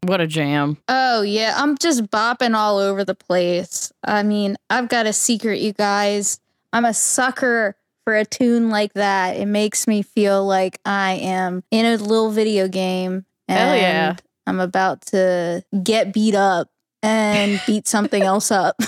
What 0.07 0.21
a 0.21 0.27
jam. 0.27 0.77
Oh, 0.89 1.23
yeah. 1.23 1.55
I'm 1.57 1.79
just 1.79 2.05
bopping 2.07 2.55
all 2.55 2.79
over 2.79 3.05
the 3.05 3.15
place. 3.15 3.93
I 4.05 4.23
mean, 4.23 4.57
I've 4.69 4.89
got 4.89 5.07
a 5.07 5.13
secret, 5.13 5.61
you 5.61 5.73
guys. 5.73 6.41
I'm 6.73 6.85
a 6.85 6.95
sucker 6.95 7.77
for 8.05 8.15
a 8.15 8.25
tune 8.25 8.69
like 8.69 8.93
that. 8.95 9.37
It 9.37 9.47
makes 9.47 9.87
me 9.87 10.03
feel 10.03 10.45
like 10.45 10.79
I 10.85 11.13
am 11.15 11.65
in 11.71 11.87
a 11.87 11.97
little 11.97 12.31
video 12.31 12.69
game. 12.69 13.25
And 13.49 13.59
Hell 13.59 13.77
yeah. 13.77 14.17
I'm 14.47 14.61
about 14.61 15.03
to 15.07 15.65
get 15.83 16.13
beat 16.13 16.35
up 16.35 16.69
and 17.03 17.61
beat 17.67 17.87
something 17.87 18.23
else 18.23 18.51
up. 18.51 18.77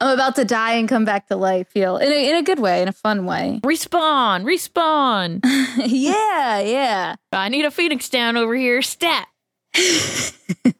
I'm 0.00 0.14
about 0.14 0.36
to 0.36 0.44
die 0.44 0.74
and 0.74 0.88
come 0.88 1.04
back 1.04 1.28
to 1.28 1.36
life, 1.36 1.68
feel 1.68 1.96
in 1.96 2.10
a, 2.10 2.30
in 2.30 2.36
a 2.36 2.42
good 2.42 2.58
way, 2.58 2.82
in 2.82 2.88
a 2.88 2.92
fun 2.92 3.26
way. 3.26 3.60
Respawn, 3.62 4.44
respawn. 4.44 5.40
yeah, 5.86 6.60
yeah. 6.60 7.16
I 7.32 7.48
need 7.48 7.64
a 7.64 7.70
Phoenix 7.70 8.08
down 8.08 8.36
over 8.36 8.54
here. 8.54 8.82
Stat. 8.82 9.28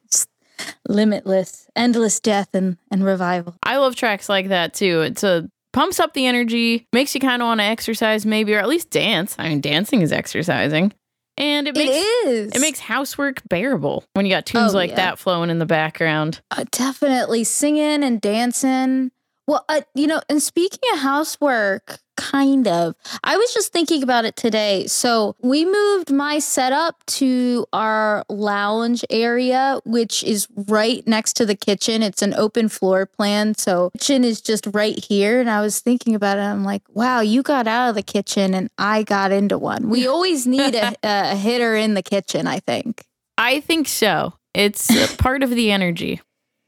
Limitless, 0.87 1.67
endless 1.75 2.19
death 2.19 2.49
and, 2.53 2.77
and 2.91 3.03
revival. 3.03 3.55
I 3.63 3.77
love 3.77 3.95
tracks 3.95 4.29
like 4.29 4.49
that 4.49 4.73
too. 4.73 5.01
It's 5.01 5.23
a 5.23 5.49
pumps 5.73 5.99
up 5.99 6.13
the 6.13 6.25
energy, 6.27 6.87
makes 6.93 7.13
you 7.15 7.21
kind 7.21 7.41
of 7.41 7.47
want 7.47 7.59
to 7.59 7.65
exercise 7.65 8.25
maybe 8.25 8.53
or 8.53 8.59
at 8.59 8.67
least 8.67 8.89
dance. 8.91 9.35
I 9.37 9.49
mean, 9.49 9.61
dancing 9.61 10.01
is 10.01 10.11
exercising. 10.11 10.93
And 11.37 11.67
it 11.67 11.75
It 11.75 11.85
makes 11.85 12.05
is. 12.27 12.51
it 12.55 12.61
makes 12.61 12.79
housework 12.79 13.41
bearable 13.49 14.05
when 14.13 14.25
you 14.25 14.31
got 14.31 14.45
tunes 14.45 14.73
Oh, 14.73 14.77
like 14.77 14.91
yeah. 14.91 14.95
that 14.97 15.19
flowing 15.19 15.49
in 15.49 15.59
the 15.59 15.65
background. 15.65 16.39
Uh, 16.51 16.63
definitely 16.71 17.43
singing 17.43 18.03
and 18.03 18.21
dancing. 18.21 19.11
Well, 19.47 19.63
uh, 19.69 19.81
you 19.93 20.07
know, 20.07 20.21
and 20.27 20.41
speaking 20.41 20.79
of 20.93 20.99
housework, 20.99 21.99
kind 22.17 22.67
of, 22.67 22.95
I 23.23 23.37
was 23.37 23.53
just 23.53 23.71
thinking 23.71 24.01
about 24.01 24.25
it 24.25 24.35
today. 24.35 24.87
So 24.87 25.35
we 25.41 25.65
moved 25.65 26.11
my 26.11 26.39
setup 26.39 27.05
to 27.07 27.65
our 27.71 28.23
lounge 28.29 29.05
area, 29.09 29.79
which 29.85 30.23
is 30.23 30.47
right 30.67 31.05
next 31.07 31.33
to 31.33 31.45
the 31.45 31.55
kitchen. 31.55 32.01
It's 32.01 32.21
an 32.21 32.33
open 32.33 32.69
floor 32.69 33.05
plan. 33.05 33.55
So 33.55 33.91
kitchen 33.91 34.23
is 34.23 34.41
just 34.41 34.67
right 34.73 34.97
here. 34.97 35.39
And 35.39 35.49
I 35.49 35.61
was 35.61 35.79
thinking 35.79 36.15
about 36.15 36.37
it. 36.37 36.41
I'm 36.41 36.63
like, 36.63 36.81
wow, 36.89 37.19
you 37.19 37.43
got 37.43 37.67
out 37.67 37.89
of 37.89 37.95
the 37.95 38.03
kitchen 38.03 38.53
and 38.55 38.69
I 38.77 39.03
got 39.03 39.31
into 39.31 39.57
one. 39.57 39.89
We 39.89 40.07
always 40.15 40.47
need 40.47 40.73
a, 40.73 40.95
a 41.03 41.35
hitter 41.35 41.75
in 41.75 41.93
the 41.93 42.03
kitchen, 42.03 42.47
I 42.47 42.59
think. 42.59 43.05
I 43.37 43.59
think 43.59 43.87
so. 43.87 44.33
It's 44.53 45.15
part 45.17 45.43
of 45.43 45.49
the 45.49 45.71
energy 45.71 46.21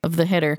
of 0.04 0.16
the 0.16 0.26
hitter. 0.26 0.58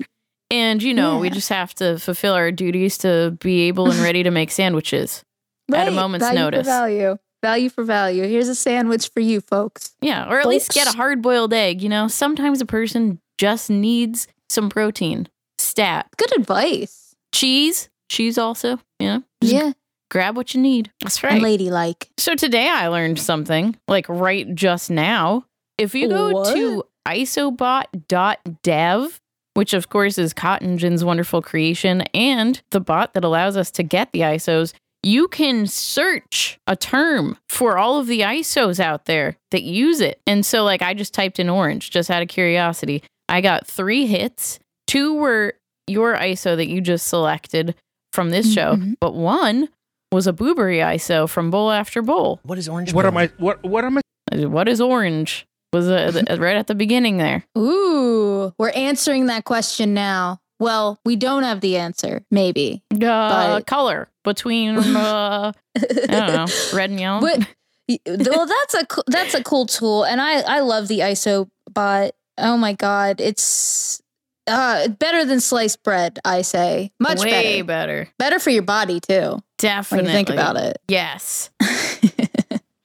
And 0.51 0.81
you 0.81 0.93
know, 0.93 1.19
we 1.19 1.29
just 1.29 1.49
have 1.49 1.75
to 1.75 1.99
fulfill 1.99 2.33
our 2.33 2.51
duties 2.51 2.97
to 2.99 3.37
be 3.39 3.67
able 3.67 3.91
and 3.91 3.99
ready 4.01 4.23
to 4.23 4.31
make 4.31 4.51
sandwiches. 4.51 5.23
At 5.71 5.87
a 5.87 5.91
moment's 5.91 6.25
value 6.25 6.39
for 6.39 6.43
notice. 6.43 6.67
Value. 6.67 7.17
Value 7.43 7.69
for 7.69 7.83
value. 7.83 8.23
Here's 8.23 8.49
a 8.49 8.55
sandwich 8.55 9.09
for 9.13 9.19
you 9.19 9.41
folks. 9.41 9.95
Yeah, 10.01 10.27
or 10.29 10.39
at 10.39 10.47
least 10.47 10.71
get 10.71 10.91
a 10.93 10.97
hard 10.97 11.21
boiled 11.21 11.53
egg. 11.53 11.81
You 11.81 11.89
know, 11.89 12.07
sometimes 12.07 12.61
a 12.61 12.65
person 12.65 13.19
just 13.37 13.69
needs 13.69 14.27
some 14.49 14.69
protein. 14.69 15.27
Stat. 15.59 16.07
Good 16.17 16.35
advice. 16.37 17.15
Cheese. 17.31 17.89
Cheese 18.09 18.37
also. 18.39 18.79
You 18.99 19.07
know, 19.07 19.23
Yeah. 19.41 19.71
grab 20.09 20.35
what 20.35 20.53
you 20.55 20.61
need. 20.61 20.91
That's 21.01 21.23
right. 21.23 21.33
And 21.33 21.43
ladylike. 21.43 22.09
So 22.17 22.33
today 22.35 22.67
I 22.67 22.87
learned 22.87 23.19
something, 23.19 23.77
like 23.87 24.07
right 24.09 24.53
just 24.55 24.89
now. 24.89 25.45
If 25.77 25.93
you 25.95 26.09
go 26.09 26.43
to 26.53 26.83
isobot.dev, 27.07 29.21
which 29.59 29.73
of 29.73 29.89
course 29.89 30.17
is 30.17 30.33
Cotton 30.33 30.77
Gin's 30.77 31.03
wonderful 31.03 31.41
creation 31.41 32.01
and 32.13 32.61
the 32.71 32.79
bot 32.79 33.13
that 33.13 33.25
allows 33.25 33.57
us 33.57 33.69
to 33.71 33.83
get 33.83 34.09
the 34.13 34.21
ISOs, 34.21 34.73
you 35.03 35.27
can 35.27 35.67
search 35.67 36.57
a 36.65 36.77
term 36.77 37.37
for 37.49 37.77
all 37.77 37.99
of 37.99 38.07
the 38.07 38.21
ISOs 38.21 38.79
out 38.79 39.03
there 39.03 39.35
that 39.51 39.63
use 39.63 39.99
it. 39.99 40.21
And 40.25 40.45
so, 40.45 40.63
like, 40.63 40.81
I 40.81 40.93
just 40.93 41.13
typed 41.13 41.39
in 41.39 41.49
orange 41.49 41.91
just 41.91 42.09
out 42.09 42.21
of 42.21 42.29
curiosity. 42.29 43.03
I 43.27 43.41
got 43.41 43.67
three 43.67 44.05
hits. 44.05 44.59
Two 44.87 45.15
were 45.15 45.55
your 45.87 46.15
ISO 46.15 46.55
that 46.55 46.67
you 46.69 46.79
just 46.79 47.07
selected 47.07 47.75
from 48.13 48.29
this 48.29 48.53
show, 48.53 48.75
Mhm. 48.77 48.95
but 49.01 49.13
one 49.13 49.67
was 50.11 50.25
a 50.25 50.31
Boo-Bury 50.31 50.77
ISO 50.81 51.27
from 51.27 51.51
Bowl 51.51 51.69
After 51.69 52.01
Bowl. 52.01 52.39
What 52.43 52.57
is 52.57 52.69
orange? 52.69 52.93
What 52.93 53.03
Bowl? 53.03 53.11
am 53.11 53.17
I? 53.17 53.29
What 53.37 53.61
what 53.63 53.83
am 53.83 53.97
I? 53.97 54.01
What 54.45 54.69
is 54.69 54.79
orange? 54.79 55.45
Was 55.71 55.87
uh, 55.89 56.37
right 56.39 56.55
at 56.57 56.67
the 56.67 56.75
beginning 56.75 57.17
there. 57.17 57.43
Ooh, 57.57 58.53
we're 58.57 58.71
answering 58.71 59.27
that 59.27 59.45
question 59.45 59.93
now. 59.93 60.39
Well, 60.59 60.99
we 61.05 61.15
don't 61.15 61.43
have 61.43 61.61
the 61.61 61.77
answer, 61.77 62.25
maybe. 62.31 62.83
Uh, 62.93 62.97
But- 62.99 63.67
color 63.67 64.09
between 64.23 64.77
uh, 64.77 65.51
I 65.77 65.81
don't 66.07 66.33
know, 66.33 66.47
red 66.73 66.89
and 66.89 66.99
yellow. 66.99 67.21
But 67.21 67.47
well, 68.07 68.45
that's 68.45 68.73
a 68.75 68.87
that's 69.07 69.33
a 69.35 69.43
cool 69.43 69.65
tool, 69.67 70.03
and 70.03 70.19
I 70.19 70.41
I 70.41 70.59
love 70.61 70.87
the 70.87 70.99
ISO 70.99 71.49
bot. 71.71 72.11
Oh 72.37 72.57
my 72.57 72.73
god, 72.73 73.21
it's 73.21 74.01
uh 74.47 74.87
better 74.87 75.23
than 75.25 75.39
sliced 75.39 75.83
bread. 75.83 76.19
I 76.25 76.41
say 76.41 76.91
much 76.99 77.19
Way 77.21 77.61
better. 77.61 78.03
better. 78.03 78.09
Better 78.17 78.39
for 78.39 78.49
your 78.49 78.63
body 78.63 78.99
too. 78.99 79.39
Definitely. 79.59 80.05
When 80.05 80.11
you 80.11 80.17
think 80.17 80.29
about 80.29 80.57
it. 80.57 80.81
Yes. 80.87 81.51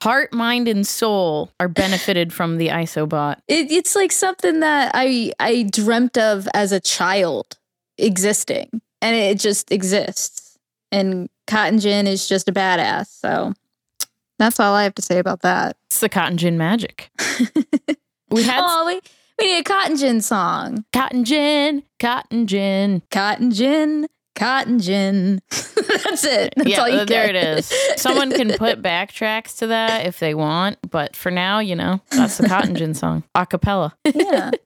Heart, 0.05 0.35
mind, 0.35 0.69
and 0.69 0.87
soul 0.87 1.51
are 1.59 1.67
benefited 1.67 2.31
from 2.31 2.59
the 2.59 2.69
ISOBot. 2.69 3.37
It, 3.49 3.73
it's 3.73 3.97
like 3.97 4.13
something 4.13 4.61
that 4.61 4.91
I 4.93 5.33
I 5.41 5.63
dreamt 5.63 6.19
of 6.19 6.47
as 6.53 6.73
a 6.73 6.79
child 6.79 7.57
existing, 7.97 8.83
and 9.01 9.17
it 9.17 9.41
just 9.41 9.73
exists. 9.73 10.59
And 10.93 11.31
Cotton 11.47 11.79
Gin 11.79 12.07
is 12.07 12.29
just 12.29 12.51
a 12.51 12.53
badass. 12.53 13.07
So 13.07 13.55
that's 14.39 14.61
all 14.61 14.75
I 14.75 14.83
have 14.83 14.95
to 14.97 15.03
say 15.03 15.19
about 15.19 15.41
that. 15.41 15.79
It's 15.87 16.01
the 16.01 16.11
cotton 16.11 16.37
gin 16.37 16.59
magic. 16.59 17.11
We 18.29 18.43
had 18.43 18.61
oh, 18.63 18.85
we 18.85 19.01
we 19.39 19.55
need 19.55 19.61
a 19.61 19.65
Cotton 19.65 19.97
Gin 19.97 20.21
song. 20.21 20.85
cotton 20.93 21.25
gin, 21.25 21.83
cotton 21.99 22.47
gin. 22.47 23.01
Cotton 23.11 23.53
Gin, 23.53 24.09
Cotton 24.35 24.79
Gin. 24.79 25.41
that's 25.51 26.25
it. 26.25 26.55
That's 26.57 26.69
yeah, 26.69 26.81
all 26.81 26.89
you 26.89 26.99
uh, 26.99 27.05
there 27.05 27.33
get. 27.33 27.37
it 27.37 27.59
is. 27.59 27.73
Someone 27.97 28.33
can 28.33 28.53
put 28.55 28.83
backtracks 28.83 29.59
to 29.59 29.69
that 29.69 30.07
if 30.07 30.19
they 30.19 30.35
want, 30.35 30.79
but 30.91 31.17
for 31.17 31.31
now, 31.31 31.61
you 31.61 31.77
know, 31.77 32.01
that's 32.11 32.39
the 32.39 32.49
cotton 32.49 32.75
gin 32.75 32.95
song, 32.95 33.25
a 33.35 33.47
cappella. 33.47 33.95
yeah. 34.15 34.51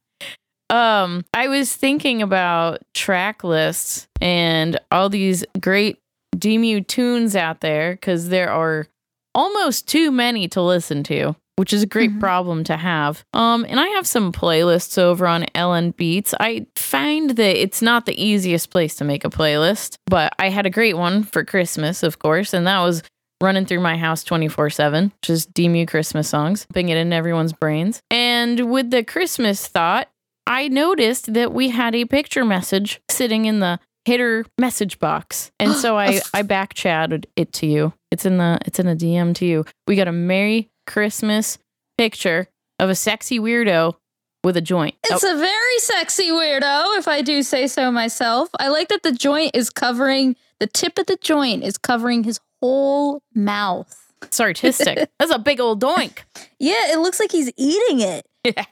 Um, 0.71 1.25
I 1.33 1.49
was 1.49 1.75
thinking 1.75 2.21
about 2.21 2.83
track 2.93 3.43
lists 3.43 4.07
and 4.21 4.79
all 4.93 5.09
these 5.09 5.43
great 5.59 5.99
DMU 6.37 6.87
tunes 6.87 7.35
out 7.35 7.63
there 7.63 7.93
because 7.93 8.29
there 8.29 8.51
are 8.51 8.87
almost 9.35 9.89
too 9.89 10.11
many 10.11 10.47
to 10.49 10.61
listen 10.61 11.03
to, 11.05 11.35
which 11.59 11.73
is 11.73 11.83
a 11.83 11.87
great 11.87 12.13
Mhm. 12.13 12.21
problem 12.21 12.65
to 12.65 12.77
have. 12.77 13.25
Um, 13.35 13.67
and 13.69 13.79
I 13.81 13.89
have 13.89 14.07
some 14.07 14.33
playlists 14.33 14.97
over 14.97 15.27
on 15.27 15.45
LNBeats. 15.55 16.33
I 16.41 16.67
find 16.77 17.31
that 17.31 17.61
it's 17.61 17.83
not 17.83 18.07
the 18.07 18.21
easiest 18.23 18.71
place 18.71 18.95
to 18.97 19.05
make 19.05 19.25
a 19.25 19.31
playlist, 19.31 19.97
but 20.07 20.33
I 20.39 20.49
had 20.51 20.67
a 20.67 20.71
great 20.71 20.97
one 20.97 21.25
for 21.25 21.45
Christmas, 21.45 22.03
of 22.03 22.19
course, 22.19 22.55
and 22.55 22.67
that 22.67 22.81
was 22.81 23.03
running 23.43 23.67
through 23.67 23.81
my 23.81 23.97
house 23.97 24.25
24 24.25 24.71
7, 24.71 25.13
which 25.21 25.31
is 25.31 25.47
DMU 25.47 25.87
Christmas 25.87 26.29
songs, 26.29 26.67
putting 26.73 26.89
it 26.89 26.97
in 26.97 27.13
everyone's 27.13 27.53
brains. 27.53 28.01
And 28.11 28.71
with 28.71 28.91
the 28.91 29.05
Christmas 29.05 29.67
thought, 29.67 30.09
I 30.47 30.69
noticed 30.69 31.35
that 31.35 31.53
we 31.53 31.69
had 31.71 31.95
a 31.95 32.05
picture 32.05 32.45
message 32.45 33.01
sitting 33.11 33.45
in 33.45 33.61
the 33.61 33.79
hitter 34.07 34.47
message 34.59 34.99
box. 34.99 35.51
And 35.61 35.73
so 35.75 35.99
I, 35.99 36.21
I 36.33 36.43
back 36.43 36.73
chatted 36.75 37.27
it 37.37 37.53
to 37.55 37.67
you. 37.67 37.93
It's 38.11 38.25
in 38.25 38.39
the 38.39 38.59
it's 38.65 38.79
in 38.79 38.89
a 38.89 38.97
DM 38.97 39.35
to 39.37 39.45
you. 39.45 39.65
We 39.87 39.95
got 39.97 40.09
a 40.09 40.13
Merry 40.13 40.69
Christmas 40.89 41.59
picture 41.97 42.49
of 42.81 42.91
a 42.91 42.95
sexy 42.97 43.39
weirdo 43.39 43.95
with 44.43 44.57
a 44.57 44.61
joint. 44.61 44.95
It's 45.05 45.23
Oh, 45.23 45.35
a 45.35 45.39
very 45.39 45.79
sexy 45.79 46.31
weirdo, 46.31 46.99
if 46.99 47.07
I 47.07 47.23
do 47.23 47.43
say 47.43 47.67
so 47.69 47.93
myself. 47.93 48.49
I 48.59 48.69
like 48.69 48.89
that 48.89 49.03
the 49.05 49.13
joint 49.13 49.53
is 49.55 49.71
covering, 49.71 50.35
the 50.59 50.67
tip 50.67 50.99
of 50.99 51.07
the 51.07 51.17
joint 51.17 51.63
is 51.63 51.77
covering 51.79 52.25
his 52.25 52.41
whole 52.61 53.23
mouth. 53.35 53.95
it's 54.23 54.41
artistic. 54.41 55.09
That's 55.19 55.33
a 55.33 55.39
big 55.39 55.61
old 55.61 55.81
doink. 55.81 56.21
Yeah, 56.59 56.93
it 56.93 56.99
looks 56.99 57.21
like 57.21 57.31
he's 57.33 57.53
eating 57.57 58.01
it. 58.01 58.27
Yeah. 58.45 58.65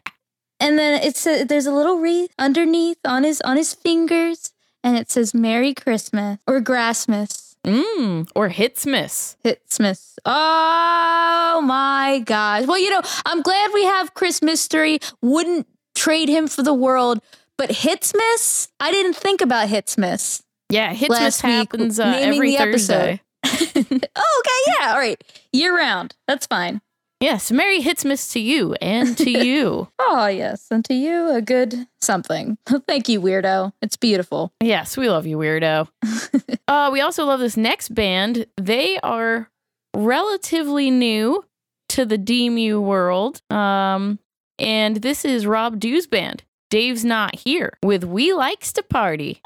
And 0.58 0.78
then 0.78 1.02
it's 1.02 1.26
a, 1.26 1.44
there's 1.44 1.66
a 1.66 1.72
little 1.72 1.98
wreath 1.98 2.32
underneath 2.38 2.98
on 3.04 3.24
his 3.24 3.40
on 3.42 3.56
his 3.58 3.74
fingers, 3.74 4.52
and 4.82 4.96
it 4.96 5.10
says 5.10 5.34
"Merry 5.34 5.74
Christmas" 5.74 6.38
or 6.46 6.60
"Grassmas." 6.62 7.45
Mmm. 7.66 8.28
Or 8.34 8.48
Hitsmas. 8.48 9.36
Hitsmas. 9.44 10.18
Oh 10.24 11.60
my 11.64 12.22
gosh. 12.24 12.66
Well, 12.66 12.78
you 12.78 12.90
know, 12.90 13.02
I'm 13.24 13.42
glad 13.42 13.72
we 13.74 13.84
have 13.84 14.14
Chris 14.14 14.40
Mystery. 14.40 15.00
Wouldn't 15.20 15.66
trade 15.94 16.28
him 16.28 16.46
for 16.46 16.62
the 16.62 16.74
world. 16.74 17.20
But 17.58 17.70
Hitsmas, 17.70 18.68
I 18.78 18.90
didn't 18.92 19.16
think 19.16 19.40
about 19.40 19.68
Hitsmas. 19.68 20.42
Yeah, 20.68 20.94
Hitsmas 20.94 21.08
Last 21.08 21.42
week, 21.44 21.52
happens 21.52 21.98
uh, 21.98 22.14
every. 22.16 22.56
Thursday. 22.56 23.20
Oh, 23.48 24.42
okay, 24.42 24.72
yeah, 24.80 24.92
all 24.92 24.98
right. 24.98 25.22
Year 25.52 25.76
round. 25.76 26.14
That's 26.26 26.46
fine. 26.46 26.80
Yes, 27.20 27.50
Merry 27.50 27.80
Hitsmas 27.80 28.30
to 28.32 28.40
you 28.40 28.74
and 28.74 29.16
to 29.18 29.30
you. 29.46 29.88
Oh, 29.98 30.26
yes. 30.26 30.66
And 30.70 30.84
to 30.84 30.94
you, 30.94 31.30
a 31.30 31.40
good 31.40 31.86
something. 32.00 32.58
Thank 32.86 33.08
you, 33.08 33.20
weirdo. 33.20 33.72
It's 33.80 33.96
beautiful. 33.96 34.52
Yes, 34.62 34.96
we 34.96 35.08
love 35.08 35.26
you, 35.26 35.38
weirdo. 35.38 35.88
uh, 36.68 36.90
we 36.92 37.00
also 37.00 37.24
love 37.24 37.40
this 37.40 37.56
next 37.56 37.94
band. 37.94 38.46
They 38.58 38.98
are 39.00 39.50
relatively 39.94 40.90
new 40.90 41.44
to 41.90 42.04
the 42.04 42.18
DMU 42.18 42.82
world. 42.82 43.40
Um, 43.50 44.18
and 44.58 44.96
this 44.96 45.24
is 45.24 45.46
Rob 45.46 45.80
Dew's 45.80 46.06
band. 46.06 46.42
Dave's 46.68 47.04
not 47.04 47.34
here 47.34 47.72
with 47.82 48.04
We 48.04 48.34
Likes 48.34 48.72
to 48.74 48.82
Party. 48.82 49.40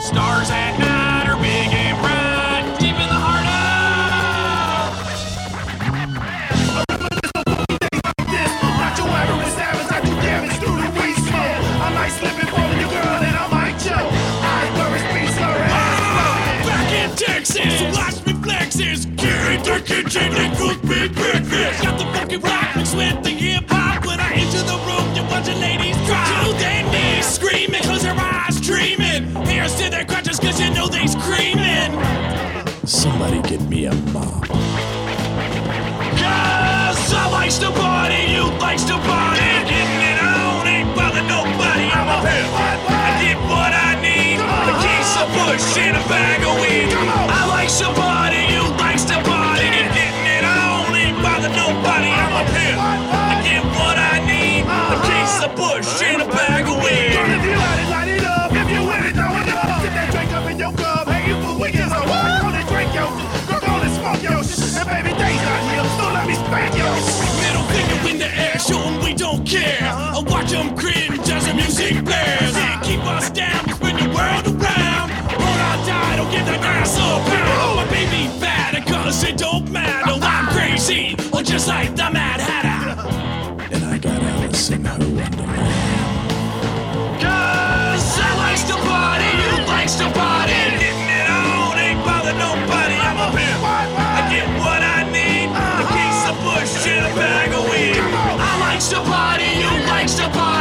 Stars 0.00 0.50
chain 20.20 20.32
and 20.34 20.56
cook 20.56 20.80
big. 20.82 21.14
Got 21.14 21.98
the 21.98 22.04
fucking 22.14 22.40
rock 22.40 22.76
mixed 22.76 22.96
with 22.96 23.22
the 23.22 23.30
hip 23.30 23.64
hop. 23.68 24.06
When 24.06 24.20
I 24.20 24.32
enter 24.32 24.62
the 24.62 24.78
room, 24.86 25.14
you 25.14 25.22
watch 25.30 25.46
the 25.46 25.54
ladies 25.54 25.96
cry. 26.08 26.44
To 26.44 26.52
their 26.58 26.82
knees, 26.92 27.26
screaming, 27.26 27.82
cause 27.82 28.02
their 28.02 28.16
eyes 28.16 28.60
dreaming. 28.60 29.34
Hairs 29.46 29.74
to 29.76 29.90
their 29.90 30.04
crutches, 30.04 30.38
cause 30.38 30.60
you 30.60 30.70
know 30.70 30.88
they 30.88 31.06
screaming. 31.06 31.92
Somebody 32.86 33.40
get 33.48 33.62
me 33.62 33.86
a 33.86 33.94
mop. 34.12 34.46
Cause 36.20 37.12
I 37.14 37.28
likes 37.32 37.58
to 37.58 37.70
don't 69.20 69.46
care. 69.46 69.78
I 69.82 70.18
watch 70.26 70.50
them 70.50 70.74
cringe 70.74 71.28
as 71.28 71.46
the 71.46 71.52
music 71.52 72.02
blares. 72.04 72.54
They 72.54 72.78
keep 72.82 73.04
us 73.04 73.28
down, 73.28 73.68
spin 73.68 73.96
the 73.96 74.08
world 74.16 74.46
around. 74.48 75.10
Won't 75.36 75.60
I 75.70 75.84
die? 75.86 76.16
Don't 76.16 76.30
get 76.32 76.46
that 76.46 76.64
ass 76.64 76.96
a 76.96 77.00
pound. 77.28 77.76
My 77.76 77.84
baby 77.92 78.32
bad, 78.40 78.76
and 78.76 78.86
cause 78.86 79.22
it 79.22 79.36
don't 79.36 79.70
matter. 79.70 80.18
I'm 80.22 80.46
crazy, 80.56 81.16
or 81.34 81.42
just 81.42 81.68
like 81.68 81.94
the 81.94 82.08
Mad 82.10 82.40
Hatter. 82.40 82.98
And 83.74 83.84
I 83.84 83.98
got 83.98 84.22
Alice 84.22 84.70
in 84.70 84.86
her 84.86 84.98
wonderland. 84.98 86.00
Cause 87.20 88.18
I 88.26 88.30
likes 88.38 88.64
to 88.70 88.76
party, 88.88 89.30
you 89.42 89.66
likes 89.66 89.96
to 89.96 90.10
party. 90.18 90.49
Getting 98.80 100.59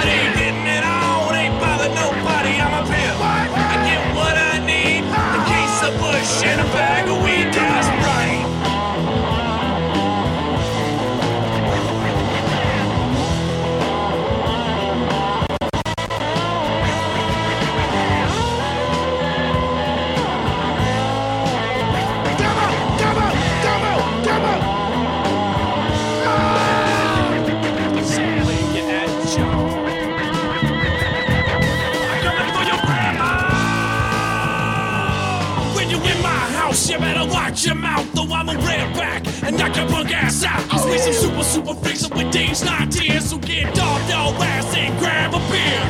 you 36.90 36.98
better 36.98 37.26
watch 37.32 37.66
your 37.66 37.76
mouth, 37.76 38.12
though 38.14 38.34
I'm 38.34 38.50
a 38.50 38.54
redback 38.54 39.44
and 39.44 39.58
knock 39.58 39.76
your 39.76 39.88
punk 39.88 40.12
ass 40.12 40.44
out. 40.44 40.68
Cause 40.70 40.86
we 40.86 40.98
some 40.98 41.14
super, 41.14 41.44
super 41.44 41.72
up 41.72 42.18
with 42.18 42.32
Dave's 42.32 42.64
not 42.64 42.94
here, 42.94 43.22
so 43.22 43.38
get 43.38 43.78
off 43.78 44.10
your 44.10 44.44
ass 44.44 44.76
and 44.76 44.98
grab 44.98 45.34
a 45.34 45.40
beer. 45.52 45.84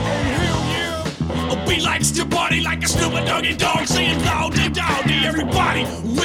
Yeah. 0.70 1.52
Oh, 1.52 1.64
We 1.68 1.80
likes 1.80 2.12
to 2.12 2.26
party 2.26 2.62
like 2.62 2.84
a 2.84 2.88
stupid 2.88 3.26
doggy 3.26 3.56
dog, 3.56 3.88
saying 3.88 4.20
loudy 4.26 4.70
dowdy. 4.70 5.26
Everybody 5.26 5.82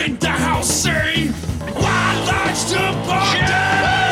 in 0.07 0.19
the 0.19 0.29
house 0.29 0.71
say, 0.71 1.29
Why 1.29 2.25
likes 2.27 2.65
to 2.73 2.79
party? 3.07 4.04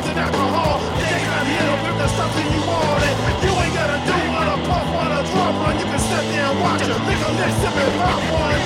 Drugs, 0.00 0.08
and 0.08 0.18
alcohol. 0.18 0.78
They 0.96 1.20
got 1.24 1.46
hit 1.46 1.68
up 1.68 1.80
if 1.88 1.98
there's 1.98 2.16
something 2.16 2.46
you 2.52 2.62
want. 2.66 3.02
And 3.04 3.36
you 3.44 3.52
ain't 3.52 3.74
gotta 3.74 3.98
do 4.06 4.16
what 4.32 4.46
a 4.48 4.56
puff, 4.66 4.86
what 4.94 5.10
a 5.12 5.20
drop 5.32 5.54
run. 5.60 5.78
You 5.78 5.84
can 5.84 5.98
sit 5.98 6.24
there 6.32 6.46
and 6.46 6.60
watch 6.60 6.82
a 6.82 6.96
nigga 7.06 7.28
lick, 7.36 7.52
sip 7.60 7.76
and 7.76 7.92
pop 8.00 8.22
one. 8.32 8.59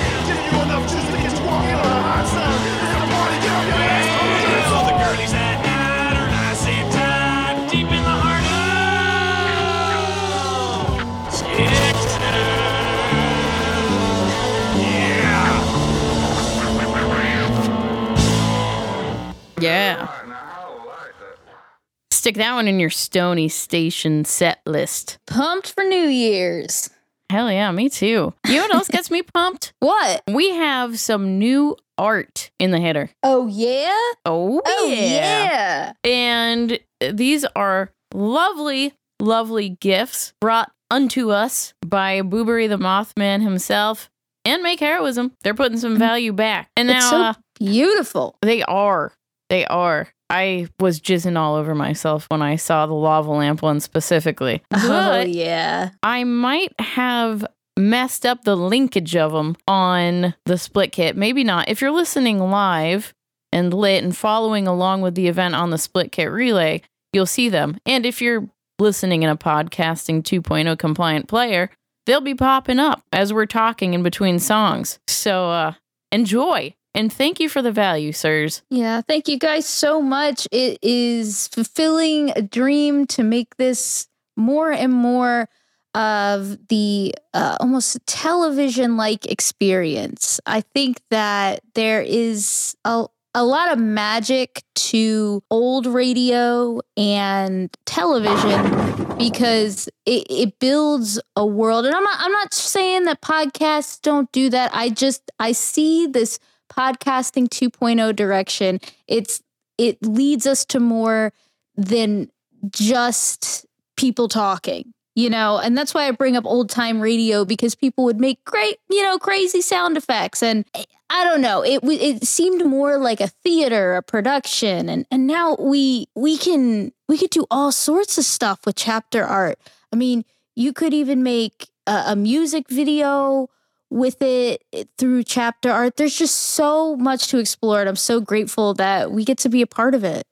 Stick 22.25 22.37
that 22.37 22.55
one 22.55 22.67
in 22.67 22.79
your 22.79 22.89
Stony 22.89 23.47
Station 23.47 24.25
set 24.25 24.59
list. 24.65 25.19
Pumped 25.27 25.71
for 25.71 25.83
New 25.83 26.07
Year's. 26.07 26.89
Hell 27.29 27.51
yeah, 27.51 27.69
me 27.71 27.87
too. 27.87 28.33
You 28.47 28.55
know 28.55 28.61
what 28.63 28.73
else 28.73 28.87
gets 28.87 29.11
me 29.11 29.21
pumped? 29.33 29.73
What? 29.79 30.23
We 30.27 30.49
have 30.49 30.97
some 30.97 31.37
new 31.37 31.77
art 31.99 32.49
in 32.57 32.71
the 32.71 32.79
header. 32.79 33.11
Oh 33.21 33.45
yeah. 33.45 33.93
Oh, 34.25 34.59
Oh 34.65 34.87
yeah. 34.89 35.05
yeah. 35.05 35.93
And 36.03 36.79
these 37.13 37.45
are 37.55 37.91
lovely, 38.11 38.93
lovely 39.19 39.77
gifts 39.79 40.33
brought 40.41 40.71
unto 40.89 41.29
us 41.29 41.75
by 41.85 42.23
Boo-Bury 42.23 42.65
the 42.65 42.79
Mothman 42.79 43.43
himself 43.43 44.09
and 44.43 44.63
Make 44.63 44.79
Heroism. 44.79 45.33
They're 45.43 45.53
putting 45.53 45.77
some 45.77 45.99
value 45.99 46.33
back. 46.33 46.71
And 46.75 46.87
now 46.87 47.07
so 47.07 47.17
uh, 47.21 47.33
beautiful. 47.59 48.35
they 48.41 48.63
are. 48.63 49.13
They 49.51 49.63
are. 49.67 50.07
I 50.29 50.67
was 50.79 50.99
jizzing 50.99 51.37
all 51.37 51.55
over 51.55 51.75
myself 51.75 52.25
when 52.29 52.41
I 52.41 52.55
saw 52.55 52.85
the 52.85 52.93
lava 52.93 53.31
lamp 53.31 53.61
one 53.61 53.79
specifically. 53.79 54.63
Oh 54.71 55.21
yeah. 55.21 55.91
I 56.03 56.23
might 56.23 56.73
have 56.79 57.45
messed 57.77 58.25
up 58.25 58.43
the 58.43 58.55
linkage 58.55 59.15
of 59.15 59.31
them 59.33 59.55
on 59.67 60.33
the 60.45 60.57
split 60.57 60.91
kit. 60.91 61.15
Maybe 61.15 61.43
not. 61.43 61.69
If 61.69 61.81
you're 61.81 61.91
listening 61.91 62.39
live 62.39 63.13
and 63.51 63.73
lit 63.73 64.03
and 64.03 64.15
following 64.15 64.67
along 64.67 65.01
with 65.01 65.15
the 65.15 65.27
event 65.27 65.55
on 65.55 65.69
the 65.69 65.77
split 65.77 66.11
kit 66.11 66.31
relay, 66.31 66.81
you'll 67.13 67.25
see 67.25 67.49
them. 67.49 67.77
And 67.85 68.05
if 68.05 68.21
you're 68.21 68.47
listening 68.79 69.23
in 69.23 69.29
a 69.29 69.37
podcasting 69.37 70.23
2.0 70.23 70.77
compliant 70.77 71.27
player, 71.27 71.69
they'll 72.05 72.21
be 72.21 72.35
popping 72.35 72.79
up 72.79 73.03
as 73.13 73.31
we're 73.31 73.45
talking 73.45 73.93
in 73.93 74.03
between 74.03 74.39
songs. 74.39 74.99
So 75.07 75.49
uh 75.49 75.73
enjoy. 76.11 76.73
And 76.95 77.11
thank 77.11 77.41
you 77.41 77.49
for 77.49 77.61
the 77.61 77.73
value, 77.73 78.13
sirs. 78.13 78.63
Yeah, 78.69 79.01
thank 79.01 79.27
you 79.27 79.37
guys 79.37 79.67
so 79.67 80.01
much. 80.01 80.47
It 80.49 80.79
is 80.81 81.49
fulfilling 81.49 82.31
a 82.37 82.41
dream 82.41 83.05
to 83.07 83.23
make 83.23 83.57
this 83.57 84.07
more 84.37 84.71
and 84.71 84.93
more 84.93 85.49
of 85.93 86.57
the 86.69 87.13
uh, 87.33 87.57
almost 87.59 87.99
television 88.07 88.95
like 88.95 89.25
experience. 89.25 90.39
I 90.45 90.61
think 90.61 91.01
that 91.09 91.61
there 91.73 92.01
is 92.01 92.75
a, 92.85 93.07
a 93.33 93.43
lot 93.43 93.73
of 93.73 93.79
magic 93.79 94.63
to 94.75 95.43
old 95.51 95.85
radio 95.85 96.79
and 96.95 97.75
television 97.85 99.17
because 99.17 99.89
it, 100.05 100.27
it 100.29 100.59
builds 100.59 101.19
a 101.35 101.45
world. 101.45 101.85
And 101.85 101.93
I'm 101.93 102.03
not, 102.03 102.19
I'm 102.19 102.31
not 102.31 102.53
saying 102.53 103.03
that 103.03 103.21
podcasts 103.21 104.01
don't 104.01 104.31
do 104.31 104.49
that. 104.49 104.71
I 104.73 104.89
just, 104.89 105.29
I 105.39 105.51
see 105.51 106.07
this 106.07 106.39
podcasting 106.69 107.47
2.0 107.47 108.15
direction 108.15 108.79
it's 109.07 109.41
it 109.77 110.01
leads 110.01 110.45
us 110.45 110.65
to 110.65 110.79
more 110.79 111.33
than 111.75 112.29
just 112.71 113.65
people 113.97 114.27
talking 114.27 114.93
you 115.15 115.29
know? 115.29 115.57
And 115.57 115.77
that's 115.77 115.93
why 115.93 116.07
i 116.07 116.11
bring 116.11 116.35
up 116.35 116.45
old 116.45 116.69
time 116.69 116.99
radio 116.99 117.45
because 117.45 117.73
people 117.73 118.03
would 118.03 118.19
make 118.19 118.43
great 118.45 118.77
you 118.89 119.01
know 119.01 119.17
crazy 119.17 119.61
sound 119.61 119.97
effects. 119.97 120.43
And 120.43 120.65
i 121.09 121.23
don't 121.23 121.41
know 121.41 121.63
it 121.63 121.79
it 121.83 122.25
seemed 122.25 122.65
more 122.65 122.97
like 122.97 123.21
a 123.21 123.27
theater 123.27 123.95
a 123.95 124.01
production 124.01 124.89
and 124.89 125.05
and 125.11 125.27
now 125.27 125.55
we 125.59 126.07
we 126.15 126.35
can 126.37 126.91
we 127.07 127.17
could 127.17 127.29
do 127.29 127.45
all 127.51 127.71
sorts 127.71 128.17
of 128.17 128.25
stuff 128.25 128.65
with 128.65 128.75
chapter 128.75 129.23
art. 129.23 129.57
I 129.91 129.95
mean 129.95 130.25
you 130.55 130.73
could 130.73 130.93
even 130.93 131.23
make 131.23 131.69
a, 131.87 132.03
a 132.07 132.15
music 132.15 132.69
video 132.69 133.49
with 133.89 134.21
it 134.21 134.63
through 134.97 135.23
chapter 135.23 135.71
art. 135.71 135.97
There's 135.97 136.17
just 136.17 136.35
so 136.35 136.95
much 136.95 137.27
to 137.27 137.37
explore, 137.39 137.79
and 137.79 137.89
I'm 137.89 137.95
so 137.95 138.19
grateful 138.21 138.73
that 138.75 139.11
we 139.11 139.23
get 139.25 139.37
to 139.39 139.49
be 139.49 139.61
a 139.61 139.67
part 139.67 139.95
of 139.95 140.03
it. 140.03 140.23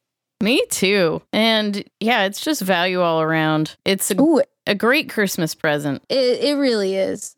Me 0.42 0.66
too. 0.70 1.22
And 1.32 1.84
yeah, 2.00 2.26
it's 2.26 2.42
just 2.42 2.62
value 2.62 3.02
all 3.02 3.22
around. 3.22 3.78
It's 3.86 4.12
a, 4.12 4.20
Ooh, 4.22 4.42
a 4.68 4.76
great 4.76 5.10
Christmas 5.10 5.56
present. 5.56 6.04
it, 6.10 6.44
it 6.44 6.54
really 6.56 6.96
is. 6.96 7.36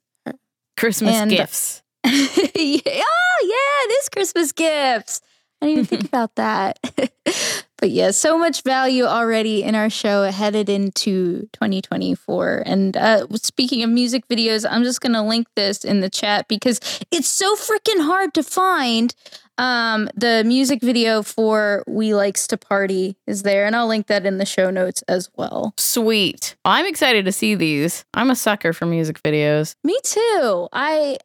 Christmas 0.77 1.13
And- 1.15 1.29
gifts. 1.31 1.81
yeah, 2.05 2.11
oh, 2.13 2.51
yeah, 2.55 3.85
it 3.85 3.91
is 3.99 4.09
Christmas 4.09 4.51
gifts. 4.51 5.21
I 5.61 5.65
didn't 5.67 5.71
even 5.79 5.85
think 5.85 6.03
about 6.05 6.35
that. 6.35 6.79
but 7.77 7.91
yeah, 7.91 8.11
so 8.11 8.37
much 8.37 8.63
value 8.63 9.03
already 9.03 9.63
in 9.63 9.75
our 9.75 9.89
show 9.89 10.23
headed 10.23 10.69
into 10.69 11.41
2024. 11.53 12.63
And 12.65 12.95
uh, 12.95 13.27
speaking 13.35 13.83
of 13.83 13.89
music 13.89 14.27
videos, 14.27 14.65
I'm 14.69 14.83
just 14.83 15.01
going 15.01 15.13
to 15.13 15.21
link 15.21 15.47
this 15.55 15.83
in 15.83 16.01
the 16.01 16.09
chat 16.09 16.47
because 16.47 16.79
it's 17.11 17.27
so 17.27 17.55
freaking 17.55 18.05
hard 18.05 18.33
to 18.35 18.43
find. 18.43 19.13
Um, 19.57 20.09
the 20.15 20.43
music 20.45 20.81
video 20.81 21.23
for 21.23 21.83
We 21.87 22.13
Likes 22.13 22.47
to 22.47 22.57
Party 22.57 23.15
is 23.25 23.43
there, 23.43 23.65
and 23.65 23.75
I'll 23.75 23.87
link 23.87 24.07
that 24.07 24.25
in 24.25 24.37
the 24.37 24.45
show 24.45 24.69
notes 24.69 25.01
as 25.07 25.29
well. 25.37 25.73
Sweet. 25.77 26.57
I'm 26.65 26.85
excited 26.85 27.23
to 27.25 27.31
see 27.31 27.55
these. 27.55 28.03
I'm 28.13 28.29
a 28.29 28.35
sucker 28.35 28.73
for 28.73 28.85
music 28.85 29.21
videos. 29.23 29.75
Me 29.83 29.97
too. 30.03 30.67
I 30.73 31.17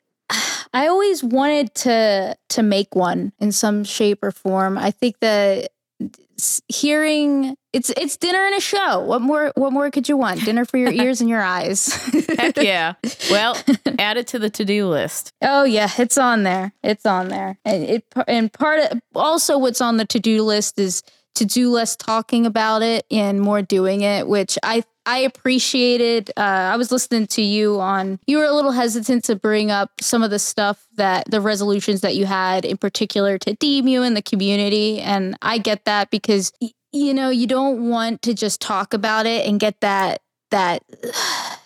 I 0.72 0.86
always 0.86 1.24
wanted 1.24 1.74
to 1.76 2.36
to 2.51 2.62
make 2.62 2.94
one 2.94 3.32
in 3.40 3.51
some 3.53 3.82
shape 3.82 4.22
or 4.22 4.30
form. 4.30 4.78
I 4.78 4.92
think 4.92 5.18
that 5.20 5.70
hearing 6.68 7.57
it's 7.72 7.91
it's 7.91 8.16
dinner 8.16 8.45
and 8.45 8.55
a 8.57 8.61
show. 8.61 9.01
What 9.01 9.22
more 9.22 9.53
what 9.55 9.72
more 9.72 9.91
could 9.91 10.09
you 10.09 10.16
want? 10.16 10.45
Dinner 10.45 10.64
for 10.64 10.76
your 10.76 10.93
ears 11.03 11.20
and 11.20 11.30
your 11.30 11.43
eyes. 11.43 11.93
Heck 12.36 12.57
yeah. 12.57 12.95
Well, 13.30 13.57
add 13.99 14.16
it 14.16 14.26
to 14.28 14.38
the 14.38 14.51
to 14.51 14.64
do 14.64 14.88
list. 14.88 15.32
Oh 15.43 15.64
yeah, 15.64 15.91
it's 15.99 16.18
on 16.18 16.43
there. 16.43 16.72
It's 16.82 17.07
on 17.07 17.28
there. 17.28 17.59
And 17.64 17.84
it 17.84 18.05
and 18.26 18.53
part 18.53 18.80
of 18.80 19.01
also 19.14 19.59
what's 19.59 19.80
on 19.80 19.97
the 19.97 20.05
to-do 20.05 20.43
list 20.43 20.78
is 20.78 21.03
to 21.36 21.45
do 21.45 21.70
less 21.70 21.97
talking 21.97 22.45
about 22.45 22.82
it 22.82 23.07
and 23.11 23.41
more 23.41 23.62
doing 23.62 24.03
it, 24.03 24.26
which 24.26 24.59
I 24.62 24.84
I 25.11 25.18
appreciated. 25.18 26.30
Uh, 26.36 26.40
I 26.72 26.76
was 26.76 26.92
listening 26.92 27.26
to 27.28 27.42
you 27.42 27.80
on. 27.80 28.18
You 28.26 28.38
were 28.38 28.44
a 28.44 28.52
little 28.52 28.70
hesitant 28.72 29.24
to 29.24 29.34
bring 29.36 29.70
up 29.70 29.90
some 30.00 30.22
of 30.22 30.30
the 30.30 30.38
stuff 30.38 30.86
that 30.96 31.30
the 31.30 31.40
resolutions 31.40 32.00
that 32.02 32.14
you 32.16 32.26
had, 32.26 32.64
in 32.64 32.76
particular 32.76 33.36
to 33.38 33.56
DMU 33.56 34.06
and 34.06 34.16
the 34.16 34.22
community, 34.22 35.00
and 35.00 35.36
I 35.42 35.58
get 35.58 35.84
that 35.86 36.11
because 36.11 36.52
you 36.92 37.14
know 37.14 37.30
you 37.30 37.46
don't 37.46 37.88
want 37.90 38.22
to 38.22 38.34
just 38.34 38.61
talk 38.61 38.94
about 38.94 39.26
it 39.26 39.46
and 39.46 39.58
get 39.61 39.80
that 39.80 40.20
that 40.50 40.82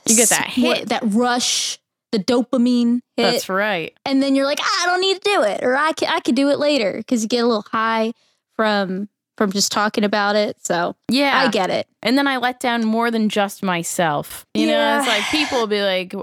You 0.08 0.16
get 0.16 0.28
that 0.30 0.50
what- 0.58 0.78
hit. 0.78 0.88
that 0.88 1.02
rush, 1.04 1.78
the 2.12 2.18
dopamine 2.18 3.00
hit 3.16 3.22
That's 3.32 3.48
right. 3.48 3.92
and 4.06 4.22
then 4.22 4.34
you're 4.34 4.44
like, 4.46 4.58
"Ah, 4.62 4.82
I 4.82 4.86
don't 4.86 5.00
need 5.00 5.14
to 5.22 5.30
do 5.30 5.42
it, 5.42 5.62
or 5.62 5.76
I 5.76 5.92
can 5.92 6.08
I 6.08 6.20
could 6.20 6.34
do 6.34 6.48
it 6.50 6.58
later 6.58 6.94
because 6.98 7.22
you 7.22 7.28
get 7.28 7.44
a 7.44 7.46
little 7.46 7.64
high 7.70 8.12
from 8.56 9.08
from 9.36 9.50
just 9.52 9.72
talking 9.72 10.04
about 10.04 10.36
it. 10.36 10.56
So 10.64 10.94
Yeah. 11.10 11.38
I 11.38 11.50
get 11.50 11.70
it. 11.70 11.86
And 12.02 12.16
then 12.18 12.26
I 12.28 12.36
let 12.36 12.60
down 12.60 12.84
more 12.84 13.10
than 13.10 13.28
just 13.28 13.62
myself. 13.62 14.46
You 14.54 14.66
know, 14.68 14.98
it's 14.98 15.08
like 15.08 15.24
people 15.24 15.58
will 15.60 15.66
be 15.66 15.82
like, 15.82 16.14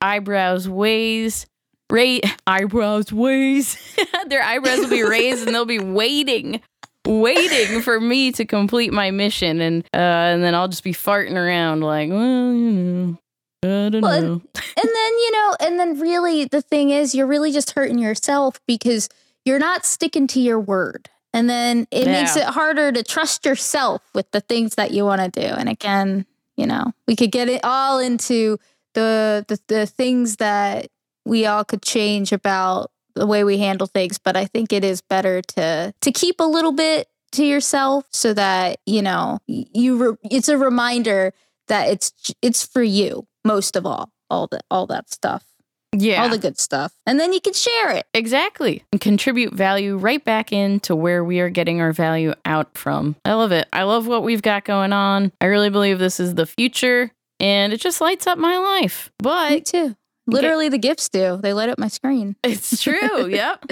eyebrows 0.00 0.68
ways, 0.68 1.46
rate 1.90 2.24
eyebrows 2.46 3.12
ways. 3.12 3.76
Their 4.28 4.42
eyebrows 4.42 4.78
will 4.80 4.90
be 4.90 5.02
raised 5.02 5.46
and 5.46 5.54
they'll 5.54 5.64
be 5.64 5.78
waiting, 5.78 6.60
waiting 7.06 7.80
for 7.82 8.00
me 8.00 8.32
to 8.32 8.44
complete 8.44 8.92
my 8.92 9.10
mission. 9.10 9.60
And 9.60 9.82
uh, 9.94 9.96
and 9.96 10.42
then 10.42 10.54
I'll 10.54 10.68
just 10.68 10.84
be 10.84 10.92
farting 10.92 11.34
around 11.34 11.80
like, 11.80 12.10
well, 12.10 12.52
you 12.52 12.70
know, 12.70 13.18
I 13.64 13.88
don't 13.88 14.02
Well, 14.02 14.12
and- 14.12 14.26
know. 14.26 14.42
And 14.80 14.88
then 14.94 15.12
you 15.18 15.30
know, 15.32 15.56
and 15.60 15.80
then 15.80 15.98
really 15.98 16.44
the 16.44 16.62
thing 16.62 16.90
is, 16.90 17.12
you're 17.14 17.26
really 17.26 17.50
just 17.50 17.72
hurting 17.72 17.98
yourself 17.98 18.60
because 18.68 19.08
you're 19.44 19.58
not 19.58 19.84
sticking 19.84 20.28
to 20.28 20.40
your 20.40 20.60
word. 20.60 21.10
And 21.38 21.48
then 21.48 21.86
it 21.92 22.06
makes 22.06 22.36
it 22.36 22.42
harder 22.42 22.90
to 22.90 23.04
trust 23.04 23.46
yourself 23.46 24.02
with 24.12 24.28
the 24.32 24.40
things 24.40 24.74
that 24.74 24.90
you 24.90 25.04
want 25.04 25.20
to 25.32 25.40
do. 25.40 25.46
And 25.46 25.68
again, 25.68 26.26
you 26.56 26.66
know, 26.66 26.92
we 27.06 27.14
could 27.14 27.30
get 27.30 27.48
it 27.48 27.60
all 27.62 28.00
into 28.00 28.58
the 28.94 29.44
the, 29.46 29.60
the 29.68 29.86
things 29.86 30.36
that 30.36 30.88
we 31.24 31.46
all 31.46 31.64
could 31.64 31.82
change 31.82 32.32
about 32.32 32.90
the 33.14 33.26
way 33.26 33.44
we 33.44 33.58
handle 33.58 33.86
things, 33.86 34.18
but 34.18 34.36
I 34.36 34.46
think 34.46 34.72
it 34.72 34.82
is 34.82 35.00
better 35.00 35.40
to 35.42 35.94
to 36.00 36.12
keep 36.12 36.40
a 36.40 36.44
little 36.44 36.72
bit 36.72 37.06
to 37.32 37.44
yourself 37.44 38.06
so 38.10 38.34
that, 38.34 38.80
you 38.84 39.02
know, 39.02 39.38
you 39.46 39.96
re- 39.96 40.16
it's 40.24 40.48
a 40.48 40.58
reminder 40.58 41.32
that 41.68 41.88
it's 41.88 42.34
it's 42.42 42.66
for 42.66 42.82
you 42.82 43.28
most 43.44 43.76
of 43.76 43.86
all. 43.86 44.10
All 44.28 44.48
the 44.48 44.60
all 44.70 44.88
that 44.88 45.08
stuff. 45.10 45.44
Yeah. 45.92 46.22
All 46.22 46.28
the 46.28 46.38
good 46.38 46.58
stuff. 46.58 46.92
And 47.06 47.18
then 47.18 47.32
you 47.32 47.40
can 47.40 47.54
share 47.54 47.90
it. 47.92 48.06
Exactly. 48.14 48.84
And 48.92 49.00
contribute 49.00 49.54
value 49.54 49.96
right 49.96 50.22
back 50.22 50.52
into 50.52 50.94
where 50.94 51.24
we 51.24 51.40
are 51.40 51.48
getting 51.50 51.80
our 51.80 51.92
value 51.92 52.34
out 52.44 52.76
from. 52.76 53.16
I 53.24 53.34
love 53.34 53.52
it. 53.52 53.68
I 53.72 53.84
love 53.84 54.06
what 54.06 54.22
we've 54.22 54.42
got 54.42 54.64
going 54.64 54.92
on. 54.92 55.32
I 55.40 55.46
really 55.46 55.70
believe 55.70 55.98
this 55.98 56.20
is 56.20 56.34
the 56.34 56.46
future 56.46 57.10
and 57.40 57.72
it 57.72 57.80
just 57.80 58.00
lights 58.00 58.26
up 58.26 58.38
my 58.38 58.58
life. 58.58 59.10
Me 59.22 59.24
But 59.24 59.66
too. 59.66 59.96
Literally 60.26 60.68
the 60.68 60.78
gifts 60.78 61.08
do. 61.08 61.38
They 61.40 61.54
light 61.54 61.70
up 61.70 61.78
my 61.78 61.88
screen. 61.88 62.36
it's 62.44 62.82
true. 62.82 63.26
yep. 63.28 63.64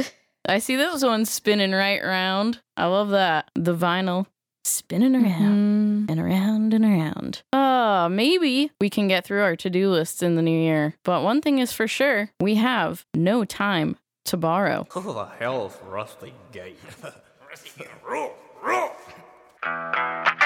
I 0.49 0.59
see 0.59 0.77
those 0.77 1.05
ones 1.05 1.29
spinning 1.29 1.73
right 1.73 2.03
round. 2.03 2.61
I 2.77 2.87
love 2.87 3.11
that. 3.11 3.51
The 3.55 3.75
vinyl 3.77 4.27
spinning 4.67 5.15
around 5.15 6.09
Mhm. 6.09 6.11
and 6.11 6.21
around 6.21 6.75
and 6.75 6.85
around. 6.85 7.43
Oh, 7.53 8.09
maybe 8.09 8.71
we 8.81 8.91
can 8.91 9.09
get 9.09 9.25
through 9.25 9.43
our 9.43 9.57
to 9.57 9.71
do 9.71 9.91
lists 9.91 10.23
in 10.23 10.35
the 10.37 10.43
new 10.43 10.59
year. 10.59 10.95
But 11.05 11.23
one 11.23 11.41
thing 11.41 11.59
is 11.59 11.73
for 11.73 11.87
sure 11.89 12.31
we 12.41 12.57
have 12.57 13.05
no 13.15 13.45
time 13.45 13.97
to 14.27 14.37
borrow. 14.37 14.87
Who 14.91 15.13
the 15.15 15.27
hell 15.39 15.67
is 15.67 15.79
Rusty 15.87 16.33
Gate? 16.53 16.79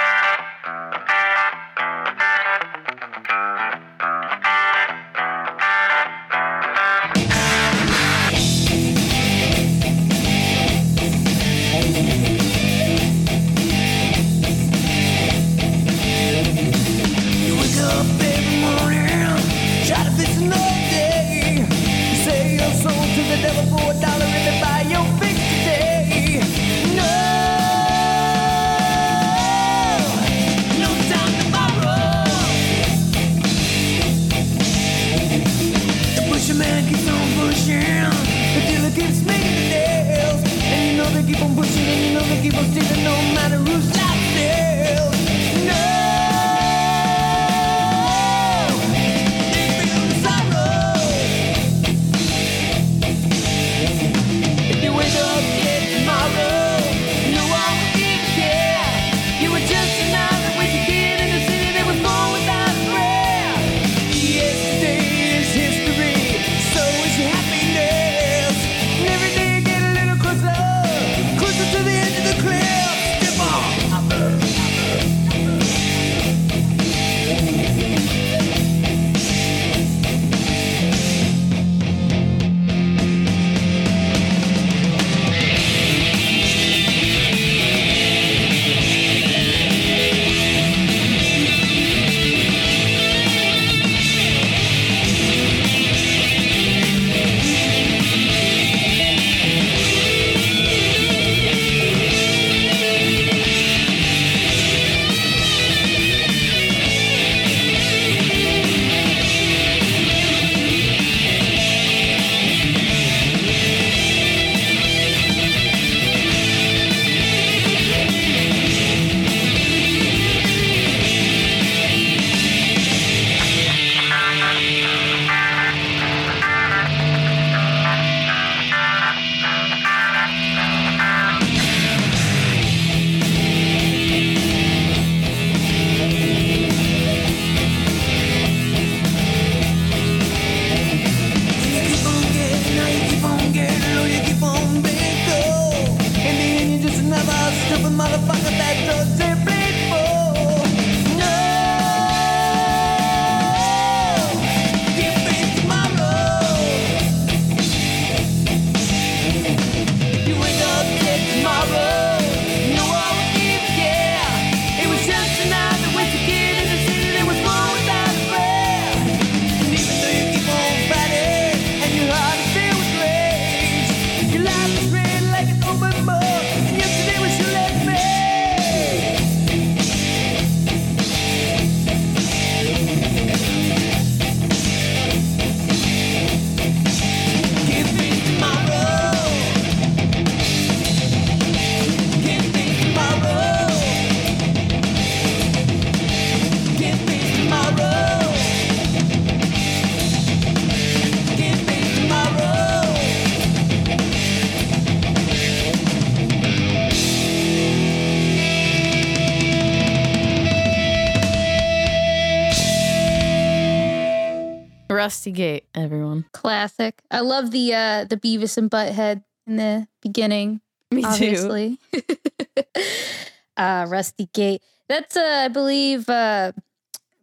Rusty 215.11 215.33
Gate, 215.33 215.65
everyone. 215.75 216.25
Classic. 216.31 217.03
I 217.11 217.19
love 217.19 217.51
the 217.51 217.75
uh 217.75 218.05
the 218.05 218.17
Beavis 218.17 218.57
and 218.57 218.71
Butthead 218.71 219.25
in 219.45 219.57
the 219.57 219.89
beginning. 220.01 220.61
Me 220.93 221.03
too. 221.03 221.09
obviously. 221.09 221.79
uh 223.57 223.87
Rusty 223.89 224.29
Gate. 224.33 224.63
That's 224.89 225.17
uh 225.17 225.47
I 225.47 225.49
believe 225.49 226.09
uh 226.09 226.53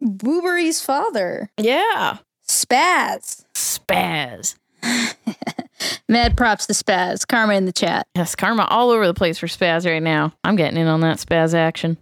Boo-Bury's 0.02 0.82
father. 0.82 1.50
Yeah. 1.56 2.18
Spaz. 2.46 3.46
Spaz. 3.54 4.56
Mad 6.10 6.36
props 6.36 6.66
to 6.66 6.74
Spaz. 6.74 7.26
Karma 7.26 7.54
in 7.54 7.64
the 7.64 7.72
chat. 7.72 8.06
Yes, 8.14 8.36
karma 8.36 8.66
all 8.68 8.90
over 8.90 9.06
the 9.06 9.14
place 9.14 9.38
for 9.38 9.46
Spaz 9.46 9.86
right 9.86 10.02
now. 10.02 10.34
I'm 10.44 10.56
getting 10.56 10.78
in 10.78 10.88
on 10.88 11.00
that 11.00 11.16
Spaz 11.16 11.54
action. 11.54 11.96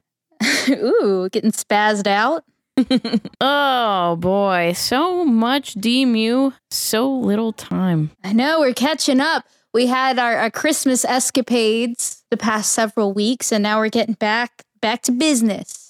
Ooh, 0.68 1.28
getting 1.30 1.52
spazzed 1.52 2.08
out. 2.08 2.42
Oh 3.40 4.16
boy, 4.16 4.72
so 4.74 5.24
much 5.24 5.74
DMU, 5.74 6.52
so 6.70 7.10
little 7.10 7.52
time. 7.52 8.10
I 8.24 8.32
know 8.32 8.60
we're 8.60 8.74
catching 8.74 9.20
up. 9.20 9.44
We 9.72 9.86
had 9.86 10.18
our, 10.18 10.36
our 10.36 10.50
Christmas 10.50 11.04
escapades 11.04 12.24
the 12.30 12.36
past 12.36 12.72
several 12.72 13.12
weeks, 13.12 13.52
and 13.52 13.62
now 13.62 13.78
we're 13.78 13.88
getting 13.90 14.14
back 14.14 14.64
back 14.80 15.02
to 15.02 15.12
business. 15.12 15.88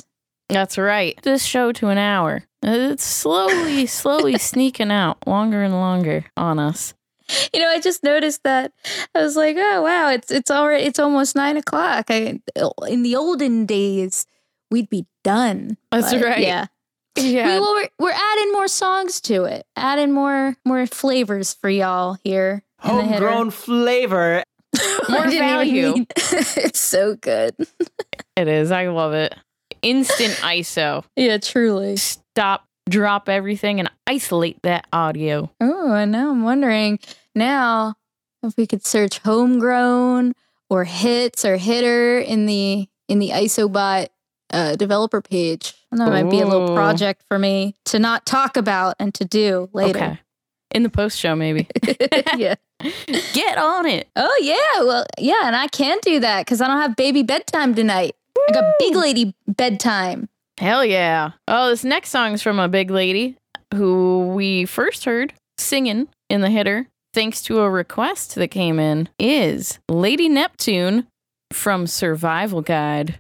That's 0.49 0.78
right. 0.78 1.18
This 1.22 1.45
show 1.45 1.72
to 1.72 1.89
an 1.89 1.99
hour. 1.99 2.45
It's 2.62 3.05
slowly, 3.05 3.87
slowly 3.87 4.39
sneaking 4.39 4.91
out 4.91 5.18
longer 5.26 5.62
and 5.62 5.74
longer 5.74 6.24
on 6.37 6.59
us. 6.59 6.95
You 7.53 7.61
know, 7.61 7.68
I 7.68 7.80
just 7.80 8.05
noticed 8.05 8.45
that. 8.45 8.72
I 9.14 9.22
was 9.22 9.37
like, 9.37 9.57
oh 9.59 9.82
wow, 9.82 10.11
it's 10.11 10.30
it's 10.30 10.51
already 10.51 10.84
it's 10.84 10.99
almost 10.99 11.34
nine 11.37 11.57
o'clock. 11.57 12.07
I 12.11 12.41
in 12.89 13.03
the 13.03 13.16
olden 13.16 13.66
days 13.66 14.26
we'd 14.70 14.89
be 14.89 15.07
done. 15.24 15.76
That's 15.91 16.12
But, 16.12 16.22
right. 16.22 16.41
Yeah. 16.41 16.66
Yeah. 17.17 17.55
We, 17.55 17.61
well, 17.61 17.75
we're, 17.75 17.89
we're 18.07 18.12
adding 18.12 18.53
more 18.53 18.69
songs 18.69 19.21
to 19.23 19.45
it, 19.45 19.67
adding 19.77 20.12
more 20.12 20.57
more 20.64 20.87
flavors 20.87 21.55
for 21.55 21.71
y'all 21.71 22.19
here. 22.25 22.62
in 22.85 22.97
the 22.97 23.03
header. 23.05 23.27
Homegrown 23.29 23.51
flavor. 23.51 24.43
More 25.09 25.21
I 25.21 25.31
didn't 25.31 25.33
even 25.33 25.49
value. 25.49 25.93
mean- 25.95 26.07
it's 26.17 26.79
so 26.81 27.14
good. 27.17 27.55
It 28.37 28.49
is. 28.49 28.71
I 28.71 28.89
love 28.89 29.14
it. 29.14 29.35
Instant 29.81 30.35
ISO. 30.43 31.05
Yeah, 31.17 31.39
truly. 31.39 31.97
Stop, 31.97 32.67
drop 32.91 33.31
everything, 33.31 33.81
and 33.81 33.91
isolate 34.07 34.61
that 34.64 34.87
audio. 34.93 35.51
Oh, 35.62 35.95
and 35.95 36.12
now 36.12 36.31
I'm 36.31 36.43
wondering 36.43 36.99
now 37.35 37.95
if 38.43 38.57
we 38.59 38.67
could 38.67 38.85
search 38.85 39.21
homegrown 39.21 40.35
or 40.69 40.85
hits 40.85 41.45
or 41.47 41.57
hitter 41.57 42.19
in 42.19 42.45
the 42.45 42.87
in 43.09 43.19
the 43.19 43.31
Isobot 43.31 44.09
uh, 44.53 44.77
developer 44.77 45.23
page. 45.23 45.73
And 45.99 46.07
that 46.07 46.11
might 46.24 46.30
be 46.30 46.40
a 46.40 46.47
little 46.47 46.72
oh. 46.72 46.74
project 46.74 47.22
for 47.26 47.38
me 47.38 47.74
to 47.86 47.99
not 47.99 48.26
talk 48.26 48.59
about 48.59 48.97
and 48.99 49.14
to 49.14 49.24
do 49.24 49.70
later. 49.72 49.99
Okay. 49.99 50.20
In 50.72 50.82
the 50.82 50.90
post 50.90 51.18
show, 51.18 51.34
maybe. 51.34 51.66
yeah. 52.36 52.57
Get 53.32 53.57
on 53.57 53.86
it. 53.86 54.07
Oh 54.14 54.38
yeah. 54.42 54.84
Well, 54.84 55.07
yeah, 55.18 55.47
and 55.47 55.57
I 55.57 55.68
can 55.68 55.97
do 56.03 56.20
that 56.20 56.44
because 56.44 56.61
I 56.61 56.66
don't 56.66 56.82
have 56.82 56.97
baby 56.97 57.22
bedtime 57.22 57.74
tonight. 57.74 58.14
I 58.47 58.53
got 58.53 58.74
big 58.78 58.94
lady 58.94 59.34
bedtime. 59.49 60.28
Hell 60.59 60.84
yeah. 60.84 61.30
Oh, 61.49 61.70
this 61.70 61.82
next 61.82 62.11
song 62.11 62.34
is 62.34 62.42
from 62.42 62.59
a 62.59 62.68
big 62.68 62.90
lady 62.90 63.38
who 63.74 64.32
we 64.34 64.66
first 64.66 65.07
heard 65.07 65.32
singing 65.57 66.09
in 66.28 66.42
the 66.42 66.51
hitter, 66.51 66.88
thanks 67.14 67.40
to 67.42 67.61
a 67.61 67.70
request 67.70 68.34
that 68.34 68.49
came 68.49 68.78
in, 68.78 69.09
is 69.18 69.78
Lady 69.88 70.28
Neptune 70.28 71.07
from 71.53 71.86
Survival 71.86 72.61
Guide. 72.61 73.18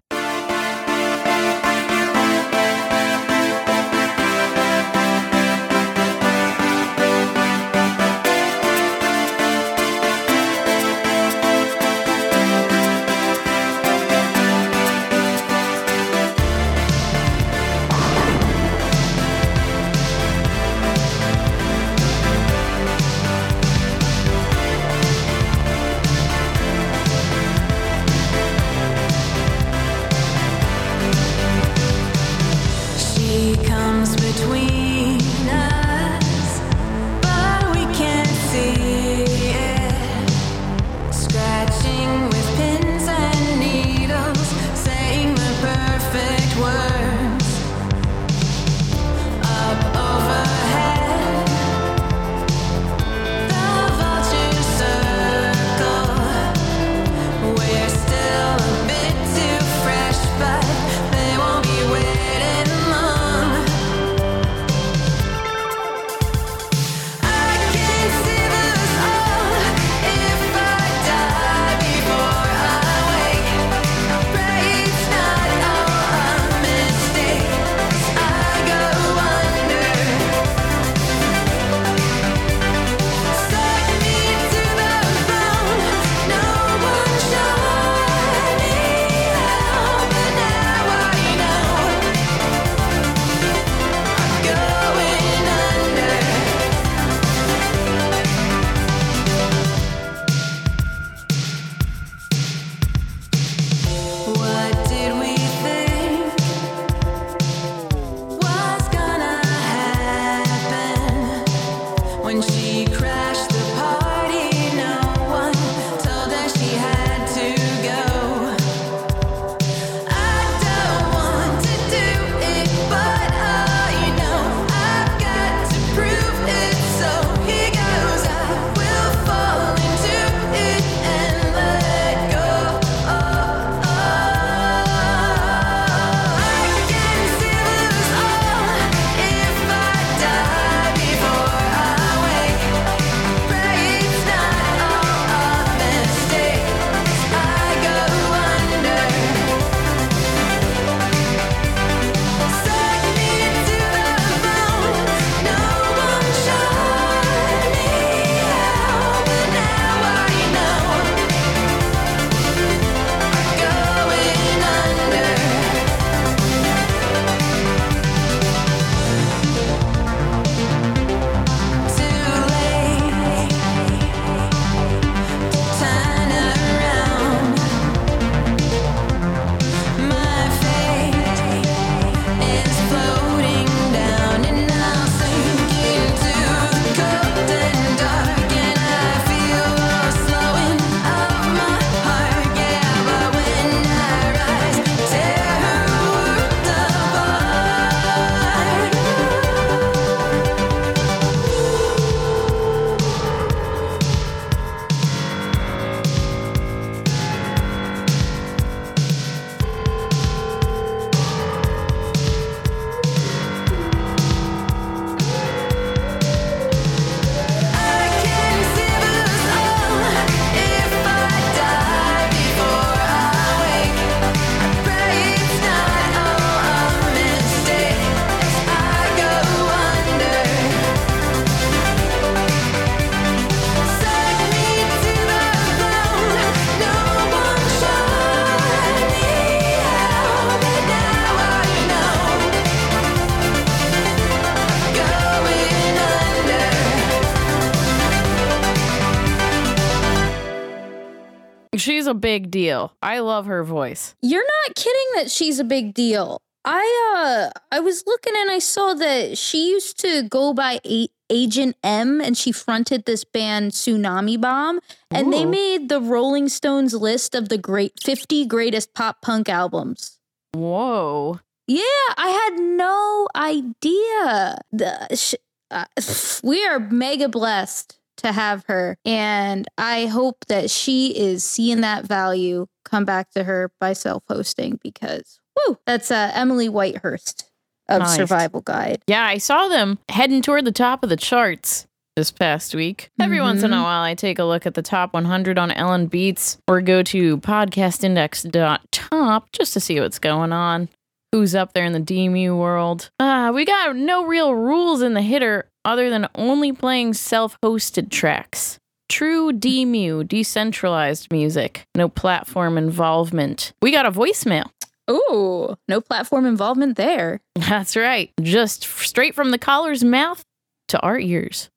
Deal. 252.60 252.92
I 253.02 253.18
love 253.20 253.44
her 253.46 253.62
voice. 253.64 254.14
You're 254.22 254.48
not 254.66 254.74
kidding 254.76 255.10
that 255.16 255.30
she's 255.30 255.58
a 255.58 255.64
big 255.64 255.92
deal. 255.92 256.40
I 256.64 256.84
uh 257.16 257.50
I 257.70 257.80
was 257.80 258.04
looking 258.06 258.32
and 258.36 258.50
I 258.50 258.60
saw 258.60 258.94
that 258.94 259.36
she 259.38 259.70
used 259.70 259.98
to 260.00 260.22
go 260.28 260.52
by 260.54 260.80
a- 260.84 261.08
Agent 261.28 261.74
M 261.82 262.20
and 262.20 262.36
she 262.38 262.52
fronted 262.52 263.04
this 263.04 263.24
band 263.24 263.72
Tsunami 263.72 264.40
Bomb 264.40 264.78
and 265.10 265.32
they 265.32 265.44
made 265.44 265.88
the 265.88 266.00
Rolling 266.00 266.48
Stones 266.48 266.94
list 266.94 267.34
of 267.34 267.48
the 267.48 267.58
great 267.58 267.92
50 268.02 268.46
greatest 268.46 268.94
pop 268.94 269.20
punk 269.22 269.48
albums. 269.48 270.18
Whoa. 270.54 271.40
Yeah, 271.66 272.06
I 272.16 272.28
had 272.40 272.54
no 272.62 273.26
idea. 273.34 274.58
The, 274.72 274.92
sh- 275.16 275.34
uh, 275.70 275.86
we 276.48 276.64
are 276.64 276.78
mega 276.78 277.28
blessed 277.28 277.98
to 278.18 278.32
have 278.32 278.64
her, 278.66 278.96
and 279.04 279.66
I 279.78 280.06
hope 280.06 280.44
that 280.48 280.70
she 280.70 281.16
is 281.16 281.44
seeing 281.44 281.80
that 281.82 282.04
value 282.04 282.66
come 282.84 283.04
back 283.04 283.30
to 283.32 283.44
her 283.44 283.70
by 283.80 283.92
self-hosting 283.92 284.80
because 284.82 285.38
woo, 285.66 285.78
that's 285.86 286.10
uh, 286.10 286.30
Emily 286.34 286.68
Whitehurst 286.68 287.44
of 287.88 288.00
Nice. 288.00 288.16
Survival 288.16 288.60
Guide. 288.62 289.02
Yeah, 289.06 289.24
I 289.24 289.38
saw 289.38 289.68
them 289.68 289.98
heading 290.08 290.42
toward 290.42 290.64
the 290.64 290.72
top 290.72 291.02
of 291.02 291.08
the 291.08 291.16
charts 291.16 291.86
this 292.16 292.30
past 292.30 292.74
week. 292.74 293.10
Every 293.20 293.40
once 293.40 293.62
in 293.62 293.72
a 293.72 293.76
Mhm. 293.76 293.82
while, 293.82 294.02
I 294.02 294.14
take 294.14 294.38
a 294.38 294.44
look 294.44 294.66
at 294.66 294.74
the 294.74 294.82
top 294.82 295.12
100 295.14 295.58
on 295.58 295.70
LNBeats 295.70 296.58
or 296.66 296.80
go 296.80 297.02
to 297.04 297.38
podcastindex.top 297.38 299.52
just 299.52 299.72
to 299.74 299.80
see 299.80 300.00
what's 300.00 300.18
going 300.18 300.52
on. 300.52 300.88
Who's 301.32 301.54
up 301.54 301.72
there 301.74 301.84
in 301.84 301.92
the 301.92 302.00
DMU 302.00 302.56
world? 302.56 303.10
Uh, 303.18 303.50
we 303.54 303.64
got 303.64 303.96
no 303.96 304.24
real 304.24 304.54
rules 304.54 305.02
in 305.02 305.14
the 305.14 305.22
hitter 305.22 305.68
other 305.86 306.10
than 306.10 306.28
only 306.34 306.72
playing 306.72 307.14
self 307.14 307.58
hosted 307.62 308.10
tracks. 308.10 308.78
True 309.08 309.52
DMU, 309.52 310.26
decentralized 310.26 311.30
music, 311.30 311.86
no 311.94 312.08
platform 312.08 312.76
involvement. 312.76 313.72
We 313.80 313.92
got 313.92 314.04
a 314.04 314.10
voicemail. 314.10 314.64
Ooh, 315.08 315.76
no 315.88 316.00
platform 316.00 316.44
involvement 316.44 316.96
there. 316.96 317.40
That's 317.54 317.96
right. 317.96 318.32
Just 318.42 318.82
straight 318.82 319.34
from 319.36 319.52
the 319.52 319.58
caller's 319.58 320.02
mouth 320.02 320.44
to 320.88 321.00
our 321.00 321.18
ears. 321.18 321.70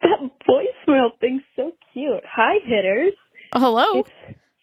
That 0.00 0.30
voicemail 0.48 1.10
thing's 1.20 1.42
so 1.54 1.72
cute. 1.92 2.24
Hi, 2.24 2.54
hitters. 2.64 3.12
Oh, 3.52 3.60
hello. 3.60 4.00
It's 4.00 4.10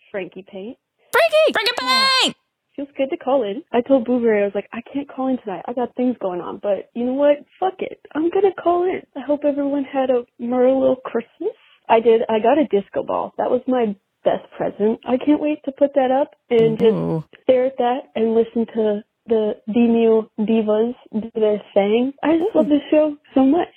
Frankie 0.10 0.46
Paint. 0.50 0.78
Frankie! 1.12 1.54
Frankie 1.54 1.72
Paint! 1.80 2.36
Feels 2.78 2.90
good 2.96 3.10
to 3.10 3.18
call 3.18 3.44
in. 3.44 3.64
I 3.74 3.82
told 3.82 4.06
Boo-Bury, 4.06 4.44
I 4.44 4.46
was 4.46 4.56
like, 4.56 4.70
I 4.72 4.82
can't 4.94 5.10
call 5.10 5.28
in 5.30 5.40
tonight. 5.40 5.64
I 5.68 5.74
got 5.74 5.96
things 5.96 6.16
going 6.22 6.42
on. 6.42 6.60
But 6.62 6.92
you 6.94 7.06
know 7.06 7.14
what? 7.14 7.38
Fuck 7.60 7.80
it. 7.80 8.00
I'm 8.14 8.30
going 8.30 8.46
to 8.46 8.62
call 8.62 8.84
in. 8.84 9.02
I 9.16 9.26
hope 9.26 9.42
everyone 9.44 9.84
had 9.84 10.12
a 10.12 10.26
merry 10.38 10.72
little 10.72 10.98
Christmas. 11.04 11.58
I 11.90 12.00
did. 12.00 12.22
I 12.30 12.38
got 12.38 12.60
a 12.60 12.68
disco 12.70 13.02
ball. 13.02 13.34
That 13.40 13.50
was 13.50 13.62
my 13.68 13.96
best 14.24 14.46
present. 14.56 15.00
I 15.08 15.18
can't 15.18 15.42
wait 15.42 15.64
to 15.66 15.72
put 15.72 15.96
that 15.96 16.12
up 16.12 16.36
and 16.52 16.78
just 16.78 17.44
stare 17.44 17.66
at 17.66 17.78
that 17.80 18.00
and 18.16 18.36
listen 18.36 18.68
to 18.76 19.02
the 19.26 19.54
DMU 19.70 20.30
divas 20.40 20.94
do 21.14 21.32
their 21.34 21.62
thing. 21.74 22.14
I 22.24 22.38
just 22.38 22.56
love 22.56 22.68
this 22.68 22.82
show 22.92 23.18
so 23.34 23.44
much. 23.44 23.74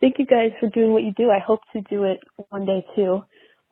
Thank 0.00 0.18
you 0.18 0.26
guys 0.26 0.52
for 0.60 0.68
doing 0.70 0.92
what 0.92 1.02
you 1.02 1.12
do. 1.16 1.30
I 1.30 1.40
hope 1.40 1.60
to 1.74 1.82
do 1.82 2.04
it 2.04 2.20
one 2.48 2.64
day 2.64 2.84
too. 2.96 3.22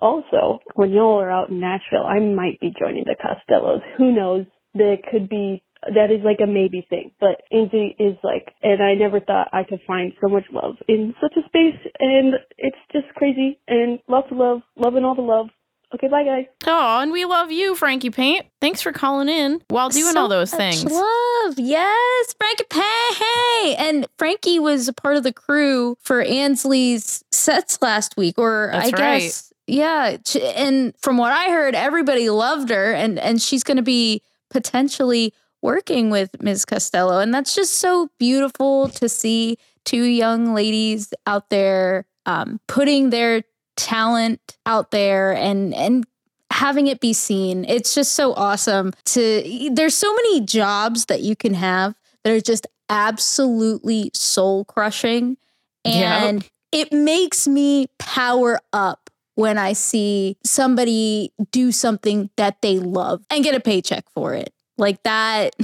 Also, 0.00 0.60
when 0.74 0.90
y'all 0.90 1.20
are 1.20 1.30
out 1.30 1.50
in 1.50 1.58
Nashville, 1.58 2.04
I 2.06 2.20
might 2.20 2.60
be 2.60 2.72
joining 2.78 3.04
the 3.04 3.16
Costellos. 3.16 3.80
Who 3.96 4.12
knows? 4.12 4.46
That 4.74 4.98
could 5.10 5.28
be 5.28 5.62
that 5.82 6.10
is 6.10 6.20
like 6.24 6.38
a 6.42 6.46
maybe 6.46 6.86
thing. 6.90 7.12
But 7.20 7.42
Angie 7.52 7.96
is 7.98 8.16
like, 8.22 8.52
and 8.62 8.82
I 8.82 8.94
never 8.94 9.20
thought 9.20 9.48
I 9.52 9.64
could 9.64 9.80
find 9.86 10.12
so 10.20 10.28
much 10.28 10.44
love 10.52 10.76
in 10.88 11.14
such 11.20 11.34
a 11.36 11.46
space, 11.46 11.78
and 12.00 12.34
it's 12.56 12.76
just 12.92 13.06
crazy. 13.14 13.58
And 13.68 13.98
lots 14.08 14.28
of 14.30 14.36
love, 14.36 14.60
loving 14.76 15.04
all 15.04 15.14
the 15.14 15.22
love. 15.22 15.48
Okay, 15.94 16.08
bye 16.08 16.22
guys. 16.22 16.44
Oh, 16.66 17.00
and 17.00 17.10
we 17.12 17.24
love 17.24 17.50
you, 17.50 17.74
Frankie 17.74 18.10
Paint. 18.10 18.44
Thanks 18.60 18.82
for 18.82 18.92
calling 18.92 19.30
in 19.30 19.62
while 19.68 19.88
doing 19.88 20.12
So 20.12 20.20
all 20.20 20.28
those 20.28 20.52
much 20.52 20.60
things. 20.60 20.84
Love, 20.84 21.54
yes, 21.58 22.34
Frankie 22.38 22.64
Paint. 22.68 23.80
And 23.80 24.06
Frankie 24.18 24.58
was 24.58 24.88
a 24.88 24.92
part 24.92 25.16
of 25.16 25.22
the 25.22 25.32
crew 25.32 25.96
for 26.02 26.20
Ansley's 26.20 27.24
sets 27.32 27.80
last 27.80 28.18
week, 28.18 28.36
or 28.36 28.68
That's 28.70 28.92
I 28.92 28.96
right. 29.02 29.18
guess, 29.20 29.52
yeah. 29.66 30.16
And 30.56 30.92
from 31.00 31.16
what 31.16 31.32
I 31.32 31.48
heard, 31.50 31.74
everybody 31.74 32.28
loved 32.28 32.68
her, 32.68 32.92
and 32.92 33.18
and 33.18 33.40
she's 33.40 33.64
going 33.64 33.78
to 33.78 33.82
be 33.82 34.20
potentially 34.50 35.32
working 35.62 36.10
with 36.10 36.40
Ms. 36.42 36.64
Costello, 36.64 37.18
and 37.18 37.32
that's 37.34 37.54
just 37.54 37.74
so 37.78 38.10
beautiful 38.18 38.88
to 38.90 39.08
see 39.08 39.56
two 39.84 40.04
young 40.04 40.54
ladies 40.54 41.12
out 41.26 41.50
there 41.50 42.06
um, 42.26 42.60
putting 42.68 43.10
their 43.10 43.42
talent 43.76 44.56
out 44.66 44.90
there 44.90 45.32
and 45.34 45.72
and 45.74 46.04
having 46.50 46.86
it 46.88 47.00
be 47.00 47.12
seen. 47.12 47.64
It's 47.64 47.94
just 47.94 48.12
so 48.12 48.34
awesome 48.34 48.92
to 49.06 49.70
there's 49.72 49.94
so 49.94 50.12
many 50.14 50.40
jobs 50.42 51.06
that 51.06 51.22
you 51.22 51.36
can 51.36 51.54
have 51.54 51.94
that 52.24 52.32
are 52.32 52.40
just 52.40 52.66
absolutely 52.88 54.10
soul 54.14 54.64
crushing 54.64 55.36
Yep. 55.84 56.22
and 56.22 56.48
it 56.72 56.92
makes 56.92 57.46
me 57.48 57.86
power 57.98 58.58
up 58.72 59.07
when 59.38 59.56
I 59.56 59.72
see 59.72 60.36
somebody 60.44 61.32
do 61.52 61.70
something 61.70 62.28
that 62.36 62.60
they 62.60 62.80
love 62.80 63.22
and 63.30 63.44
get 63.44 63.54
a 63.54 63.60
paycheck 63.60 64.04
for 64.10 64.34
it. 64.34 64.52
Like 64.76 65.00
that 65.04 65.54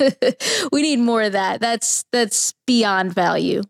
we 0.72 0.82
need 0.82 1.00
more 1.00 1.22
of 1.22 1.32
that. 1.32 1.60
That's 1.60 2.04
that's 2.12 2.54
beyond 2.68 3.12
value. 3.12 3.62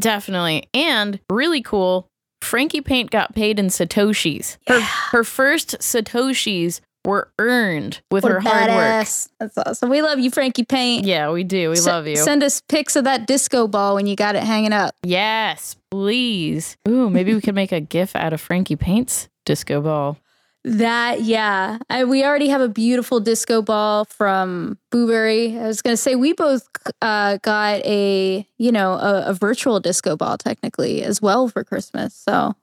Definitely. 0.00 0.68
And 0.74 1.20
really 1.30 1.62
cool, 1.62 2.08
Frankie 2.42 2.80
Paint 2.80 3.12
got 3.12 3.36
paid 3.36 3.60
in 3.60 3.66
Satoshis. 3.66 4.56
Her, 4.66 4.80
her 4.80 5.22
first 5.22 5.78
Satoshis 5.78 6.80
were 7.08 7.32
earned 7.38 8.00
with 8.10 8.22
What 8.22 8.32
her 8.32 8.40
hard 8.40 8.70
work. 8.70 9.08
That's 9.40 9.58
awesome. 9.58 9.88
We 9.88 10.02
love 10.02 10.18
you, 10.18 10.30
Frankie 10.30 10.64
Paint. 10.64 11.06
Yeah, 11.06 11.30
we 11.30 11.42
do. 11.42 11.70
We 11.70 11.76
Se- 11.76 11.90
love 11.90 12.06
you. 12.06 12.16
Send 12.16 12.42
us 12.42 12.60
pics 12.68 12.94
of 12.96 13.04
that 13.04 13.26
disco 13.26 13.66
ball 13.66 13.94
when 13.94 14.06
you 14.06 14.14
got 14.14 14.36
it 14.36 14.42
hanging 14.44 14.72
up. 14.72 14.94
yes, 15.02 15.74
please. 15.90 16.76
Ooh, 16.86 17.08
maybe 17.10 17.34
we 17.34 17.40
could 17.40 17.54
make 17.54 17.72
a 17.72 17.80
gif 17.80 18.14
out 18.14 18.32
of 18.32 18.40
Frankie 18.40 18.76
Paint's 18.76 19.28
disco 19.46 19.80
ball. 19.80 20.18
That 20.64 21.22
yeah, 21.22 21.78
I, 21.88 22.04
we 22.04 22.24
already 22.24 22.48
have 22.48 22.60
a 22.60 22.68
beautiful 22.68 23.20
disco 23.20 23.62
ball 23.62 24.04
from 24.04 24.76
Boo-Bury. 24.90 25.56
I 25.58 25.66
was 25.66 25.80
gonna 25.80 25.96
say 25.96 26.14
we 26.14 26.34
both 26.34 26.68
uh, 27.00 27.38
got 27.42 27.80
a 27.86 28.46
you 28.58 28.72
know 28.72 28.92
a, 28.92 29.28
a 29.28 29.32
virtual 29.34 29.80
disco 29.80 30.14
ball 30.16 30.36
technically 30.36 31.02
as 31.02 31.22
well 31.22 31.48
for 31.48 31.64
Christmas. 31.64 32.12
So 32.12 32.54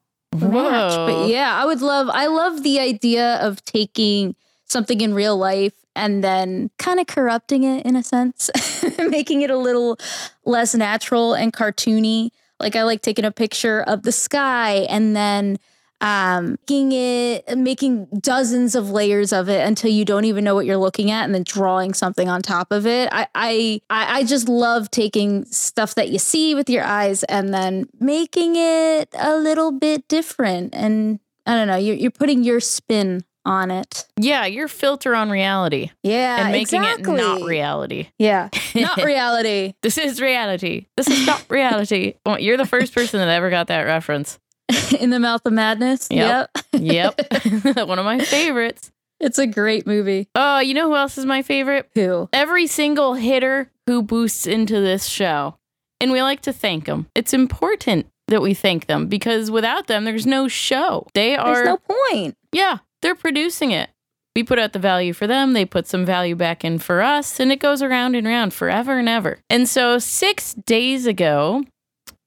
match. 0.42 0.96
But 0.96 1.30
yeah, 1.30 1.62
I 1.62 1.66
would 1.66 1.82
love. 1.82 2.10
I 2.10 2.28
love 2.28 2.64
the 2.64 2.80
idea 2.80 3.36
of 3.38 3.64
taking 3.66 4.36
something 4.66 5.02
in 5.02 5.14
real 5.14 5.38
life 5.38 5.74
and 5.96 6.24
then 6.24 6.70
kind 6.78 7.00
of 7.00 7.08
corrupting 7.08 7.64
it 7.64 7.86
in 7.86 7.96
a 7.96 8.04
sense, 8.04 8.50
making 9.10 9.42
it 9.42 9.50
a 9.50 9.58
little 9.58 9.98
less 10.44 10.76
natural 10.76 11.34
and 11.34 11.54
cartoony. 11.54 12.30
Like 12.60 12.76
I 12.76 12.84
like 12.84 13.02
taking 13.02 13.26
a 13.26 13.32
picture 13.32 13.82
of 13.82 14.04
the 14.04 14.12
sky 14.12 14.88
and 14.90 15.16
then 15.16 15.58
um 16.02 16.58
making 16.68 16.92
it 16.92 17.58
making 17.58 18.06
dozens 18.20 18.76
of 18.76 18.90
layers 18.92 19.32
of 19.32 19.48
it 19.50 19.66
until 19.66 19.90
you 19.90 20.04
don't 20.04 20.26
even 20.26 20.44
know 20.44 20.54
what 20.54 20.66
you're 20.66 20.78
looking 20.78 21.10
at 21.10 21.24
and 21.24 21.34
then 21.34 21.44
drawing 21.44 21.94
something 21.94 22.28
on 22.28 22.42
top 22.42 22.72
of 22.72 22.86
it 22.86 23.08
i 23.12 23.28
i 23.34 23.80
i 23.90 24.24
just 24.24 24.50
love 24.50 24.92
taking 24.92 25.46
stuff 25.46 25.96
that 25.96 26.10
you 26.10 26.20
see 26.20 26.54
with 26.54 26.70
your 26.70 26.84
eyes 26.84 27.24
and 27.26 27.54
then 27.54 27.88
making 28.00 28.56
it 28.58 29.08
a 29.18 29.38
little 29.38 29.72
bit 29.72 30.06
different 30.08 30.76
and 30.76 31.20
i 31.46 31.54
don't 31.56 31.68
know 31.68 31.78
you're, 31.78 31.96
you're 31.96 32.12
putting 32.12 32.44
your 32.44 32.60
spin 32.60 33.24
on 33.48 33.70
it 33.70 34.06
Yeah, 34.18 34.48
your 34.48 34.68
filter 34.68 35.14
on 35.16 35.30
reality 35.30 35.92
yeah 36.02 36.42
and 36.42 36.52
making 36.52 36.82
exactly. 36.84 37.14
it 37.14 37.18
not 37.18 37.42
reality. 37.44 38.08
yeah 38.18 38.50
not 38.76 38.98
reality 38.98 39.76
This 39.84 40.00
is 40.00 40.20
reality. 40.20 40.88
This 40.98 41.08
is 41.08 41.28
not 41.28 41.46
reality. 41.48 42.16
You're 42.40 42.58
the 42.58 42.66
first 42.66 42.94
person 42.96 43.20
that 43.20 43.30
ever 43.30 43.52
got 43.52 43.68
that 43.68 43.84
reference. 43.84 44.40
in 45.00 45.10
the 45.10 45.20
mouth 45.20 45.42
of 45.46 45.54
madness 45.54 46.08
Yep. 46.10 46.50
yep 46.74 47.20
Yep. 47.24 47.76
One 47.88 48.00
of 48.00 48.06
my 48.06 48.20
favorites. 48.20 48.92
it's 49.20 49.38
a 49.38 49.48
great 49.48 49.86
movie 49.88 50.28
Oh, 50.36 50.60
you 50.60 50.74
know 50.74 50.88
who 50.90 50.96
else 50.96 51.18
is 51.18 51.26
my 51.26 51.42
favorite? 51.42 51.90
who 51.94 52.30
Every 52.34 52.68
single 52.68 53.14
hitter 53.16 53.72
who 53.88 54.02
boosts 54.02 54.48
into 54.48 54.80
this 54.82 55.06
show. 55.06 55.56
And 56.02 56.12
we 56.12 56.22
like 56.22 56.42
to 56.42 56.52
thank 56.54 56.86
them. 56.86 57.08
It's 57.16 57.34
important 57.34 58.08
that 58.28 58.42
we 58.42 58.54
thank 58.56 58.88
them 58.88 59.08
because 59.08 59.50
without 59.52 59.88
them, 59.88 60.04
there's 60.04 60.26
no 60.26 60.48
show. 60.48 61.06
They 61.14 61.36
are, 61.36 61.54
there's 61.54 61.68
no 61.68 61.78
point 61.78 62.36
yeah, 62.52 62.80
they're 63.02 63.16
producing 63.16 63.72
it. 63.72 63.90
We 64.36 64.44
put 64.44 64.60
out 64.60 64.74
the 64.74 64.80
value 64.80 65.14
for 65.14 65.28
them, 65.28 65.54
they 65.54 65.64
put 65.66 65.88
some 65.88 66.06
value 66.06 66.36
back 66.36 66.66
in 66.66 66.80
for 66.80 67.02
us, 67.02 67.40
and 67.40 67.52
it 67.52 67.60
goes 67.60 67.82
around 67.82 68.16
and 68.16 68.26
around 68.28 68.54
forever 68.54 68.98
and 68.98 69.08
ever. 69.08 69.40
And 69.50 69.68
so, 69.70 69.98
six 70.00 70.54
days 70.54 71.06
ago, 71.06 71.64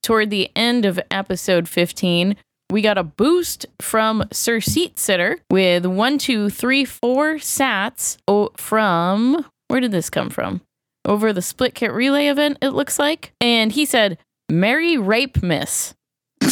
toward 0.03 0.29
the 0.29 0.49
end 0.55 0.85
of 0.85 0.99
episode 1.11 1.67
15, 1.67 2.35
we 2.71 2.81
got 2.81 2.97
a 2.97 3.03
boost 3.03 3.65
from 3.81 4.23
Sir 4.31 4.59
Seat 4.59 4.99
Sitter 4.99 5.39
with 5.49 5.85
one, 5.85 6.17
two, 6.17 6.49
three, 6.49 6.85
four 6.85 7.35
sats 7.35 8.17
oh, 8.27 8.49
from 8.57 9.45
where 9.69 9.79
did 9.79 9.91
this 9.91 10.09
come 10.09 10.29
from? 10.29 10.61
Over 11.05 11.31
the 11.31 11.41
split 11.41 11.75
kit 11.75 11.91
relay 11.91 12.27
event, 12.27 12.57
it 12.61 12.69
looks 12.69 12.99
like. 12.99 13.31
And 13.39 13.71
he 13.71 13.85
said, 13.85 14.17
Merry 14.49 14.97
Rape 14.97 15.41
Miss. 15.41 15.93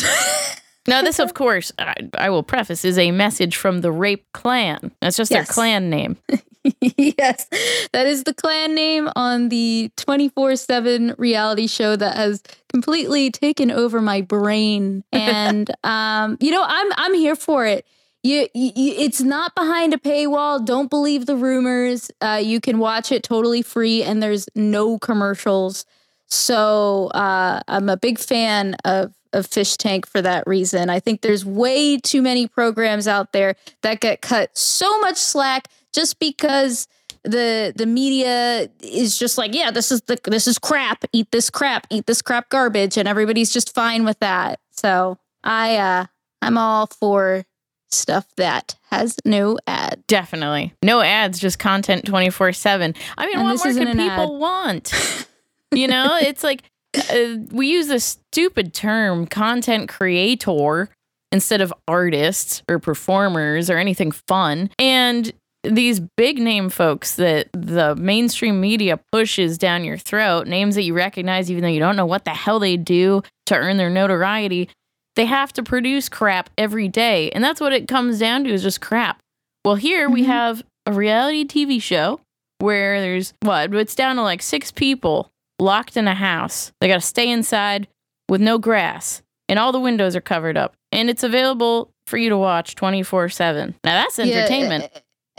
Now, 0.87 1.01
this, 1.01 1.19
of 1.19 1.33
course, 1.33 1.71
I, 1.77 1.93
I 2.17 2.29
will 2.29 2.43
preface, 2.43 2.85
is 2.85 2.97
a 2.97 3.11
message 3.11 3.55
from 3.57 3.81
the 3.81 3.91
Rape 3.91 4.25
Clan. 4.33 4.91
That's 5.01 5.17
just 5.17 5.31
Yes. 5.31 5.47
their 5.47 5.53
clan 5.53 5.89
name. 5.89 6.17
yes, 6.81 7.47
that 7.93 8.07
is 8.07 8.23
the 8.23 8.33
clan 8.33 8.73
name 8.73 9.09
on 9.15 9.49
the 9.49 9.91
24 9.97 10.55
7 10.55 11.15
reality 11.17 11.67
show 11.67 11.95
that 11.95 12.15
has 12.15 12.41
completely 12.69 13.31
taken 13.31 13.69
over 13.71 14.01
my 14.01 14.21
brain. 14.21 15.03
And, 15.13 15.69
um, 15.83 16.37
you 16.39 16.51
know, 16.51 16.63
I'm, 16.65 16.87
I'm 16.95 17.13
here 17.13 17.35
for 17.35 17.65
it. 17.65 17.85
You, 18.23 18.47
you, 18.53 18.71
it's 18.75 19.21
not 19.21 19.55
behind 19.55 19.93
a 19.93 19.97
paywall. 19.97 20.63
Don't 20.65 20.89
believe 20.89 21.25
the 21.25 21.35
rumors. 21.35 22.09
Uh, 22.21 22.41
you 22.43 22.59
can 22.61 22.79
watch 22.79 23.11
it 23.11 23.23
totally 23.23 23.61
free, 23.61 24.03
and 24.03 24.21
there's 24.23 24.47
no 24.55 24.97
commercials. 24.99 25.85
So 26.29 27.07
uh, 27.07 27.61
I'm 27.67 27.89
a 27.89 27.97
big 27.97 28.19
fan 28.19 28.75
of 28.83 29.13
of 29.33 29.45
Fish 29.45 29.77
Tank 29.77 30.07
for 30.07 30.21
that 30.21 30.45
reason. 30.47 30.89
I 30.89 30.99
think 30.99 31.21
there's 31.21 31.45
way 31.45 31.97
too 31.97 32.21
many 32.21 32.47
programs 32.47 33.07
out 33.07 33.33
there 33.33 33.55
that 33.81 33.99
get 33.99 34.21
cut 34.21 34.57
so 34.57 34.99
much 34.99 35.17
slack 35.17 35.67
just 35.93 36.19
because 36.19 36.87
the 37.23 37.73
the 37.75 37.85
media 37.85 38.69
is 38.81 39.17
just 39.17 39.37
like, 39.37 39.53
yeah, 39.53 39.71
this 39.71 39.91
is 39.91 40.01
the 40.03 40.17
this 40.25 40.47
is 40.47 40.57
crap. 40.57 41.03
Eat 41.13 41.27
this 41.31 41.49
crap. 41.49 41.87
Eat 41.89 42.05
this 42.05 42.21
crap 42.21 42.49
garbage, 42.49 42.97
and 42.97 43.07
everybody's 43.07 43.51
just 43.51 43.73
fine 43.73 44.05
with 44.05 44.19
that. 44.19 44.59
So 44.71 45.17
I 45.43 45.75
uh, 45.77 46.05
I'm 46.41 46.57
all 46.57 46.87
for 46.87 47.43
stuff 47.89 48.27
that 48.37 48.75
has 48.91 49.17
no 49.25 49.57
ad. 49.65 50.03
Definitely. 50.07 50.73
No 50.83 51.01
ads, 51.01 51.39
just 51.39 51.57
content 51.59 52.05
24 52.05 52.53
7. 52.53 52.93
I 53.17 53.25
mean, 53.25 53.35
And 53.37 53.43
what 53.47 53.57
more 53.57 53.67
isn't 53.67 53.81
could 53.85 53.97
an 53.97 54.09
people 54.09 54.35
ad. 54.35 54.39
want? 54.41 55.27
you 55.71 55.87
know, 55.87 56.17
it's 56.21 56.43
like 56.43 56.63
uh, 56.95 57.37
we 57.51 57.67
use 57.67 57.87
this 57.87 58.05
stupid 58.31 58.73
term, 58.73 59.25
content 59.27 59.89
creator, 59.89 60.89
instead 61.31 61.61
of 61.61 61.73
artists 61.87 62.63
or 62.69 62.79
performers 62.79 63.69
or 63.69 63.77
anything 63.77 64.11
fun. 64.11 64.69
And 64.79 65.31
these 65.63 65.99
big 65.99 66.39
name 66.39 66.69
folks 66.69 67.15
that 67.15 67.49
the 67.53 67.95
mainstream 67.95 68.61
media 68.61 68.99
pushes 69.11 69.57
down 69.57 69.83
your 69.83 69.97
throat, 69.97 70.47
names 70.47 70.75
that 70.75 70.83
you 70.83 70.93
recognize 70.93 71.51
even 71.51 71.63
though 71.63 71.69
you 71.69 71.79
don't 71.79 71.95
know 71.95 72.05
what 72.05 72.25
the 72.25 72.31
hell 72.31 72.59
they 72.59 72.77
do 72.77 73.21
to 73.47 73.55
earn 73.55 73.77
their 73.77 73.89
notoriety, 73.89 74.69
they 75.15 75.25
have 75.25 75.51
to 75.53 75.63
produce 75.63 76.09
crap 76.09 76.49
every 76.57 76.87
day. 76.87 77.29
And 77.31 77.43
that's 77.43 77.59
what 77.59 77.73
it 77.73 77.87
comes 77.87 78.19
down 78.19 78.43
to 78.45 78.53
is 78.53 78.63
just 78.63 78.81
crap. 78.81 79.19
Well, 79.65 79.75
here 79.75 80.09
we 80.09 80.23
have 80.23 80.63
a 80.85 80.93
reality 80.93 81.45
TV 81.45 81.81
show 81.81 82.21
where 82.59 83.01
there's 83.01 83.33
what? 83.41 83.73
It's 83.73 83.95
down 83.95 84.15
to 84.15 84.21
like 84.21 84.41
six 84.41 84.71
people 84.71 85.29
locked 85.59 85.97
in 85.97 86.07
a 86.07 86.15
house. 86.15 86.71
They 86.79 86.87
got 86.87 86.95
to 86.95 87.01
stay 87.01 87.29
inside 87.29 87.87
with 88.29 88.41
no 88.41 88.57
grass, 88.57 89.21
and 89.49 89.57
all 89.59 89.71
the 89.71 89.79
windows 89.79 90.15
are 90.15 90.21
covered 90.21 90.57
up. 90.57 90.75
And 90.91 91.09
it's 91.09 91.23
available 91.23 91.91
for 92.05 92.17
you 92.17 92.29
to 92.29 92.37
watch 92.37 92.75
24 92.75 93.29
7. 93.29 93.75
Now, 93.83 94.03
that's 94.03 94.19
entertainment. 94.19 94.89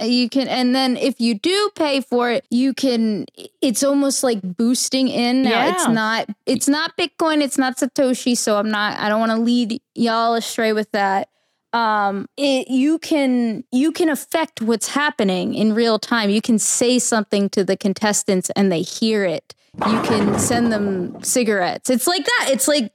uh, 0.00 0.04
you 0.04 0.28
can 0.28 0.46
and 0.46 0.74
then 0.76 0.96
if 0.96 1.20
you 1.20 1.34
do 1.34 1.70
pay 1.74 2.00
for 2.00 2.30
it 2.30 2.46
you 2.50 2.72
can 2.72 3.26
it's 3.60 3.82
almost 3.82 4.22
like 4.22 4.40
boosting 4.42 5.08
in 5.08 5.42
now 5.42 5.66
it's 5.74 5.88
not 5.88 6.26
it's 6.46 6.68
not 6.68 6.96
bitcoin 6.96 7.42
it's 7.42 7.58
not 7.58 7.76
satoshi 7.76 8.36
so 8.36 8.58
i'm 8.58 8.70
not 8.70 8.96
i 9.00 9.08
don't 9.08 9.18
want 9.18 9.32
to 9.32 9.38
lead 9.38 9.80
y'all 9.96 10.34
astray 10.34 10.72
with 10.72 10.88
that 10.92 11.28
um 11.72 12.26
it 12.36 12.68
you 12.68 12.98
can 12.98 13.62
you 13.72 13.92
can 13.92 14.08
affect 14.08 14.62
what's 14.62 14.88
happening 14.88 15.54
in 15.54 15.74
real 15.74 15.98
time 15.98 16.30
you 16.30 16.40
can 16.40 16.58
say 16.58 16.98
something 16.98 17.48
to 17.50 17.62
the 17.62 17.76
contestants 17.76 18.50
and 18.50 18.72
they 18.72 18.82
hear 18.82 19.24
it 19.24 19.54
you 19.86 20.00
can 20.02 20.38
send 20.38 20.72
them 20.72 21.22
cigarettes 21.22 21.90
it's 21.90 22.06
like 22.06 22.24
that 22.24 22.48
it's 22.50 22.66
like 22.66 22.92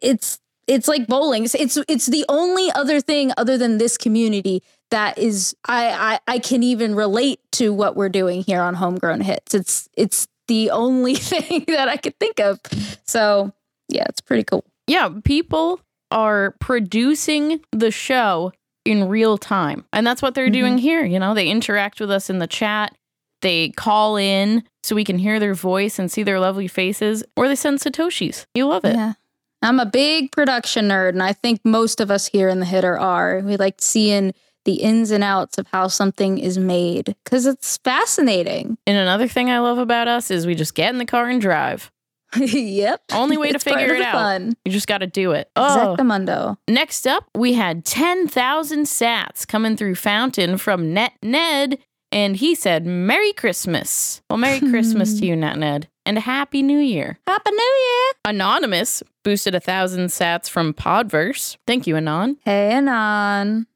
it's 0.00 0.38
it's 0.66 0.88
like 0.88 1.06
bowling. 1.06 1.44
It's, 1.44 1.54
it's 1.54 1.78
it's 1.88 2.06
the 2.06 2.24
only 2.28 2.70
other 2.72 3.00
thing 3.00 3.32
other 3.36 3.58
than 3.58 3.78
this 3.78 3.96
community 3.96 4.62
that 4.90 5.18
is 5.18 5.56
I, 5.66 6.18
I 6.26 6.34
I 6.34 6.38
can 6.38 6.62
even 6.62 6.94
relate 6.94 7.40
to 7.52 7.72
what 7.72 7.96
we're 7.96 8.08
doing 8.08 8.42
here 8.42 8.60
on 8.60 8.74
Homegrown 8.74 9.22
Hits. 9.22 9.54
It's 9.54 9.88
it's 9.96 10.28
the 10.48 10.70
only 10.70 11.14
thing 11.30 11.64
that 11.68 11.88
I 11.88 11.96
could 11.96 12.18
think 12.18 12.40
of. 12.40 12.60
So 13.04 13.52
yeah, 13.88 14.04
it's 14.08 14.20
pretty 14.20 14.44
cool. 14.44 14.64
yeah, 14.86 15.08
people 15.24 15.80
are 16.12 16.54
producing 16.60 17.60
the 17.72 17.90
show 17.90 18.52
in 18.84 19.08
real 19.08 19.38
time. 19.38 19.84
And 19.92 20.06
that's 20.06 20.22
what 20.22 20.34
they're 20.34 20.46
mm-hmm. 20.46 20.52
doing 20.52 20.78
here. 20.78 21.04
You 21.04 21.18
know, 21.18 21.34
they 21.34 21.48
interact 21.48 22.00
with 22.00 22.10
us 22.10 22.30
in 22.30 22.38
the 22.38 22.46
chat, 22.46 22.94
they 23.40 23.70
call 23.70 24.16
in 24.16 24.64
so 24.82 24.94
we 24.94 25.04
can 25.04 25.18
hear 25.18 25.38
their 25.38 25.54
voice 25.54 25.98
and 25.98 26.10
see 26.10 26.22
their 26.22 26.40
lovely 26.40 26.68
faces, 26.68 27.22
or 27.36 27.48
they 27.48 27.56
send 27.56 27.78
Satoshis. 27.78 28.46
You 28.54 28.66
love 28.66 28.84
it. 28.84 28.94
Yeah. 28.94 29.14
I'm 29.62 29.78
a 29.78 29.86
big 29.86 30.32
production 30.32 30.88
nerd, 30.88 31.10
and 31.10 31.22
I 31.22 31.32
think 31.32 31.60
most 31.64 32.00
of 32.00 32.10
us 32.10 32.26
here 32.26 32.48
in 32.48 32.58
the 32.58 32.66
hitter 32.66 32.98
are. 32.98 33.40
We 33.40 33.56
like 33.56 33.76
seeing 33.80 34.32
the 34.64 34.74
ins 34.74 35.12
and 35.12 35.22
outs 35.22 35.58
of 35.58 35.68
how 35.68 35.86
something 35.86 36.38
is 36.38 36.58
made 36.58 37.14
because 37.24 37.46
it's 37.46 37.78
fascinating. 37.78 38.76
And 38.86 38.96
another 38.96 39.28
thing 39.28 39.50
I 39.50 39.60
love 39.60 39.78
about 39.78 40.08
us 40.08 40.30
is 40.30 40.46
we 40.46 40.56
just 40.56 40.74
get 40.74 40.90
in 40.90 40.98
the 40.98 41.04
car 41.04 41.28
and 41.28 41.40
drive. 41.40 41.91
yep. 42.36 43.00
Only 43.12 43.36
way 43.36 43.52
to 43.52 43.58
figure 43.58 43.94
it 43.94 44.02
out. 44.02 44.14
fun. 44.14 44.56
You 44.64 44.72
just 44.72 44.86
got 44.86 44.98
to 44.98 45.06
do 45.06 45.32
it. 45.32 45.50
Oh, 45.56 45.94
Exactamundo. 45.98 46.56
Next 46.68 47.06
up, 47.06 47.24
we 47.36 47.52
had 47.54 47.84
10,000 47.84 48.84
sats 48.84 49.46
coming 49.46 49.76
through 49.76 49.94
Fountain 49.96 50.56
from 50.58 50.92
Net 50.94 51.12
Ned, 51.22 51.78
and 52.10 52.36
he 52.36 52.54
said, 52.54 52.86
Merry 52.86 53.32
Christmas. 53.32 54.22
Well, 54.30 54.38
Merry 54.38 54.60
Christmas 54.70 55.18
to 55.20 55.26
you, 55.26 55.36
Net 55.36 55.58
Ned, 55.58 55.88
and 56.06 56.16
a 56.18 56.20
Happy 56.22 56.62
New 56.62 56.78
Year. 56.78 57.18
Happy 57.26 57.50
New 57.50 57.56
Year. 57.56 58.12
Anonymous 58.24 59.02
boosted 59.24 59.54
a 59.54 59.60
thousand 59.60 60.06
sats 60.06 60.48
from 60.48 60.72
Podverse. 60.74 61.56
Thank 61.66 61.86
you, 61.86 61.96
Anon. 61.96 62.38
Hey, 62.44 62.72
Anon. 62.72 63.66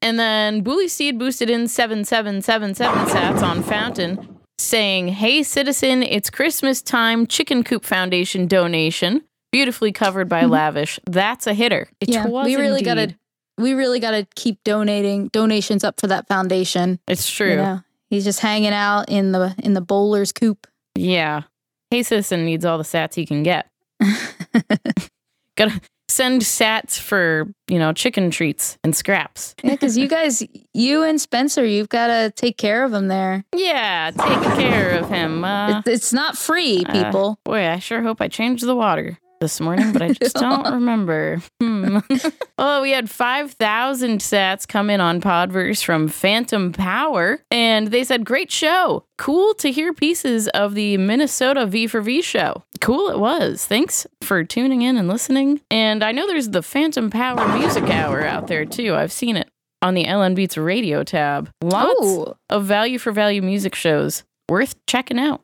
And 0.00 0.18
then 0.18 0.62
Booley 0.62 0.88
Steed 0.88 1.18
boosted 1.18 1.50
in 1.50 1.66
7777 1.66 3.06
sats 3.06 3.42
on 3.42 3.62
Fountain, 3.64 4.37
saying, 4.58 5.08
Hey, 5.08 5.42
citizen, 5.42 6.02
it's 6.02 6.30
Christmas 6.30 6.82
time. 6.82 7.26
Chicken 7.26 7.64
Coop 7.64 7.84
Foundation 7.84 8.46
donation. 8.46 9.22
Beautifully 9.50 9.92
covered 9.92 10.28
by 10.28 10.42
mm-hmm. 10.42 10.52
Lavish. 10.52 11.00
That's 11.06 11.46
a 11.46 11.54
hitter. 11.54 11.88
It 12.00 12.10
yeah, 12.10 12.26
was 12.26 12.44
we 12.46 12.56
really 12.56 12.82
gotta 12.82 13.16
we 13.56 13.72
really 13.72 13.98
gotta 13.98 14.26
keep 14.34 14.62
donating 14.62 15.28
donations 15.28 15.84
up 15.84 15.98
for 15.98 16.06
that 16.08 16.28
foundation. 16.28 16.98
It's 17.08 17.30
true. 17.30 17.50
You 17.50 17.56
know, 17.56 17.82
he's 18.10 18.24
just 18.24 18.40
hanging 18.40 18.74
out 18.74 19.08
in 19.08 19.32
the 19.32 19.54
in 19.58 19.72
the 19.72 19.80
bowler's 19.80 20.32
coop. 20.32 20.66
Yeah. 20.94 21.42
Hey 21.90 22.02
Citizen 22.02 22.44
needs 22.44 22.66
all 22.66 22.76
the 22.76 22.84
sats 22.84 23.14
he 23.14 23.24
can 23.24 23.42
get. 23.42 23.70
Gotta 25.56 25.80
send 26.08 26.42
sats 26.42 26.98
for, 26.98 27.52
you 27.68 27.78
know, 27.78 27.92
chicken 27.92 28.30
treats 28.30 28.78
and 28.82 28.96
scraps. 28.96 29.54
Yeah, 29.62 29.72
because 29.72 29.96
you 29.98 30.08
guys, 30.08 30.42
you 30.72 31.02
and 31.02 31.20
Spencer, 31.20 31.64
you've 31.64 31.88
got 31.90 32.06
to 32.08 32.32
take 32.34 32.56
care 32.56 32.84
of 32.84 32.92
him 32.94 33.08
there. 33.08 33.44
Yeah, 33.54 34.10
take 34.10 34.42
care 34.58 34.98
of 34.98 35.08
him. 35.10 35.44
Uh, 35.44 35.78
It's, 35.80 35.88
it's 35.88 36.12
not 36.12 36.36
free, 36.36 36.84
uh, 36.86 36.92
people. 36.92 37.38
boy, 37.44 37.68
I 37.68 37.78
sure 37.78 38.02
hope 38.02 38.20
I 38.20 38.28
changed 38.28 38.64
the 38.66 38.74
water 38.76 39.18
this 39.40 39.60
morning, 39.60 39.92
but 39.92 40.02
I 40.02 40.12
just 40.12 40.34
don't 40.36 40.72
remember. 40.72 41.40
Hmm. 41.60 41.98
oh, 42.58 42.82
we 42.82 42.90
had 42.90 43.08
5,000 43.10 44.20
sats 44.20 44.66
come 44.66 44.90
in 44.90 45.00
on 45.00 45.20
Podverse 45.20 45.82
from 45.84 46.08
Phantom 46.08 46.72
Power, 46.72 47.40
and 47.50 47.88
they 47.88 48.04
said, 48.04 48.24
Great 48.24 48.50
show. 48.50 49.04
Cool 49.18 49.54
to 49.54 49.70
hear 49.72 49.92
pieces 49.92 50.48
of 50.48 50.74
the 50.74 50.96
Minnesota 50.96 51.66
V 51.66 51.86
for 51.86 52.00
V 52.00 52.22
show. 52.22 52.62
Cool 52.80 53.08
it 53.10 53.18
was. 53.18 53.66
Thanks 53.66 54.06
for 54.22 54.44
tuning 54.44 54.82
in 54.82 54.96
and 54.96 55.08
listening. 55.08 55.60
And 55.70 56.04
I 56.04 56.12
know 56.12 56.26
there's 56.26 56.50
the 56.50 56.62
Phantom 56.62 57.10
Power 57.10 57.58
Music 57.58 57.84
Hour 57.84 58.24
out 58.24 58.46
there 58.46 58.64
too. 58.64 58.94
I've 58.94 59.12
seen 59.12 59.36
it 59.36 59.48
on 59.82 59.94
the 59.94 60.04
LN 60.04 60.34
Beats 60.34 60.56
radio 60.56 61.02
tab. 61.04 61.50
Lots 61.62 61.94
Oh. 62.00 62.34
of 62.50 62.64
value 62.64 62.98
for 62.98 63.12
value 63.12 63.42
music 63.42 63.74
shows 63.74 64.24
worth 64.48 64.74
checking 64.86 65.18
out. 65.18 65.40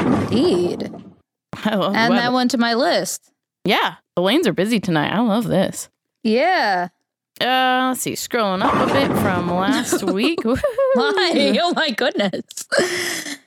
Indeed. 0.00 0.90
I 1.64 1.74
love 1.74 1.94
Add 1.94 2.12
that 2.12 2.32
one 2.32 2.48
to 2.48 2.58
my 2.58 2.74
list. 2.74 3.30
Yeah, 3.68 3.96
the 4.16 4.22
lanes 4.22 4.46
are 4.46 4.54
busy 4.54 4.80
tonight. 4.80 5.12
I 5.12 5.20
love 5.20 5.46
this. 5.46 5.90
Yeah. 6.22 6.88
Uh, 7.38 7.88
let's 7.88 8.00
see. 8.00 8.14
Scrolling 8.14 8.64
up 8.64 8.72
a 8.72 8.90
bit 8.90 9.08
from 9.20 9.50
last 9.54 10.02
week. 10.04 10.42
My, 10.44 11.58
oh 11.60 11.74
my 11.76 11.90
goodness. 11.90 12.66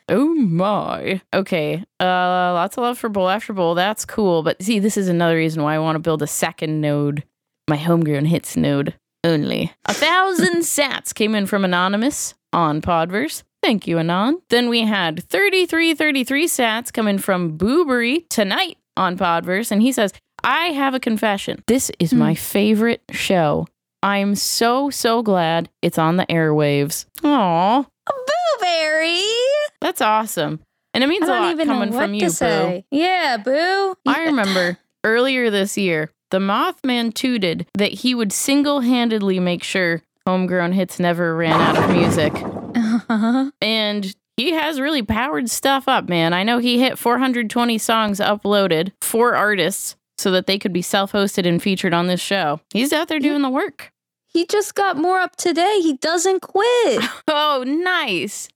Oh 0.08 0.36
my. 0.36 1.22
Okay. 1.34 1.84
Uh, 2.00 2.06
lots 2.54 2.78
of 2.78 2.84
love 2.84 3.00
for 3.00 3.10
bowl 3.10 3.30
after 3.30 3.52
bowl. 3.52 3.74
That's 3.74 4.06
cool. 4.06 4.44
But 4.44 4.62
see, 4.62 4.78
this 4.78 4.96
is 4.96 5.08
another 5.08 5.36
reason 5.38 5.64
why 5.64 5.74
I 5.74 5.80
want 5.80 5.96
to 5.96 6.00
build 6.00 6.22
a 6.22 6.28
second 6.28 6.82
node, 6.82 7.24
my 7.68 7.78
homegrown 7.78 8.26
hits 8.26 8.56
node 8.56 8.94
only. 9.24 9.74
A 9.86 9.94
thousand 9.96 10.58
sats 10.62 11.16
came 11.16 11.34
in 11.34 11.48
from 11.48 11.66
Anonymous 11.66 12.36
on 12.54 12.80
Podverse. 12.80 13.42
Thank 13.64 13.88
you, 13.88 13.98
Anon. 13.98 14.40
Then 14.50 14.70
we 14.70 14.82
had 14.82 15.24
3333 15.30 16.48
sats 16.48 16.94
coming 16.94 17.18
from 17.18 17.58
Boo-Bury 17.58 18.22
tonight 18.30 18.78
on 19.02 19.18
Podverse. 19.18 19.72
And 19.72 19.82
he 19.82 19.91
says, 19.91 20.14
I 20.43 20.68
have 20.68 20.93
a 20.93 20.99
confession. 20.99 21.64
This 21.68 21.91
is 21.99 22.14
my 22.14 22.34
hmm. 22.34 22.38
favorite 22.38 23.02
show. 23.12 23.68
I'm 24.04 24.36
so, 24.36 24.89
so 24.89 25.22
glad 25.22 25.70
it's 25.82 25.97
on 25.97 26.18
the 26.18 26.26
airwaves. 26.26 27.06
Aw. 27.24 27.86
Blueberry. 28.60 29.22
That's 29.80 30.02
awesome. 30.02 30.60
And 30.93 31.04
it 31.04 31.08
means 31.08 31.28
a 31.28 31.32
lot 31.32 31.52
even 31.52 31.68
coming 31.68 31.91
from 31.91 32.14
you, 32.14 32.30
Boo. 32.30 32.84
Yeah, 32.91 33.38
Boo. 33.38 33.95
I 34.06 34.26
remember 34.26 34.78
earlier 35.04 35.49
this 35.49 35.78
year, 35.78 36.12
the 36.32 36.39
Mothman 36.39 37.14
tooted 37.14 37.68
that 37.76 37.91
he 37.91 38.16
would 38.16 38.34
single 38.34 38.82
handedly 38.82 39.39
make 39.39 39.64
sure 39.64 40.02
Homegrown 40.26 40.74
Hits 40.74 40.99
never 40.99 41.36
ran 41.36 41.60
out 41.60 41.78
of 41.78 41.89
music. 41.91 42.34
Uh-huh. 43.10 43.52
And 43.62 44.16
he 44.42 44.52
has 44.54 44.80
really 44.80 45.04
powered 45.04 45.50
stuff 45.50 45.88
up, 45.88 46.10
man. 46.10 46.34
I 46.34 46.44
know 46.44 46.58
he 46.58 46.80
hit 46.80 46.98
420 46.98 47.78
songs 47.78 48.20
uploaded 48.20 48.92
for 49.02 49.36
artists 49.36 49.96
so 50.18 50.32
that 50.32 50.48
they 50.48 50.58
could 50.58 50.74
be 50.74 50.82
self 50.82 51.12
hosted 51.12 51.48
and 51.48 51.62
featured 51.62 51.94
on 51.94 52.08
this 52.08 52.22
show. 52.22 52.60
He's 52.74 52.92
out 52.94 53.08
there 53.08 53.20
doing 53.20 53.42
the 53.42 53.50
work. 53.50 53.92
He 54.28 54.46
just 54.46 54.76
got 54.76 54.98
more 54.98 55.20
up 55.20 55.36
today. 55.36 55.80
He 55.82 55.94
doesn't 55.98 56.42
quit. 56.42 57.04
Oh, 57.28 57.64
nice. 57.66 58.50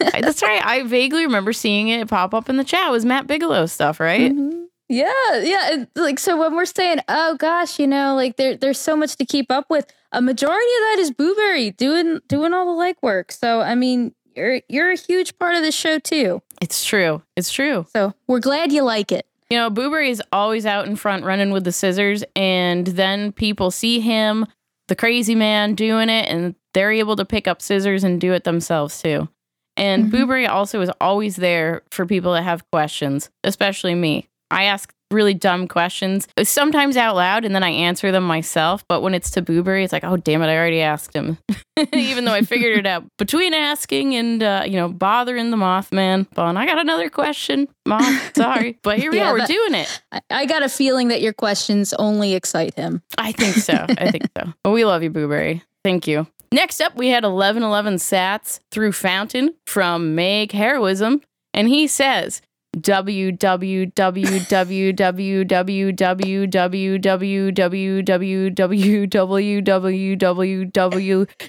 That's 0.00 0.42
right. 0.42 0.64
I 0.64 0.82
vaguely 0.82 1.24
remember 1.24 1.52
seeing 1.52 1.88
it 1.88 2.08
pop 2.08 2.34
up 2.34 2.48
in 2.48 2.56
the 2.56 2.64
chat. 2.64 2.88
It 2.88 2.90
was 2.92 3.04
Matt 3.04 3.26
Bigelow 3.26 3.66
stuff, 3.66 4.00
right? 4.00 4.32
Mhm. 4.32 4.66
Yeah, 4.88 5.12
yeah. 5.40 5.72
and, 5.72 5.88
Like 5.96 6.18
so 6.18 6.36
when 6.38 6.54
we're 6.54 6.64
saying, 6.64 6.98
oh 7.08 7.36
gosh, 7.36 7.78
you 7.78 7.86
know, 7.86 8.14
like 8.14 8.36
there 8.36 8.56
there's 8.56 8.78
so 8.80 8.96
much 8.96 9.16
to 9.16 9.24
keep 9.24 9.50
up 9.50 9.66
with, 9.70 9.86
a 10.12 10.20
majority 10.22 10.56
of 10.78 10.82
that 10.82 10.96
is 11.00 11.10
Boo-Bury 11.10 11.70
doing 11.72 12.20
doing 12.28 12.52
all 12.54 12.76
the 12.76 12.82
legwork. 12.82 13.30
So 13.32 13.60
I 13.60 13.74
mean, 13.74 14.14
you're 14.36 14.60
you're 14.68 14.90
a 14.92 14.96
huge 14.96 15.38
part 15.38 15.54
of 15.56 15.62
the 15.62 15.72
show 15.72 15.98
too. 15.98 16.42
It's 16.60 16.84
true. 16.84 17.22
It's 17.36 17.50
true. 17.52 17.86
So 17.94 18.14
we're 18.26 18.40
glad 18.40 18.72
you 18.72 18.82
like 18.82 19.12
it. 19.12 19.26
You 19.50 19.58
know, 19.58 19.70
Boo-Bury 19.70 20.10
is 20.10 20.22
always 20.32 20.66
out 20.66 20.86
in 20.88 20.96
front 20.96 21.24
running 21.24 21.50
with 21.52 21.64
the 21.64 21.70
scissors, 21.72 22.24
and 22.34 22.86
then 22.86 23.30
people 23.30 23.70
see 23.70 24.00
him, 24.00 24.46
the 24.88 24.96
crazy 24.96 25.34
man, 25.36 25.74
doing 25.76 26.08
it, 26.08 26.28
and 26.28 26.56
they're 26.74 26.90
able 26.92 27.14
to 27.16 27.24
pick 27.24 27.46
up 27.46 27.62
scissors 27.62 28.02
and 28.02 28.20
do 28.20 28.32
it 28.32 28.42
themselves 28.44 29.00
too. 29.00 29.28
And 29.76 30.06
Mhm. 30.06 30.10
Boo-Bury 30.10 30.46
also 30.46 30.80
is 30.80 30.90
always 31.00 31.36
there 31.36 31.82
for 31.90 32.06
people 32.06 32.32
that 32.32 32.42
have 32.42 32.68
questions, 32.72 33.30
especially 33.44 33.94
me. 33.94 34.28
I 34.50 34.64
ask 34.64 34.92
really 35.10 35.34
dumb 35.34 35.68
questions, 35.68 36.26
sometimes 36.42 36.96
out 36.96 37.16
loud, 37.16 37.44
and 37.44 37.54
then 37.54 37.62
I 37.62 37.70
answer 37.70 38.10
them 38.12 38.24
myself. 38.24 38.84
But 38.88 39.02
when 39.02 39.14
it's 39.14 39.30
to 39.32 39.42
Boo-Bury, 39.42 39.84
it's 39.84 39.92
like, 39.92 40.04
oh, 40.04 40.16
damn 40.16 40.42
it, 40.42 40.46
I 40.46 40.56
already 40.56 40.80
asked 40.80 41.14
him. 41.14 41.38
Even 41.92 42.24
though 42.24 42.32
I 42.32 42.42
figured 42.42 42.78
it 42.78 42.86
out 42.86 43.04
between 43.18 43.52
asking 43.54 44.14
and, 44.16 44.42
uh, 44.42 44.62
you 44.66 44.72
know, 44.74 44.88
bothering 44.88 45.50
the 45.50 45.56
Mothman. 45.56 46.26
Bon, 46.34 46.56
I 46.56 46.66
got 46.66 46.78
another 46.78 47.08
question, 47.10 47.68
Moth. 47.86 48.34
Sorry. 48.36 48.78
But 48.82 48.98
here 48.98 49.10
we 49.10 49.18
Yeah, 49.18 49.30
are, 49.30 49.32
we're 49.34 49.38
that- 49.40 49.48
doing 49.48 49.74
it. 49.74 50.02
I, 50.12 50.20
I 50.30 50.46
got 50.46 50.62
a 50.62 50.68
feeling 50.68 51.08
that 51.08 51.20
your 51.20 51.32
questions 51.32 51.92
only 51.94 52.34
excite 52.34 52.74
him. 52.74 53.02
I 53.18 53.32
think 53.32 53.56
so. 53.56 53.84
I 53.88 54.10
think 54.10 54.24
so. 54.36 54.52
But 54.64 54.70
we 54.70 54.84
love 54.84 55.02
you, 55.02 55.10
Boo-Bury. 55.10 55.62
Thank 55.84 56.06
you. 56.06 56.26
Next 56.52 56.80
up, 56.80 56.96
we 56.96 57.08
had 57.08 57.24
1111 57.24 57.96
Sats 57.96 58.60
through 58.70 58.92
Fountain 58.92 59.54
from 59.66 60.14
Make 60.14 60.52
Heroism. 60.52 61.20
And 61.52 61.68
he 61.68 61.86
says, 61.86 62.40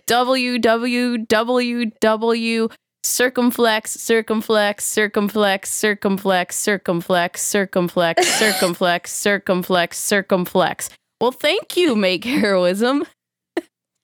www 0.07 2.71
circumflex 3.03 3.93
circumflex 3.93 4.85
circumflex 4.85 5.71
circumflex 5.71 6.57
circumflex 6.57 7.41
circumflex 7.41 8.27
circumflex 8.27 9.11
circumflex 9.11 9.97
circumflex. 9.97 10.89
Well 11.21 11.31
thank 11.31 11.77
you 11.77 11.95
make 11.95 12.25
heroism 12.25 13.05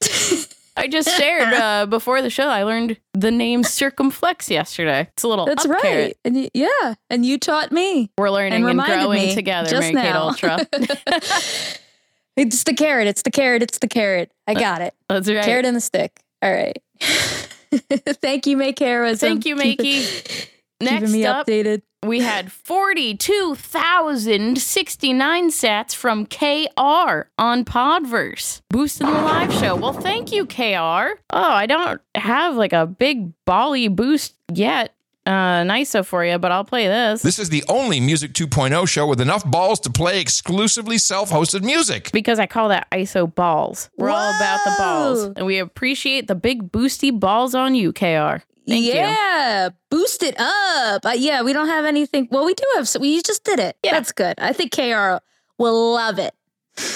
i 0.78 0.88
just 0.88 1.10
shared 1.18 1.54
uh, 1.54 1.86
before 1.86 2.22
the 2.22 2.30
show 2.30 2.48
i 2.48 2.64
learned 2.64 2.98
the 3.14 3.32
name 3.32 3.64
circumflex 3.64 4.50
yesterday 4.50 5.08
it's 5.14 5.24
a 5.24 5.28
little 5.28 5.46
That's 5.46 5.68
right. 5.68 5.82
carrot. 5.82 6.18
And 6.26 6.36
y- 6.36 6.50
yeah, 6.54 6.96
and 7.10 7.26
you 7.26 7.38
taught 7.38 7.72
me. 7.72 8.10
we're 8.18 8.30
learning 8.32 8.54
and 8.54 8.80
and, 8.80 8.80
growing 8.80 9.34
together 9.36 9.70
just 9.70 9.94
Mary 9.94 10.10
now. 10.10 10.30
ultra 10.30 10.60
it's 12.36 12.64
the 12.64 12.74
carrot. 12.74 13.08
It's 13.08 13.22
the 13.22 13.32
carrot. 13.32 13.62
It's 13.62 13.78
the 13.80 13.88
carrot. 13.88 14.32
I 14.48 14.54
got 14.56 14.82
it. 14.82 14.94
that's 15.08 15.30
right 15.30 15.44
Carrot 15.44 15.66
and 15.66 15.76
the 15.76 15.82
stick. 15.82 16.20
All 16.42 16.52
right. 16.52 16.78
Thank 17.02 18.46
you, 18.48 18.58
Make 18.58 18.80
Heroism. 18.80 19.28
thank 19.30 19.46
you 19.46 19.56
makey 19.56 20.50
Keeping 20.80 21.12
me 21.12 21.26
up 21.26 21.48
updated. 21.48 21.82
We 22.04 22.20
had 22.20 22.52
42,069 22.52 25.50
sats 25.50 25.96
from 25.96 26.26
KR 26.26 27.30
on 27.38 27.66
Podverse, 27.66 28.62
boosting 28.70 29.08
the 29.08 29.14
live 29.14 29.54
show. 29.54 29.76
Well, 29.76 29.94
thank 29.94 30.32
you, 30.32 30.46
KR. 30.46 31.18
Oh, 31.30 31.32
I 31.32 31.66
don't 31.66 32.02
have 32.16 32.56
like 32.56 32.74
a 32.74 32.86
big 32.86 33.32
bally 33.46 33.88
boost 33.88 34.36
yet. 34.54 34.94
Uh, 35.26 35.64
nice 35.64 35.96
for 36.04 36.26
you, 36.26 36.38
but 36.38 36.52
I'll 36.52 36.66
play 36.66 36.86
this 36.88 37.22
This 37.22 37.40
is 37.40 37.48
the 37.48 37.64
only 37.70 38.02
Music 38.02 38.34
2.0 38.34 38.86
show 38.90 39.08
with 39.08 39.22
enough 39.22 39.50
balls 39.50 39.80
to 39.82 39.90
play 39.90 40.20
exclusively 40.20 40.98
self 40.98 41.32
hosted 41.32 41.64
music. 41.64 42.12
because 42.12 42.40
I 42.40 42.46
call 42.46 42.68
that 42.70 42.90
ISO 42.92 43.34
balls. 43.34 43.90
We're 43.98 44.10
all 44.10 44.36
about 44.36 44.60
the 44.66 44.76
balls, 44.78 45.24
and 45.38 45.46
we 45.46 45.60
appreciate 45.60 46.28
the 46.28 46.36
big 46.36 46.74
boosty 46.74 47.18
balls 47.18 47.56
on 47.56 47.74
you, 47.74 47.94
KR. 47.94 48.44
Thank 48.68 48.86
you. 48.86 48.94
yeah, 48.94 49.70
boost 49.90 50.24
it 50.24 50.36
up. 50.40 51.06
Uh, 51.06 51.14
yeah, 51.16 51.42
we 51.42 51.54
don't 51.54 51.68
have 51.68 51.86
anything. 51.86 52.28
Well, 52.32 52.46
we 52.46 52.54
do 52.54 52.64
have. 52.76 52.88
So 52.88 53.00
we 53.00 53.22
just 53.22 53.44
did 53.44 53.60
it. 53.60 53.78
Yeah. 53.84 53.92
That's 53.92 54.12
good. 54.12 54.36
I 54.38 54.54
think 54.54 54.72
KR 54.72 55.18
will 55.58 55.94
love 55.94 56.18
it. 56.20 56.34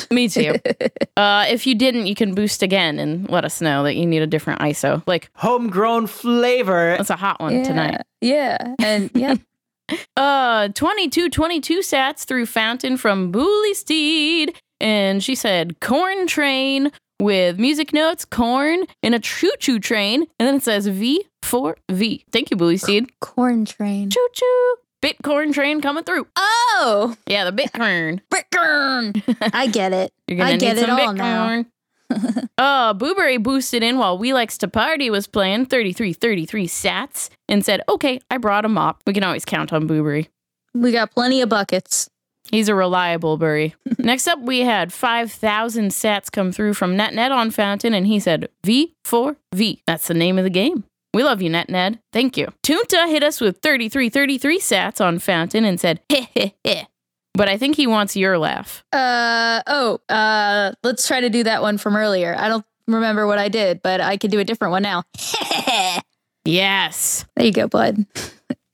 Me 0.10 0.27
too. 0.27 0.56
uh, 1.18 1.45
if 1.49 1.68
you 1.68 1.76
didn't, 1.76 2.07
you 2.07 2.15
can 2.15 2.34
boost 2.34 2.64
again 2.64 2.98
and 2.99 3.30
let 3.30 3.45
us 3.45 3.61
know 3.61 3.84
that 3.84 3.95
you 3.95 4.06
need 4.06 4.22
a 4.22 4.27
different 4.27 4.60
ISO. 4.61 5.03
Like, 5.06 5.30
Homegrown 5.35 6.07
flavor. 6.07 6.95
that's 6.98 7.10
a 7.10 7.15
hot 7.15 7.39
one 7.39 7.57
yeah. 7.57 7.64
tonight. 7.64 8.02
Yeah, 8.22 8.73
and 8.80 9.11
yeah, 9.15 9.35
Uh, 10.15 10.69
22, 10.69 11.30
22 11.30 11.80
sats 11.80 12.26
through 12.26 12.45
Fountain 12.48 12.98
from 12.98 13.31
Booley 13.31 13.73
Steed. 13.73 14.56
And 14.80 15.23
she 15.23 15.35
said, 15.35 15.80
corn 15.80 16.27
train 16.27 16.91
with 17.19 17.60
music 17.60 17.94
notes, 17.94 18.26
corn, 18.26 18.84
and 19.03 19.15
a 19.15 19.19
choo 19.19 19.52
choo 19.60 19.80
train. 19.80 20.22
And 20.39 20.48
then 20.48 20.56
it 20.56 20.64
says 20.64 20.88
V 20.88 21.26
for 21.41 21.77
V. 21.89 22.23
Thank 22.31 22.52
you, 22.52 22.57
Booley 22.57 22.80
Steed. 22.80 23.19
corn 23.19 23.65
train. 23.65 24.10
Choo 24.10 24.27
choo. 24.34 24.76
Bitcoin 25.02 25.53
train 25.53 25.80
coming 25.80 26.03
through. 26.03 26.26
Oh, 26.35 27.15
Yeah, 27.27 27.49
the 27.49 27.52
Bitcoin. 27.52 28.19
Bitcoin. 28.34 29.52
I 29.53 29.68
get 29.68 29.94
it. 29.94 30.11
You're 30.27 30.39
gonna 30.39 30.52
I 30.52 30.57
get 30.57 30.76
need 30.76 30.81
it 30.81 30.88
some 30.88 30.99
all 30.99 31.14
now. 31.14 31.48
Bitcoin. 32.10 32.48
uh, 32.57 32.94
Boo-Bury 32.94 33.38
boosted 33.38 33.84
in 33.84 33.98
while 33.99 34.18
We 34.18 34.34
Likes 34.34 34.57
to 34.60 34.68
Party 34.68 35.10
was 35.11 35.27
playing 35.27 35.68
3333 35.68 36.68
sats 36.68 37.30
and 37.48 37.64
said, 37.64 37.81
okay, 37.88 38.19
I 38.31 38.38
brought 38.38 38.65
a 38.65 38.69
mop. 38.69 39.03
We 39.06 39.14
can 39.14 39.23
always 39.23 39.45
count 39.45 39.72
on 39.72 39.85
Boo-Bury. 39.88 40.30
We 40.73 40.91
got 40.91 41.11
plenty 41.11 41.41
of 41.41 41.49
buckets. 41.49 42.10
He's 42.51 42.69
a 42.69 42.75
reliable 42.75 43.37
bury. 43.37 43.75
Next 43.97 44.27
up, 44.27 44.39
we 44.39 44.61
had 44.61 44.93
5,000 44.93 45.89
sats 45.89 46.31
come 46.31 46.51
through 46.51 46.73
from 46.75 46.95
NetNed 46.97 47.31
on 47.31 47.51
Fountain, 47.51 47.93
and 47.93 48.07
he 48.07 48.19
said 48.19 48.49
V4V. 48.63 49.81
That's 49.85 50.07
the 50.07 50.13
name 50.13 50.37
of 50.37 50.43
the 50.43 50.49
game. 50.49 50.83
We 51.13 51.23
love 51.23 51.41
you, 51.41 51.49
NetNed. 51.49 51.99
Thank 52.13 52.37
you. 52.37 52.47
Tjunta 52.63 53.07
hit 53.09 53.23
us 53.23 53.41
with 53.41 53.59
3333 53.61 54.59
sats 54.59 55.03
on 55.03 55.19
Fountain 55.19 55.65
and 55.65 55.79
said, 55.79 55.99
heh 56.09 56.27
heh 56.35 56.51
heh. 56.63 56.83
But 57.33 57.49
I 57.49 57.57
think 57.57 57.75
he 57.75 57.85
wants 57.87 58.15
your 58.15 58.37
laugh. 58.37 58.83
Uh 58.91 59.61
oh. 59.67 59.99
Uh, 60.09 60.71
let's 60.83 61.07
try 61.07 61.21
to 61.21 61.29
do 61.29 61.43
that 61.43 61.61
one 61.61 61.77
from 61.77 61.95
earlier. 61.95 62.35
I 62.37 62.49
don't 62.49 62.65
remember 62.87 63.27
what 63.27 63.37
I 63.37 63.47
did, 63.47 63.81
but 63.81 64.01
I 64.01 64.17
can 64.17 64.31
do 64.31 64.39
a 64.39 64.43
different 64.43 64.71
one 64.71 64.83
now. 64.83 65.03
Yes. 66.45 67.25
there 67.35 67.45
you 67.45 67.51
go, 67.51 67.67
bud. 67.67 68.05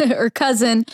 or 0.14 0.28
cousin, 0.28 0.84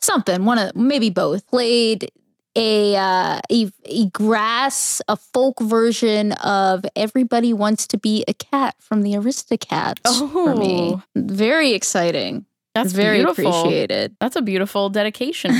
something, 0.00 0.44
one 0.44 0.58
of 0.58 0.76
maybe 0.76 1.10
both, 1.10 1.44
played 1.48 2.08
a, 2.54 2.94
uh, 2.96 3.40
a 3.50 3.70
a 3.84 4.08
grass, 4.10 5.02
a 5.08 5.16
folk 5.16 5.60
version 5.60 6.32
of 6.32 6.86
"Everybody 6.94 7.52
Wants 7.52 7.86
to 7.88 7.98
Be 7.98 8.24
a 8.28 8.32
Cat" 8.34 8.76
from 8.78 9.02
the 9.02 9.12
Aristocats. 9.14 9.98
for 10.32 10.54
me, 10.54 10.92
Oh. 10.94 11.02
very 11.16 11.72
exciting. 11.72 12.46
That's 12.82 12.92
very 12.92 13.18
beautiful. 13.18 13.60
appreciated. 13.60 14.16
That's 14.20 14.36
a 14.36 14.42
beautiful 14.42 14.90
dedication. 14.90 15.54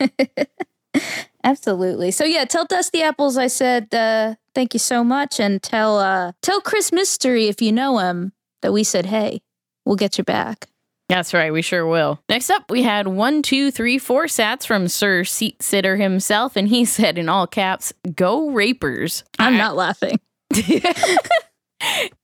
Absolutely. 1.44 2.10
So 2.10 2.24
yeah, 2.24 2.44
tell 2.44 2.66
Dusty 2.66 3.02
Apples 3.02 3.36
I 3.36 3.46
said 3.46 3.94
uh, 3.94 4.34
thank 4.54 4.74
you 4.74 4.80
so 4.80 5.02
much, 5.02 5.40
and 5.40 5.62
tell 5.62 5.98
uh, 5.98 6.32
tell 6.42 6.60
Chris 6.60 6.92
Mystery 6.92 7.48
if 7.48 7.62
you 7.62 7.72
know 7.72 7.98
him 7.98 8.32
that 8.62 8.72
we 8.72 8.84
said 8.84 9.06
hey, 9.06 9.40
we'll 9.84 9.96
get 9.96 10.18
you 10.18 10.24
back. 10.24 10.66
That's 11.08 11.34
right, 11.34 11.52
we 11.52 11.62
sure 11.62 11.86
will. 11.86 12.22
Next 12.28 12.50
up, 12.50 12.70
we 12.70 12.84
had 12.84 13.08
one, 13.08 13.42
two, 13.42 13.72
three, 13.72 13.98
four 13.98 14.26
sats 14.26 14.64
from 14.64 14.86
Sir 14.86 15.24
Seat 15.24 15.60
Sitter 15.60 15.96
himself, 15.96 16.54
and 16.54 16.68
he 16.68 16.84
said 16.84 17.18
in 17.18 17.28
all 17.28 17.46
caps, 17.46 17.92
"Go 18.14 18.50
Rapers." 18.50 19.24
I'm 19.38 19.56
not 19.56 19.76
laughing. 19.76 20.20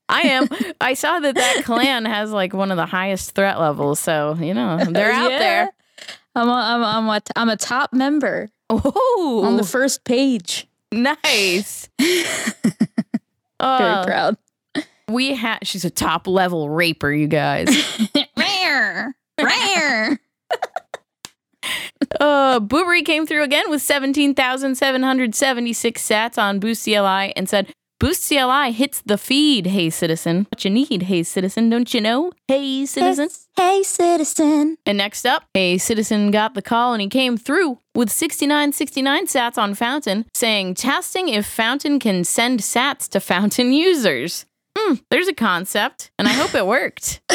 I 0.08 0.20
am. 0.22 0.48
I 0.80 0.94
saw 0.94 1.18
that 1.20 1.34
that 1.34 1.62
clan 1.64 2.04
has 2.04 2.30
like 2.30 2.52
one 2.52 2.70
of 2.70 2.76
the 2.76 2.86
highest 2.86 3.34
threat 3.34 3.58
levels, 3.58 3.98
so 4.00 4.36
you 4.38 4.52
know 4.54 4.78
they're 4.84 5.10
out 5.12 5.30
Yeah. 5.32 5.38
there. 5.38 5.72
I'm 6.34 6.48
a, 6.48 6.52
I'm 6.52 6.82
a, 6.82 6.84
I'm 6.84 7.08
a, 7.08 7.20
I'm 7.36 7.48
a 7.48 7.56
top 7.56 7.92
member 7.94 8.50
Oh, 8.68 9.42
on 9.44 9.56
the 9.56 9.64
first 9.64 10.04
page. 10.04 10.66
nice. 10.92 11.88
Very 11.98 12.24
Uh, 13.58 14.04
proud. 14.04 14.36
We 15.08 15.34
had. 15.34 15.66
She's 15.66 15.84
a 15.86 15.90
top 15.90 16.26
level 16.26 16.68
raper, 16.68 17.10
you 17.12 17.26
guys. 17.28 17.68
Rare, 18.36 19.14
rare. 19.40 20.20
Uh, 22.20 22.60
Boo-Bury 22.60 23.02
came 23.02 23.26
through 23.26 23.42
again 23.42 23.68
with 23.70 23.82
17,776 23.82 26.08
sats 26.08 26.38
on 26.40 26.60
Boost 26.60 26.84
CLI 26.84 27.32
and 27.34 27.48
said, 27.48 27.72
Boost 27.98 28.28
CLI 28.28 28.73
hits 28.73 29.01
the 29.06 29.16
feed, 29.16 29.68
hey 29.68 29.89
citizen. 29.89 30.47
What 30.51 30.62
you 30.66 30.70
need, 30.70 31.05
hey 31.05 31.23
citizen, 31.23 31.70
don't 31.70 31.94
you 31.94 32.02
know? 32.02 32.31
Hey 32.47 32.85
citizen. 32.85 33.31
Hey, 33.56 33.82
citizen. 33.82 34.77
And 34.85 34.98
next 34.98 35.24
up, 35.24 35.44
a 35.55 35.78
citizen 35.78 36.31
got 36.31 36.52
the 36.52 36.60
call 36.60 36.93
and 36.93 37.01
he 37.01 37.09
came 37.09 37.39
through 37.39 37.78
with 37.94 38.10
6969 38.10 39.27
sats 39.27 39.56
on 39.56 39.74
Fountain, 39.74 40.27
saying, 40.35 40.74
testing 40.74 41.31
if 41.31 41.47
Fountain 41.47 41.98
can 41.98 42.23
send 42.24 42.60
sats 42.60 43.09
to 43.09 43.18
Fountain 43.18 43.73
users. 43.73 44.44
Hmm, 44.77 44.97
there's 45.10 45.28
a 45.28 45.32
concept, 45.32 46.10
and 46.18 46.28
I 46.28 46.32
hope 46.32 46.55
it 46.55 46.66
worked. 46.66 47.20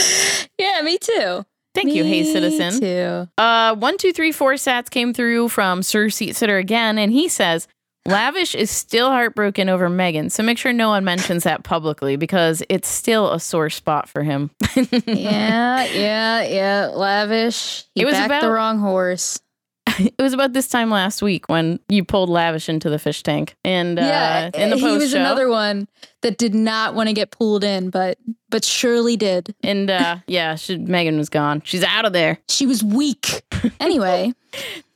Yeah, 0.60 0.82
me 0.84 1.00
too. 1.00 1.44
Thank 1.74 1.92
you, 1.92 2.04
hey 2.04 2.22
Me 2.22 2.32
citizen. 2.32 2.80
Too. 2.80 3.28
Uh, 3.36 3.74
one, 3.74 3.98
two, 3.98 4.14
three, 4.14 4.32
four 4.32 4.54
sats 4.54 4.92
came 4.92 5.12
through 5.12 5.50
from 5.50 5.82
Sir 5.82 6.10
Seat 6.10 6.36
Sitter 6.36 6.58
again, 6.58 7.00
and 7.00 7.12
he 7.12 7.28
says, 7.28 7.68
Lavish 8.07 8.56
is 8.56 8.72
still 8.72 9.10
heartbroken 9.10 9.69
over 9.69 9.88
Megan, 9.90 10.30
so 10.30 10.41
make 10.41 10.57
sure 10.57 10.73
no 10.73 10.90
one 10.90 11.03
mentions 11.03 11.44
that 11.44 11.64
publicly 11.64 12.15
because 12.15 12.64
it's 12.68 12.88
still 12.88 13.32
a 13.32 13.40
sore 13.40 13.69
spot 13.69 14.10
for 14.10 14.23
him. 14.23 14.49
Yeah, 15.06 15.84
yeah, 15.86 16.44
yeah. 16.44 16.86
Lavish. 16.94 17.84
He 17.94 18.02
It 18.02 18.06
was 18.06 18.14
backed 18.14 18.41
the 18.41 18.49
wrong 18.49 18.80
horse. 18.80 19.40
it 19.99 20.14
was 20.19 20.34
about 20.34 20.53
this 20.53 20.68
time 20.68 20.90
last 20.90 21.22
week 21.22 21.49
when 21.49 21.80
you 21.90 22.03
pulled 22.06 22.30
Lavish 22.30 22.69
into 22.69 22.90
the 22.90 22.98
fish 22.98 23.22
tank, 23.23 23.56
and 23.65 23.99
uh, 23.99 24.02
yeah, 24.02 24.49
in 24.53 24.69
the 24.69 24.78
post 24.78 24.86
he 24.86 24.98
was 24.98 25.11
show, 25.11 25.19
another 25.19 25.49
one 25.49 25.88
that 26.22 26.38
did 26.38 26.56
not 26.56 26.95
want 26.95 27.10
to 27.10 27.14
get 27.14 27.32
pulled 27.32 27.64
in, 27.64 27.90
but 27.90 28.18
but 28.49 28.64
surely 28.64 29.18
did. 29.18 29.53
and 29.64 29.90
uh, 29.90 30.18
yeah, 30.28 30.56
she, 30.56 30.78
Megan 30.78 31.18
was 31.18 31.30
gone. 31.30 31.61
She's 31.65 31.84
out 31.84 32.06
of 32.06 32.14
there. 32.14 32.40
She 32.49 32.65
was 32.65 32.84
weak. 32.84 33.44
Anyway, 33.80 34.34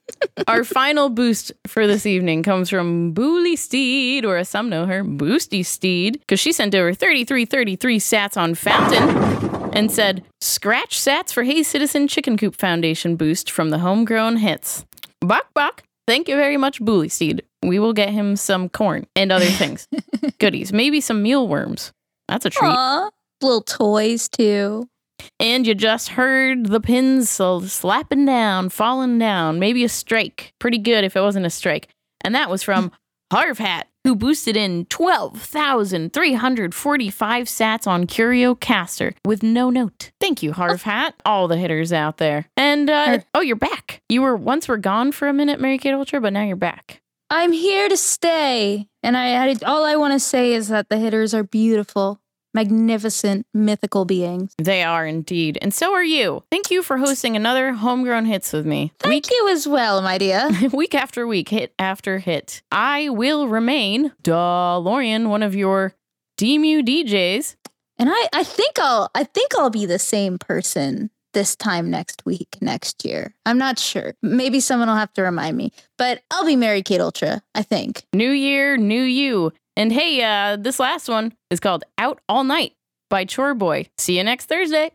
Our 0.47 0.63
final 0.63 1.09
boost 1.09 1.51
for 1.67 1.87
this 1.87 2.05
evening 2.05 2.43
comes 2.43 2.69
from 2.69 3.13
Booley 3.13 3.57
Steed, 3.57 4.25
or 4.25 4.37
as 4.37 4.49
some 4.49 4.69
know 4.69 4.85
her, 4.85 5.03
Boosty 5.03 5.65
Steed, 5.65 6.19
because 6.19 6.39
she 6.39 6.51
sent 6.51 6.75
over 6.75 6.93
3333 6.93 7.99
sats 7.99 8.37
on 8.37 8.55
Fountain 8.55 9.71
and 9.73 9.91
said, 9.91 10.23
Scratch 10.41 10.99
sats 10.99 11.33
for 11.33 11.43
Hey 11.43 11.63
Citizen 11.63 12.07
Chicken 12.07 12.37
Coop 12.37 12.55
Foundation 12.55 13.15
boost 13.15 13.51
from 13.51 13.69
the 13.69 13.79
homegrown 13.79 14.37
hits. 14.37 14.85
Bok 15.21 15.47
bok. 15.53 15.83
Thank 16.07 16.27
you 16.27 16.35
very 16.35 16.57
much, 16.57 16.79
Booley 16.79 17.09
Steed. 17.09 17.43
We 17.63 17.79
will 17.79 17.93
get 17.93 18.09
him 18.09 18.35
some 18.35 18.69
corn 18.69 19.07
and 19.15 19.31
other 19.31 19.45
things. 19.45 19.87
Goodies. 20.39 20.71
Maybe 20.71 21.01
some 21.01 21.23
mealworms. 21.23 21.91
That's 22.27 22.45
a 22.45 22.49
treat. 22.49 22.69
aw, 22.69 23.09
little 23.41 23.61
toys 23.61 24.29
too. 24.29 24.87
And 25.39 25.67
you 25.67 25.75
just 25.75 26.09
heard 26.09 26.67
the 26.67 26.79
pins 26.79 27.29
slapping 27.29 28.25
down, 28.25 28.69
falling 28.69 29.19
down, 29.19 29.59
maybe 29.59 29.83
a 29.83 29.89
strike. 29.89 30.53
Pretty 30.59 30.77
good 30.77 31.03
if 31.03 31.15
it 31.15 31.21
wasn't 31.21 31.45
a 31.45 31.49
strike. 31.49 31.89
And 32.23 32.33
that 32.35 32.49
was 32.49 32.63
from 32.63 32.91
Harv 33.31 33.57
Hat, 33.57 33.87
who 34.03 34.15
boosted 34.15 34.55
in 34.55 34.85
12,345 34.85 37.47
sats 37.47 37.87
on 37.87 38.07
CurioCaster 38.07 39.13
with 39.25 39.43
no 39.43 39.69
note. 39.69 40.11
Thank 40.21 40.41
you, 40.41 40.53
Harv 40.53 40.83
Hat. 40.83 41.15
All 41.25 41.47
the 41.47 41.57
hitters 41.57 41.91
out 41.91 42.17
there. 42.17 42.47
And, 42.55 42.89
uh, 42.89 43.19
oh, 43.33 43.41
you're 43.41 43.55
back. 43.55 44.01
You 44.09 44.21
were 44.21 44.35
once 44.35 44.67
were 44.67 44.77
gone 44.77 45.11
for 45.11 45.27
a 45.27 45.33
minute, 45.33 45.59
Mary 45.59 45.77
Kate 45.77 45.93
Ultra, 45.93 46.21
but 46.21 46.33
now 46.33 46.43
you're 46.43 46.55
back. 46.55 47.01
I'm 47.29 47.51
here 47.51 47.89
to 47.89 47.97
stay, 47.97 48.87
and 49.01 49.17
I, 49.17 49.49
I 49.49 49.55
all 49.65 49.83
I 49.83 49.95
want 49.95 50.13
to 50.13 50.19
say 50.19 50.53
is 50.53 50.67
that 50.67 50.89
the 50.89 50.97
hitters 50.97 51.33
are 51.33 51.43
beautiful, 51.43 52.19
magnificent, 52.55 53.45
mythical 53.53 54.05
beings. 54.05 54.55
They 54.57 54.81
are 54.81 55.05
indeed. 55.05 55.59
And 55.61 55.73
so 55.73 55.93
are 55.93 56.03
you. 56.03 56.43
Thank 56.49 56.71
you 56.71 56.81
for 56.81 56.97
hosting 56.97 57.35
another 57.35 57.73
Homegrown 57.73 58.25
Hits 58.25 58.53
with 58.53 58.65
me. 58.65 58.93
Thank 58.97 59.29
you 59.29 59.49
as 59.49 59.67
well, 59.67 60.01
my 60.01 60.17
dear. 60.17 60.49
week 60.73 60.95
after 60.95 61.27
week, 61.27 61.49
hit 61.49 61.73
after 61.77 62.17
hit. 62.17 62.63
I 62.71 63.09
will 63.09 63.47
remain 63.47 64.13
DeLorean, 64.23 65.27
one 65.27 65.43
of 65.43 65.53
your 65.53 65.93
DMU 66.39 66.81
DJs. 66.81 67.55
And 67.97 68.09
I, 68.11 68.27
I 68.33 68.43
think 68.43 68.79
I'll 68.79 69.09
I 69.15 69.23
think 69.23 69.51
I'll 69.57 69.69
be 69.69 69.85
the 69.85 69.99
same 69.99 70.37
person 70.37 71.11
this 71.35 71.55
time 71.55 71.89
next 71.89 72.25
week, 72.25 72.57
next 72.61 73.05
year. 73.05 73.35
I'm 73.45 73.57
not 73.57 73.77
sure. 73.77 74.15
Maybe 74.21 74.59
someone 74.59 74.87
will 74.87 74.95
have 74.95 75.13
to 75.13 75.21
remind 75.21 75.57
me. 75.57 75.71
But 75.97 76.23
I'll 76.31 76.45
be 76.45 76.55
Mary 76.55 76.81
Kate 76.81 77.01
Ultra, 77.01 77.41
I 77.53 77.61
think. 77.61 78.03
New 78.13 78.31
year, 78.31 78.77
new 78.77 79.01
you. 79.01 79.51
And 79.77 79.91
hey, 79.91 80.23
uh, 80.23 80.55
this 80.55 80.79
last 80.79 81.09
one 81.09 81.33
is 81.49 81.59
called 81.59 81.83
Out 81.97 82.21
All 82.29 82.43
Night 82.43 82.73
by 83.09 83.25
Choreboy. 83.25 83.87
See 83.97 84.17
you 84.17 84.23
next 84.23 84.45
Thursday. 84.45 84.91